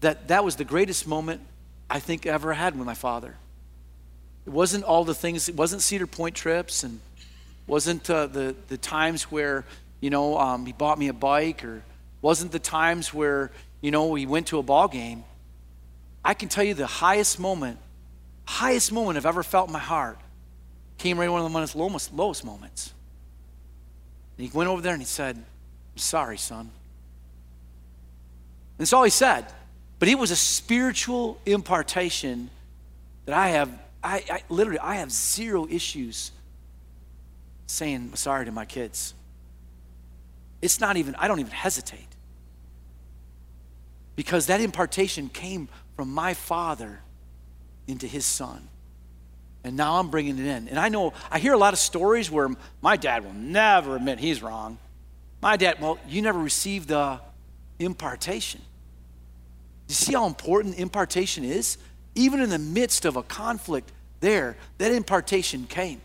that 0.00 0.28
that 0.28 0.44
was 0.44 0.56
the 0.56 0.64
greatest 0.64 1.06
moment 1.06 1.42
I 1.90 2.00
think 2.00 2.26
I 2.26 2.30
ever 2.30 2.54
had 2.54 2.74
with 2.74 2.86
my 2.86 2.94
father. 2.94 3.36
It 4.46 4.50
wasn't 4.50 4.84
all 4.84 5.04
the 5.04 5.14
things, 5.14 5.48
it 5.48 5.56
wasn't 5.56 5.82
Cedar 5.82 6.06
Point 6.06 6.34
trips 6.34 6.84
and 6.84 7.00
wasn't 7.66 8.08
uh, 8.10 8.26
the, 8.26 8.54
the 8.68 8.76
times 8.76 9.24
where, 9.24 9.64
you 10.00 10.10
know, 10.10 10.38
um, 10.38 10.66
he 10.66 10.72
bought 10.72 10.98
me 10.98 11.08
a 11.08 11.14
bike 11.14 11.64
or 11.64 11.82
wasn't 12.20 12.52
the 12.52 12.58
times 12.58 13.12
where, 13.14 13.50
you 13.80 13.90
know, 13.90 14.06
we 14.08 14.26
went 14.26 14.48
to 14.48 14.58
a 14.58 14.62
ball 14.62 14.88
game. 14.88 15.24
I 16.24 16.34
can 16.34 16.48
tell 16.48 16.64
you 16.64 16.74
the 16.74 16.86
highest 16.86 17.38
moment, 17.38 17.78
highest 18.44 18.92
moment 18.92 19.16
I've 19.16 19.26
ever 19.26 19.42
felt 19.42 19.68
in 19.68 19.72
my 19.72 19.78
heart 19.78 20.18
came 20.98 21.18
right 21.18 21.28
one 21.28 21.44
of 21.44 21.72
the 21.72 21.78
lowest, 21.78 22.12
lowest 22.12 22.44
moments. 22.44 22.92
And 24.36 24.46
he 24.46 24.56
went 24.56 24.68
over 24.68 24.80
there 24.80 24.92
and 24.92 25.02
he 25.02 25.06
said, 25.06 25.36
I'm 25.36 25.98
sorry, 25.98 26.38
son. 26.38 26.60
And 26.60 26.70
that's 28.78 28.92
all 28.92 29.04
he 29.04 29.10
said. 29.10 29.46
But 29.98 30.08
it 30.08 30.18
was 30.18 30.30
a 30.30 30.36
spiritual 30.36 31.40
impartation 31.46 32.50
that 33.26 33.34
I 33.34 33.50
have, 33.50 33.70
I, 34.04 34.22
I 34.30 34.42
literally, 34.48 34.78
I 34.78 34.96
have 34.96 35.10
zero 35.10 35.66
issues 35.68 36.30
saying 37.66 38.14
sorry 38.14 38.44
to 38.44 38.52
my 38.52 38.66
kids. 38.66 39.14
It's 40.60 40.80
not 40.80 40.96
even, 40.96 41.14
I 41.16 41.26
don't 41.26 41.40
even 41.40 41.52
hesitate. 41.52 42.06
Because 44.16 44.46
that 44.46 44.60
impartation 44.60 45.28
came 45.28 45.68
from 45.96 46.12
my 46.12 46.34
father 46.34 47.00
into 47.86 48.06
his 48.06 48.24
son. 48.24 48.68
And 49.64 49.76
now 49.76 49.98
I'm 49.98 50.10
bringing 50.10 50.38
it 50.38 50.46
in. 50.46 50.68
And 50.68 50.78
I 50.78 50.90
know, 50.90 51.14
I 51.30 51.38
hear 51.38 51.54
a 51.54 51.58
lot 51.58 51.72
of 51.72 51.78
stories 51.78 52.30
where 52.30 52.50
my 52.82 52.96
dad 52.96 53.24
will 53.24 53.32
never 53.32 53.96
admit 53.96 54.18
he's 54.18 54.42
wrong. 54.42 54.78
My 55.40 55.56
dad, 55.56 55.80
well, 55.80 55.98
you 56.06 56.20
never 56.22 56.38
received 56.38 56.88
the 56.88 57.20
impartation. 57.78 58.60
You 59.88 59.94
see 59.94 60.12
how 60.12 60.26
important 60.26 60.78
impartation 60.78 61.44
is? 61.44 61.78
Even 62.14 62.40
in 62.40 62.50
the 62.50 62.58
midst 62.58 63.04
of 63.04 63.16
a 63.16 63.22
conflict 63.22 63.90
there, 64.24 64.56
that 64.78 64.90
impartation 64.90 65.66
came. 65.66 66.00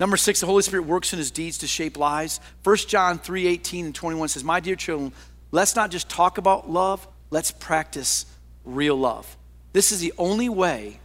Number 0.00 0.16
six, 0.16 0.40
the 0.40 0.46
Holy 0.46 0.62
Spirit 0.62 0.86
works 0.86 1.12
in 1.12 1.18
his 1.18 1.30
deeds 1.30 1.58
to 1.58 1.66
shape 1.66 1.96
lives. 1.96 2.40
1 2.64 2.76
John 2.88 3.18
3 3.18 3.46
18 3.46 3.86
and 3.86 3.94
21 3.94 4.28
says, 4.28 4.44
My 4.44 4.60
dear 4.60 4.76
children, 4.76 5.12
let's 5.52 5.76
not 5.76 5.90
just 5.90 6.08
talk 6.08 6.38
about 6.38 6.68
love, 6.70 7.06
let's 7.30 7.50
practice 7.50 8.26
real 8.64 8.96
love. 8.96 9.36
This 9.72 9.92
is 9.92 10.00
the 10.00 10.12
only 10.18 10.48
way 10.48 10.98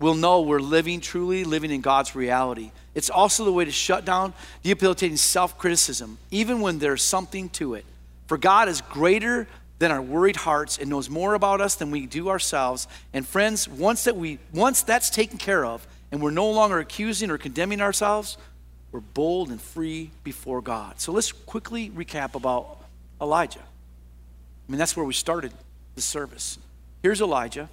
we'll 0.00 0.14
know 0.14 0.42
we're 0.42 0.60
living 0.60 1.00
truly 1.00 1.44
living 1.44 1.70
in 1.70 1.80
God's 1.80 2.14
reality. 2.14 2.70
It's 2.94 3.10
also 3.10 3.44
the 3.44 3.52
way 3.52 3.64
to 3.64 3.70
shut 3.70 4.04
down 4.04 4.34
debilitating 4.62 5.16
self 5.16 5.58
criticism, 5.58 6.18
even 6.30 6.60
when 6.60 6.78
there's 6.78 7.02
something 7.02 7.48
to 7.50 7.74
it. 7.74 7.84
For 8.26 8.36
God 8.36 8.68
is 8.68 8.80
greater 8.80 9.46
than 9.78 9.90
our 9.90 10.02
worried 10.02 10.36
hearts 10.36 10.78
and 10.78 10.90
knows 10.90 11.08
more 11.08 11.34
about 11.34 11.60
us 11.60 11.76
than 11.76 11.90
we 11.90 12.06
do 12.06 12.28
ourselves. 12.28 12.88
And 13.12 13.26
friends, 13.26 13.68
once 13.68 14.04
that 14.04 14.16
we 14.16 14.38
once 14.52 14.82
that's 14.82 15.10
taken 15.10 15.38
care 15.38 15.64
of 15.64 15.86
and 16.10 16.20
we're 16.20 16.30
no 16.30 16.50
longer 16.50 16.78
accusing 16.78 17.30
or 17.30 17.38
condemning 17.38 17.80
ourselves, 17.80 18.36
we're 18.90 19.00
bold 19.00 19.50
and 19.50 19.60
free 19.60 20.10
before 20.24 20.60
God. 20.60 21.00
So 21.00 21.12
let's 21.12 21.32
quickly 21.32 21.90
recap 21.90 22.34
about 22.34 22.78
Elijah. 23.20 23.60
I 23.60 24.72
mean, 24.72 24.78
that's 24.78 24.96
where 24.96 25.04
we 25.04 25.14
started 25.14 25.52
the 25.94 26.02
service. 26.02 26.58
Here's 27.02 27.20
Elijah. 27.20 27.68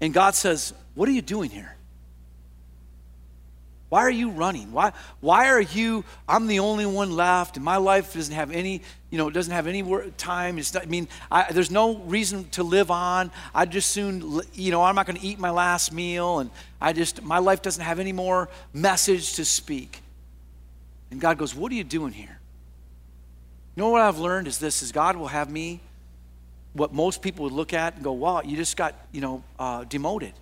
And 0.00 0.14
God 0.14 0.34
says, 0.34 0.72
What 0.94 1.08
are 1.08 1.12
you 1.12 1.22
doing 1.22 1.50
here? 1.50 1.74
Why 3.88 4.00
are 4.00 4.10
you 4.10 4.30
running? 4.30 4.72
Why, 4.72 4.92
why 5.20 5.48
are 5.48 5.60
you, 5.60 6.04
I'm 6.28 6.46
the 6.46 6.58
only 6.58 6.84
one 6.84 7.12
left, 7.12 7.56
and 7.56 7.64
my 7.64 7.78
life 7.78 8.12
doesn't 8.12 8.34
have 8.34 8.50
any, 8.50 8.82
you 9.10 9.16
know, 9.16 9.28
it 9.28 9.32
doesn't 9.32 9.52
have 9.52 9.66
any 9.66 9.82
time. 10.18 10.58
It's 10.58 10.74
not, 10.74 10.82
I 10.82 10.86
mean, 10.86 11.08
I, 11.30 11.50
there's 11.50 11.70
no 11.70 11.96
reason 11.96 12.48
to 12.50 12.62
live 12.62 12.90
on. 12.90 13.30
I 13.54 13.64
just 13.64 13.90
soon, 13.90 14.40
you 14.52 14.70
know, 14.70 14.82
I'm 14.82 14.94
not 14.94 15.06
going 15.06 15.18
to 15.18 15.24
eat 15.24 15.38
my 15.38 15.50
last 15.50 15.92
meal, 15.92 16.40
and 16.40 16.50
I 16.80 16.92
just, 16.92 17.22
my 17.22 17.38
life 17.38 17.62
doesn't 17.62 17.82
have 17.82 17.98
any 17.98 18.12
more 18.12 18.50
message 18.74 19.34
to 19.34 19.44
speak. 19.44 20.02
And 21.10 21.20
God 21.20 21.38
goes, 21.38 21.54
What 21.54 21.72
are 21.72 21.74
you 21.74 21.84
doing 21.84 22.12
here? 22.12 22.38
You 23.74 23.82
know 23.84 23.90
what 23.90 24.02
I've 24.02 24.18
learned 24.18 24.48
is 24.48 24.58
this, 24.58 24.82
is 24.82 24.92
God 24.92 25.16
will 25.16 25.28
have 25.28 25.50
me 25.50 25.80
what 26.72 26.92
most 26.92 27.22
people 27.22 27.44
would 27.44 27.52
look 27.52 27.72
at 27.72 27.94
and 27.94 28.04
go, 28.04 28.12
wow, 28.12 28.42
you 28.42 28.56
just 28.56 28.76
got, 28.76 28.94
you 29.12 29.20
know, 29.20 29.42
uh, 29.58 29.84
demoted. 29.84 30.32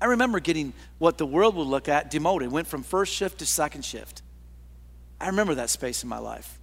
I 0.00 0.06
remember 0.06 0.40
getting 0.40 0.72
what 0.98 1.18
the 1.18 1.26
world 1.26 1.54
would 1.56 1.66
look 1.66 1.88
at 1.88 2.10
demoted, 2.10 2.50
went 2.50 2.66
from 2.66 2.82
first 2.82 3.12
shift 3.14 3.38
to 3.38 3.46
second 3.46 3.84
shift. 3.84 4.22
I 5.20 5.28
remember 5.28 5.54
that 5.56 5.70
space 5.70 6.02
in 6.02 6.08
my 6.08 6.18
life. 6.18 6.58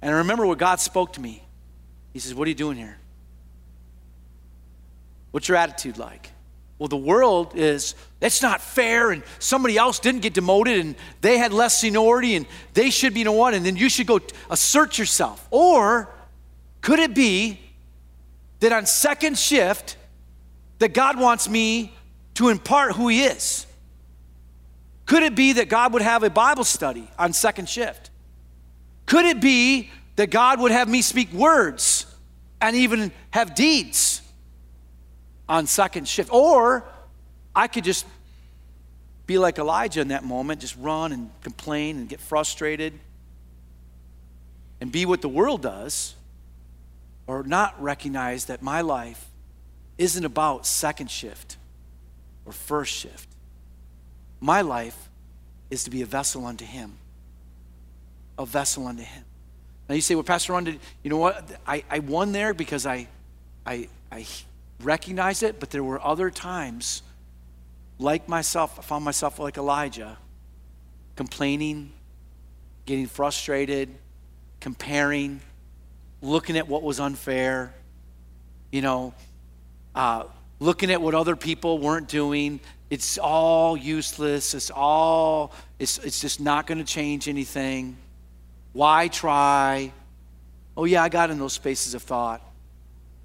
And 0.00 0.14
I 0.14 0.18
remember 0.18 0.46
what 0.46 0.58
God 0.58 0.80
spoke 0.80 1.14
to 1.14 1.20
me. 1.20 1.42
He 2.12 2.18
says, 2.18 2.34
What 2.34 2.46
are 2.46 2.50
you 2.50 2.54
doing 2.54 2.76
here? 2.76 2.98
What's 5.30 5.48
your 5.48 5.56
attitude 5.56 5.98
like? 5.98 6.30
Well, 6.78 6.88
the 6.88 6.96
world 6.96 7.52
is, 7.54 7.94
that's 8.18 8.42
not 8.42 8.60
fair, 8.60 9.12
and 9.12 9.22
somebody 9.38 9.76
else 9.76 10.00
didn't 10.00 10.20
get 10.20 10.34
demoted, 10.34 10.78
and 10.80 10.96
they 11.20 11.38
had 11.38 11.52
less 11.52 11.78
seniority, 11.78 12.34
and 12.34 12.44
they 12.74 12.90
should 12.90 13.14
be, 13.14 13.22
know 13.22 13.32
what, 13.32 13.54
and 13.54 13.64
then 13.64 13.76
you 13.76 13.88
should 13.88 14.06
go 14.06 14.20
assert 14.50 14.98
yourself. 14.98 15.46
Or 15.50 16.08
Could 16.80 16.98
it 16.98 17.14
be 17.14 17.60
that 18.60 18.72
on 18.72 18.86
second 18.86 19.38
shift, 19.38 19.96
that 20.78 20.94
God 20.94 21.18
wants 21.18 21.48
me 21.48 21.92
to 22.34 22.48
impart 22.48 22.92
who 22.92 23.08
He 23.08 23.24
is? 23.24 23.66
Could 25.06 25.22
it 25.22 25.34
be 25.34 25.54
that 25.54 25.68
God 25.68 25.92
would 25.92 26.02
have 26.02 26.22
a 26.22 26.30
Bible 26.30 26.64
study 26.64 27.08
on 27.18 27.32
second 27.32 27.68
shift? 27.68 28.10
Could 29.06 29.26
it 29.26 29.40
be 29.40 29.90
that 30.16 30.30
God 30.30 30.60
would 30.60 30.72
have 30.72 30.88
me 30.88 31.02
speak 31.02 31.32
words 31.32 32.06
and 32.60 32.76
even 32.76 33.12
have 33.30 33.54
deeds 33.54 34.22
on 35.48 35.66
second 35.66 36.08
shift? 36.08 36.32
Or 36.32 36.84
I 37.54 37.68
could 37.68 37.84
just 37.84 38.06
be 39.26 39.38
like 39.38 39.58
Elijah 39.58 40.00
in 40.00 40.08
that 40.08 40.24
moment, 40.24 40.60
just 40.60 40.76
run 40.78 41.12
and 41.12 41.30
complain 41.42 41.98
and 41.98 42.08
get 42.08 42.20
frustrated 42.20 42.98
and 44.80 44.90
be 44.90 45.06
what 45.06 45.20
the 45.20 45.28
world 45.28 45.62
does, 45.62 46.14
or 47.26 47.42
not 47.44 47.80
recognize 47.80 48.46
that 48.46 48.62
my 48.62 48.80
life 48.80 49.26
isn't 49.96 50.24
about 50.24 50.66
second 50.66 51.10
shift 51.10 51.56
or 52.44 52.52
first 52.52 52.92
shift. 52.92 53.28
My 54.40 54.60
life 54.60 55.08
is 55.70 55.84
to 55.84 55.90
be 55.90 56.02
a 56.02 56.06
vessel 56.06 56.44
unto 56.44 56.64
Him. 56.64 56.94
A 58.38 58.46
vessel 58.46 58.86
unto 58.86 59.02
Him. 59.02 59.24
Now 59.88 59.94
you 59.94 60.00
say, 60.00 60.14
well, 60.14 60.24
Pastor 60.24 60.52
Ron, 60.52 60.64
did, 60.64 60.80
you 61.02 61.10
know 61.10 61.18
what? 61.18 61.50
I, 61.66 61.84
I 61.90 61.98
won 61.98 62.32
there 62.32 62.54
because 62.54 62.86
I, 62.86 63.08
I, 63.66 63.88
I 64.10 64.26
recognized 64.80 65.42
it, 65.42 65.60
but 65.60 65.70
there 65.70 65.84
were 65.84 66.02
other 66.04 66.30
times, 66.30 67.02
like 67.98 68.28
myself, 68.28 68.78
I 68.78 68.82
found 68.82 69.04
myself 69.04 69.38
like 69.38 69.56
Elijah, 69.56 70.18
complaining, 71.16 71.92
getting 72.86 73.06
frustrated, 73.06 73.90
comparing, 74.60 75.40
looking 76.20 76.56
at 76.56 76.68
what 76.68 76.82
was 76.82 77.00
unfair, 77.00 77.74
you 78.70 78.80
know, 78.80 79.12
uh, 79.94 80.24
looking 80.62 80.92
at 80.92 81.02
what 81.02 81.14
other 81.14 81.34
people 81.34 81.78
weren't 81.78 82.08
doing. 82.08 82.60
It's 82.88 83.18
all 83.18 83.76
useless. 83.76 84.54
It's 84.54 84.70
all, 84.70 85.52
it's, 85.78 85.98
it's 85.98 86.20
just 86.20 86.40
not 86.40 86.66
going 86.66 86.78
to 86.78 86.84
change 86.84 87.28
anything. 87.28 87.96
Why 88.72 89.08
try? 89.08 89.92
Oh, 90.76 90.84
yeah, 90.84 91.02
I 91.02 91.08
got 91.08 91.30
in 91.30 91.38
those 91.38 91.52
spaces 91.52 91.94
of 91.94 92.02
thought. 92.02 92.40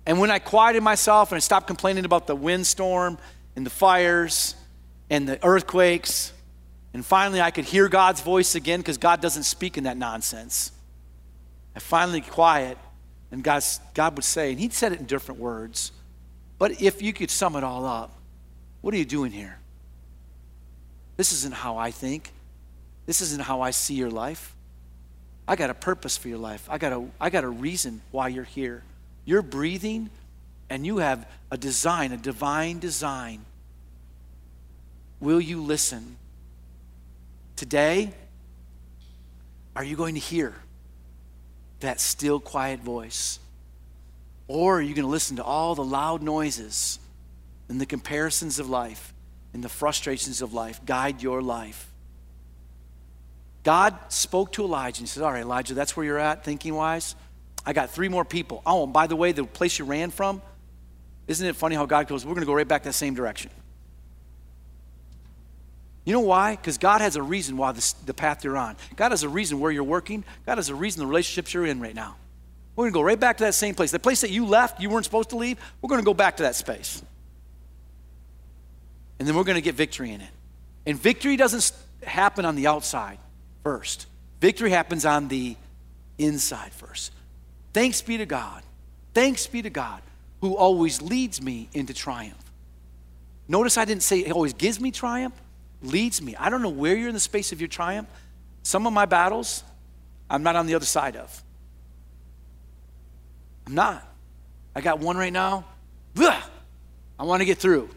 And 0.06 0.20
when 0.20 0.32
I 0.32 0.40
quieted 0.40 0.82
myself 0.82 1.32
and 1.32 1.38
I 1.38 1.40
stopped 1.40 1.68
complaining 1.68 2.06
about 2.06 2.28
the 2.28 2.36
windstorm 2.36 3.18
and 3.56 3.66
the 3.66 3.70
fires 3.70 4.56
and 5.10 5.30
the 5.30 5.38
earthquakes, 5.46 6.34
and 6.94 7.06
finally 7.06 7.40
I 7.40 7.52
could 7.52 7.66
hear 7.66 7.88
God's 7.88 8.22
voice 8.22 8.56
again 8.56 8.80
because 8.80 8.98
God 8.98 9.22
doesn't 9.22 9.44
speak 9.44 9.78
in 9.78 9.84
that 9.84 9.98
nonsense. 9.98 10.72
I 11.76 11.80
finally 11.80 12.22
quiet, 12.22 12.78
and 13.32 13.44
God's, 13.44 13.80
God 13.94 14.16
would 14.16 14.26
say, 14.26 14.52
and 14.52 14.60
He 14.60 14.70
said 14.70 14.94
it 14.94 15.00
in 15.00 15.06
different 15.06 15.40
words, 15.40 15.92
but 16.58 16.82
if 16.82 17.02
you 17.02 17.14
could 17.14 17.30
sum 17.30 17.56
it 17.56 17.64
all 17.64 17.86
up, 17.86 18.12
what 18.82 18.94
are 18.94 18.98
you 18.98 19.06
doing 19.06 19.32
here? 19.32 19.58
This 21.16 21.32
isn't 21.32 21.54
how 21.54 21.78
I 21.78 21.92
think. 21.92 22.32
This 23.06 23.22
isn't 23.22 23.42
how 23.42 23.62
I 23.62 23.72
see 23.72 23.96
your 23.96 24.10
life. 24.10 24.56
I 25.48 25.56
got 25.56 25.70
a 25.70 25.74
purpose 25.74 26.18
for 26.18 26.28
your 26.28 26.38
life. 26.38 26.68
I 26.70 26.78
got 26.78 26.94
a, 26.94 27.06
I 27.20 27.30
got 27.30 27.44
a 27.44 27.50
reason 27.50 28.02
why 28.12 28.28
you're 28.28 28.44
here. 28.44 28.84
You're 29.26 29.42
breathing, 29.42 30.10
and 30.70 30.86
you 30.86 30.98
have 30.98 31.28
a 31.52 31.58
design, 31.58 32.12
a 32.12 32.18
divine 32.18 32.80
design. 32.80 33.46
Will 35.20 35.42
you 35.42 35.62
listen? 35.62 36.18
Today, 37.56 38.14
are 39.76 39.84
you 39.84 39.96
going 39.96 40.14
to 40.14 40.22
hear? 40.22 40.54
that 41.80 42.00
still, 42.00 42.40
quiet 42.40 42.80
voice? 42.80 43.40
Or 44.48 44.80
are 44.80 44.82
you 44.82 44.94
going 44.94 45.06
to 45.06 45.12
listen 45.12 45.38
to 45.38 45.44
all 45.44 45.76
the 45.76 45.84
loud 45.84 46.22
noises 46.22 47.00
and 47.70 47.82
the 47.82 47.86
comparisons 47.86 48.60
of 48.60 48.70
life 48.70 49.14
and 49.54 49.64
the 49.64 49.70
frustrations 49.70 50.42
of 50.42 50.54
life 50.54 50.84
guide 50.86 51.22
your 51.22 51.42
life? 51.42 51.92
God 53.64 53.98
spoke 54.08 54.54
to 54.54 54.64
Elijah 54.64 55.02
and 55.02 55.08
he 55.08 55.12
said, 55.12 55.24
All 55.24 55.32
right, 55.32 55.42
Elijah, 55.42 55.74
that's 55.74 55.98
where 55.98 56.06
you're 56.06 56.18
at 56.18 56.46
thinking 56.46 56.74
wise. 56.74 57.16
I 57.66 57.74
got 57.74 57.90
three 57.90 58.08
more 58.08 58.24
people. 58.24 58.62
Oh, 58.66 58.86
and 58.86 58.94
by 58.94 59.08
the 59.08 59.16
way, 59.18 59.34
the 59.34 59.44
place 59.44 59.78
you 59.78 59.84
ran 59.84 60.10
from, 60.10 60.42
isn't 61.28 61.46
it 61.46 61.58
funny 61.58 61.76
how 61.76 61.86
God 61.86 62.08
goes, 62.08 62.26
We're 62.26 62.34
going 62.34 62.44
to 62.44 62.48
go 62.48 62.54
right 62.54 62.68
back 62.68 62.84
that 62.84 62.94
same 62.94 63.14
direction? 63.14 63.52
You 66.06 66.14
know 66.14 66.22
why? 66.22 66.56
Because 66.56 66.78
God 66.78 67.02
has 67.02 67.18
a 67.18 67.22
reason 67.22 67.58
why 67.58 67.74
this, 67.74 67.92
the 67.92 68.14
path 68.14 68.46
you're 68.46 68.56
on. 68.56 68.78
God 68.96 69.12
has 69.12 69.24
a 69.24 69.30
reason 69.30 69.60
where 69.60 69.70
you're 69.70 69.84
working. 69.84 70.24
God 70.46 70.58
has 70.58 70.70
a 70.70 70.76
reason 70.76 71.02
the 71.02 71.06
relationships 71.06 71.54
you're 71.54 71.66
in 71.66 71.82
right 71.82 71.94
now. 71.94 72.16
We're 72.78 72.84
going 72.84 72.94
to 72.94 73.00
go 73.00 73.02
right 73.02 73.20
back 73.20 73.38
to 73.38 73.44
that 73.46 73.56
same 73.56 73.74
place. 73.74 73.90
The 73.90 73.98
place 73.98 74.22
that 74.22 74.30
you 74.30 74.46
left, 74.46 74.80
you 74.80 74.90
weren't 74.90 75.04
supposed 75.04 75.32
to 75.32 75.36
leave, 75.36 75.58
we're 75.82 75.90
going 75.90 76.00
to 76.00 76.06
go 76.06 76.14
back 76.14 76.38
to 76.38 76.44
that 76.44 76.56
space. 76.56 77.02
And 79.18 79.28
then 79.28 79.36
we're 79.36 79.44
going 79.44 79.56
to 79.56 79.62
get 79.62 79.74
victory 79.74 80.12
in 80.12 80.22
it. 80.22 80.30
And 80.86 80.98
victory 80.98 81.36
doesn't 81.38 81.74
happen 82.04 82.46
on 82.46 82.56
the 82.56 82.68
outside 82.68 83.18
first, 83.64 84.06
victory 84.40 84.70
happens 84.70 85.06
on 85.06 85.28
the 85.28 85.58
inside 86.20 86.72
first. 86.72 87.12
Thanks 87.74 88.02
be 88.02 88.18
to 88.20 88.26
God. 88.28 88.62
Thanks 89.14 89.48
be 89.48 89.64
to 89.64 89.72
God 89.72 90.02
who 90.42 90.56
always 90.56 91.02
leads 91.02 91.42
me 91.42 91.68
into 91.74 91.96
triumph. 91.96 92.38
Notice 93.48 93.78
I 93.78 93.86
didn't 93.86 94.04
say 94.04 94.24
he 94.24 94.32
always 94.32 94.54
gives 94.54 94.80
me 94.80 94.92
triumph 94.92 95.34
leads 95.82 96.22
me. 96.22 96.36
I 96.36 96.50
don't 96.50 96.62
know 96.62 96.70
where 96.70 96.96
you're 96.96 97.08
in 97.08 97.14
the 97.14 97.20
space 97.20 97.52
of 97.52 97.60
your 97.60 97.68
triumph. 97.68 98.08
Some 98.64 98.86
of 98.86 98.94
my 98.94 99.06
battles, 99.06 99.64
I'm 100.30 100.44
not 100.44 100.56
on 100.56 100.68
the 100.68 100.76
other 100.76 100.86
side 100.86 101.16
of. 101.16 101.44
I'm 103.68 103.76
not. 103.76 104.02
I 104.74 104.80
got 104.80 105.00
one 105.00 105.18
right 105.18 105.34
now. 105.34 105.66
I 106.18 106.42
want 107.20 107.42
to 107.42 107.46
get 107.46 107.58
through. 107.58 107.90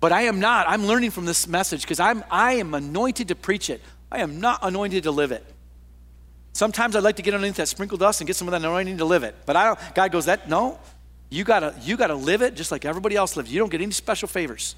But 0.00 0.12
I 0.12 0.22
am 0.22 0.40
not. 0.40 0.66
I'm 0.66 0.86
learning 0.86 1.10
from 1.10 1.26
this 1.26 1.46
message 1.46 1.82
because 1.82 2.00
I'm 2.00 2.24
I 2.30 2.54
am 2.54 2.72
anointed 2.72 3.28
to 3.28 3.34
preach 3.34 3.68
it. 3.68 3.82
I 4.10 4.20
am 4.20 4.40
not 4.40 4.60
anointed 4.62 5.02
to 5.02 5.10
live 5.10 5.30
it. 5.30 5.44
Sometimes 6.54 6.96
I'd 6.96 7.02
like 7.02 7.16
to 7.16 7.22
get 7.22 7.34
underneath 7.34 7.56
that 7.56 7.68
sprinkle 7.68 7.98
dust 7.98 8.22
and 8.22 8.26
get 8.26 8.34
some 8.34 8.48
of 8.48 8.52
that 8.52 8.62
anointing 8.62 8.96
to 8.96 9.04
live 9.04 9.24
it. 9.24 9.34
But 9.44 9.56
I 9.56 9.66
don't, 9.66 9.94
God 9.94 10.10
goes, 10.10 10.24
that 10.24 10.48
no, 10.48 10.78
you 11.28 11.44
gotta 11.44 11.74
you 11.82 11.98
gotta 11.98 12.14
live 12.14 12.40
it 12.40 12.54
just 12.54 12.72
like 12.72 12.86
everybody 12.86 13.14
else 13.14 13.36
lives. 13.36 13.52
You 13.52 13.58
don't 13.58 13.70
get 13.70 13.82
any 13.82 13.92
special 13.92 14.26
favors. 14.26 14.74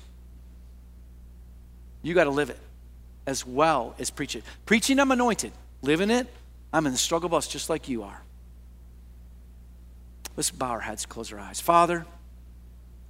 You 2.02 2.14
got 2.14 2.24
to 2.24 2.30
live 2.30 2.50
it 2.50 2.58
as 3.26 3.46
well 3.46 3.94
as 3.98 4.10
preach 4.10 4.34
it. 4.34 4.42
Preaching, 4.66 4.98
I'm 4.98 5.12
anointed. 5.12 5.52
Living 5.82 6.10
it, 6.10 6.26
I'm 6.72 6.86
in 6.86 6.92
the 6.92 6.98
struggle 6.98 7.28
bus 7.28 7.46
just 7.46 7.68
like 7.70 7.88
you 7.88 8.02
are. 8.02 8.22
Let's 10.38 10.52
bow 10.52 10.70
our 10.70 10.78
heads, 10.78 11.04
close 11.04 11.32
our 11.32 11.40
eyes. 11.40 11.60
Father, 11.60 12.06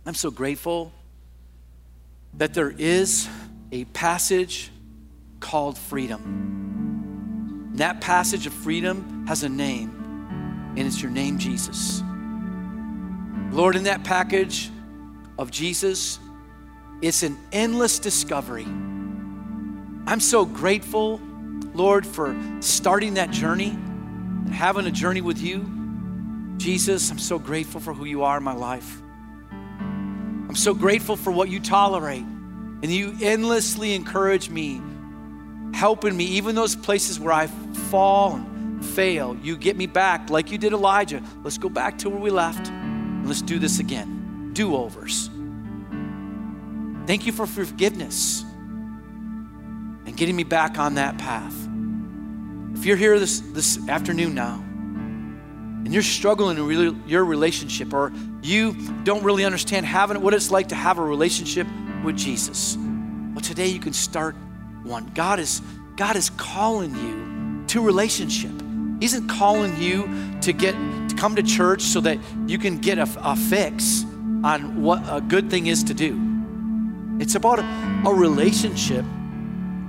I'm 0.07 0.14
so 0.14 0.31
grateful 0.31 0.95
that 2.33 2.55
there 2.55 2.70
is 2.70 3.29
a 3.70 3.85
passage 3.85 4.70
called 5.39 5.76
freedom. 5.76 7.68
And 7.68 7.81
that 7.81 8.01
passage 8.01 8.47
of 8.47 8.55
freedom 8.55 9.26
has 9.26 9.43
a 9.43 9.49
name, 9.51 9.91
and 10.74 10.79
it's 10.79 11.03
your 11.03 11.11
name, 11.11 11.37
Jesus. 11.37 12.03
Lord, 13.51 13.76
in 13.76 13.83
that 13.83 14.05
package 14.05 14.70
of 15.39 15.51
Jesus, 15.51 16.18
it's 17.03 17.22
an 17.22 17.37
endless 17.53 17.99
discovery. 17.99 18.64
I'm 18.64 20.20
so 20.20 20.47
grateful, 20.47 21.20
Lord, 21.74 22.07
for 22.07 22.35
starting 22.61 23.12
that 23.14 23.31
journey 23.33 23.72
and 23.72 24.55
having 24.55 24.87
a 24.87 24.91
journey 24.91 25.20
with 25.20 25.43
you. 25.43 25.78
Jesus, 26.59 27.11
I'm 27.11 27.18
so 27.18 27.38
grateful 27.38 27.80
for 27.80 27.94
who 27.94 28.04
you 28.04 28.24
are 28.24 28.36
in 28.36 28.42
my 28.42 28.52
life. 28.52 29.00
I'm 29.50 30.56
so 30.56 30.74
grateful 30.74 31.16
for 31.16 31.30
what 31.30 31.48
you 31.48 31.61
tolerate. 31.61 32.24
And 32.82 32.86
you 32.86 33.16
endlessly 33.22 33.94
encourage 33.94 34.50
me, 34.50 34.82
helping 35.72 36.16
me, 36.16 36.24
even 36.24 36.54
those 36.54 36.76
places 36.76 37.18
where 37.18 37.32
I 37.32 37.46
fall 37.46 38.34
and 38.34 38.84
fail. 38.84 39.36
You 39.42 39.56
get 39.56 39.76
me 39.76 39.86
back 39.86 40.30
like 40.30 40.50
you 40.50 40.59
did 40.59 40.72
Elijah. 40.72 41.22
Let's 41.42 41.59
go 41.59 41.68
back 41.68 41.98
to 41.98 42.11
where 42.11 42.20
we 42.20 42.30
left 42.30 42.68
and 42.68 43.26
let's 43.26 43.42
do 43.42 43.59
this 43.59 43.78
again. 43.78 44.50
Do 44.52 44.76
overs. 44.76 45.30
Thank 47.06 47.26
you 47.26 47.32
for 47.32 47.46
forgiveness 47.46 48.42
and 48.42 50.16
getting 50.16 50.36
me 50.36 50.44
back 50.44 50.78
on 50.78 50.94
that 50.96 51.18
path. 51.18 51.54
If 52.74 52.84
you're 52.84 52.96
here 52.96 53.18
this, 53.18 53.40
this 53.40 53.88
afternoon 53.88 54.34
now 54.34 54.64
and 55.85 55.93
you're 55.93 56.03
struggling 56.03 56.59
in 56.59 57.03
your 57.07 57.24
relationship 57.24 57.95
or 57.95 58.12
you 58.43 58.74
don't 59.05 59.22
really 59.22 59.45
understand 59.45 59.87
having 59.87 60.20
what 60.20 60.35
it's 60.35 60.51
like 60.51 60.68
to 60.68 60.74
have 60.74 60.99
a 60.99 61.03
relationship 61.03 61.66
with 62.05 62.16
Jesus, 62.16 62.76
well, 62.76 63.41
today 63.41 63.68
you 63.68 63.81
can 63.81 63.93
start 63.93 64.35
one. 64.83 65.11
God 65.14 65.39
is, 65.39 65.62
God 65.97 66.16
is 66.16 66.31
calling 66.31 66.95
you 66.95 67.66
to 67.68 67.81
relationship. 67.81 68.53
He 69.01 69.07
isn't 69.07 69.29
calling 69.29 69.81
you 69.81 70.09
to 70.41 70.53
get 70.53 70.72
to 71.09 71.14
come 71.16 71.37
to 71.37 71.43
church 71.43 71.83
so 71.83 72.01
that 72.01 72.18
you 72.47 72.59
can 72.59 72.79
get 72.79 72.99
a, 72.99 73.09
a 73.22 73.37
fix 73.37 74.05
on 74.45 74.83
what 74.83 75.03
a 75.09 75.20
good 75.20 75.51
thing 75.51 75.66
is 75.66 75.85
to 75.85 75.95
do. 75.95 76.20
It's 77.20 77.35
about 77.35 77.59
a, 77.59 78.03
a 78.07 78.14
relationship 78.14 79.05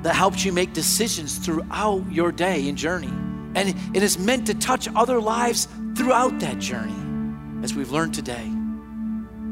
that 0.03 0.15
helps 0.15 0.45
you 0.45 0.53
make 0.53 0.73
decisions 0.73 1.37
throughout 1.37 2.09
your 2.11 2.31
day 2.31 2.69
and 2.69 2.77
journey. 2.77 3.11
And 3.55 3.75
it 3.95 4.03
is 4.03 4.17
meant 4.17 4.47
to 4.47 4.53
touch 4.53 4.87
other 4.95 5.19
lives 5.19 5.67
throughout 5.95 6.39
that 6.39 6.59
journey, 6.59 6.95
as 7.63 7.73
we've 7.73 7.91
learned 7.91 8.13
today. 8.13 8.47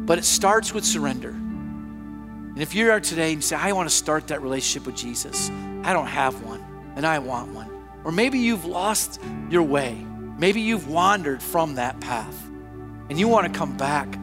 But 0.06 0.18
it 0.18 0.26
starts 0.26 0.74
with 0.74 0.86
surrender. 0.86 1.30
And 1.30 2.62
if 2.62 2.74
you're 2.74 2.92
here 2.92 3.00
today 3.00 3.34
and 3.34 3.44
say, 3.44 3.56
I 3.56 3.72
want 3.74 3.90
to 3.90 3.96
start 3.96 4.28
that 4.28 4.42
relationship 4.42 4.86
with 4.88 4.96
Jesus, 4.96 5.50
I 5.84 5.94
don't 5.94 6.08
have 6.08 6.42
one, 6.44 6.64
and 6.96 7.06
I 7.06 7.20
want 7.20 7.54
one. 7.54 7.70
Or 8.04 8.12
maybe 8.12 8.40
you've 8.40 8.66
lost 8.66 9.22
your 9.50 9.64
way. 9.64 10.06
Maybe 10.38 10.62
you've 10.62 10.88
wandered 10.88 11.42
from 11.42 11.76
that 11.76 12.00
path, 12.00 12.48
and 13.10 13.20
you 13.20 13.28
want 13.28 13.52
to 13.52 13.58
come 13.58 13.76
back 13.76 14.18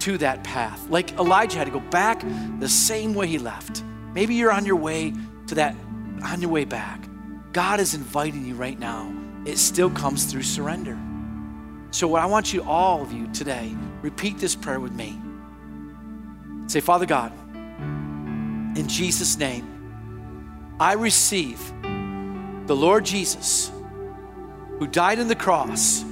to 0.00 0.18
that 0.18 0.42
path. 0.42 0.88
Like 0.90 1.12
Elijah 1.12 1.58
had 1.58 1.64
to 1.64 1.70
go 1.70 1.80
back 1.80 2.24
the 2.58 2.68
same 2.68 3.14
way 3.14 3.28
he 3.28 3.38
left. 3.38 3.84
Maybe 4.14 4.34
you're 4.34 4.52
on 4.52 4.66
your 4.66 4.76
way 4.76 5.14
to 5.46 5.54
that, 5.54 5.76
on 6.24 6.40
your 6.40 6.50
way 6.50 6.64
back. 6.64 7.08
God 7.52 7.80
is 7.80 7.92
inviting 7.94 8.46
you 8.46 8.54
right 8.54 8.78
now. 8.78 9.12
It 9.44 9.58
still 9.58 9.90
comes 9.90 10.24
through 10.24 10.42
surrender. 10.42 10.98
So, 11.90 12.08
what 12.08 12.22
I 12.22 12.26
want 12.26 12.54
you, 12.54 12.62
all 12.62 13.02
of 13.02 13.12
you 13.12 13.30
today, 13.32 13.74
repeat 14.00 14.38
this 14.38 14.54
prayer 14.54 14.80
with 14.80 14.92
me. 14.92 15.20
Say, 16.66 16.80
Father 16.80 17.04
God, 17.04 17.32
in 18.78 18.86
Jesus' 18.88 19.36
name, 19.36 20.76
I 20.80 20.94
receive 20.94 21.60
the 22.66 22.74
Lord 22.74 23.04
Jesus 23.04 23.70
who 24.78 24.86
died 24.86 25.18
on 25.18 25.28
the 25.28 25.36
cross 25.36 26.02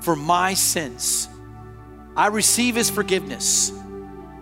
for 0.00 0.16
my 0.16 0.54
sins. 0.54 1.28
I 2.16 2.26
receive 2.26 2.74
his 2.74 2.90
forgiveness. 2.90 3.72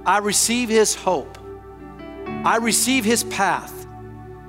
I 0.06 0.18
receive 0.18 0.70
his 0.70 0.94
hope. 0.94 1.36
I 2.26 2.56
receive 2.56 3.04
his 3.04 3.24
path 3.24 3.86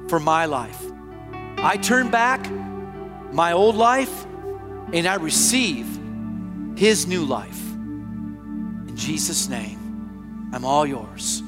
for 0.07 0.19
my 0.19 0.45
life. 0.45 0.92
I 1.63 1.77
turn 1.77 2.11
back 2.11 2.47
my 3.31 3.53
old 3.53 3.75
life 3.75 4.25
and 4.91 5.07
I 5.07 5.15
receive 5.15 5.87
his 6.75 7.07
new 7.07 7.23
life. 7.23 7.71
In 7.71 8.91
Jesus' 8.95 9.47
name, 9.47 10.49
I'm 10.53 10.65
all 10.65 10.85
yours. 10.85 11.41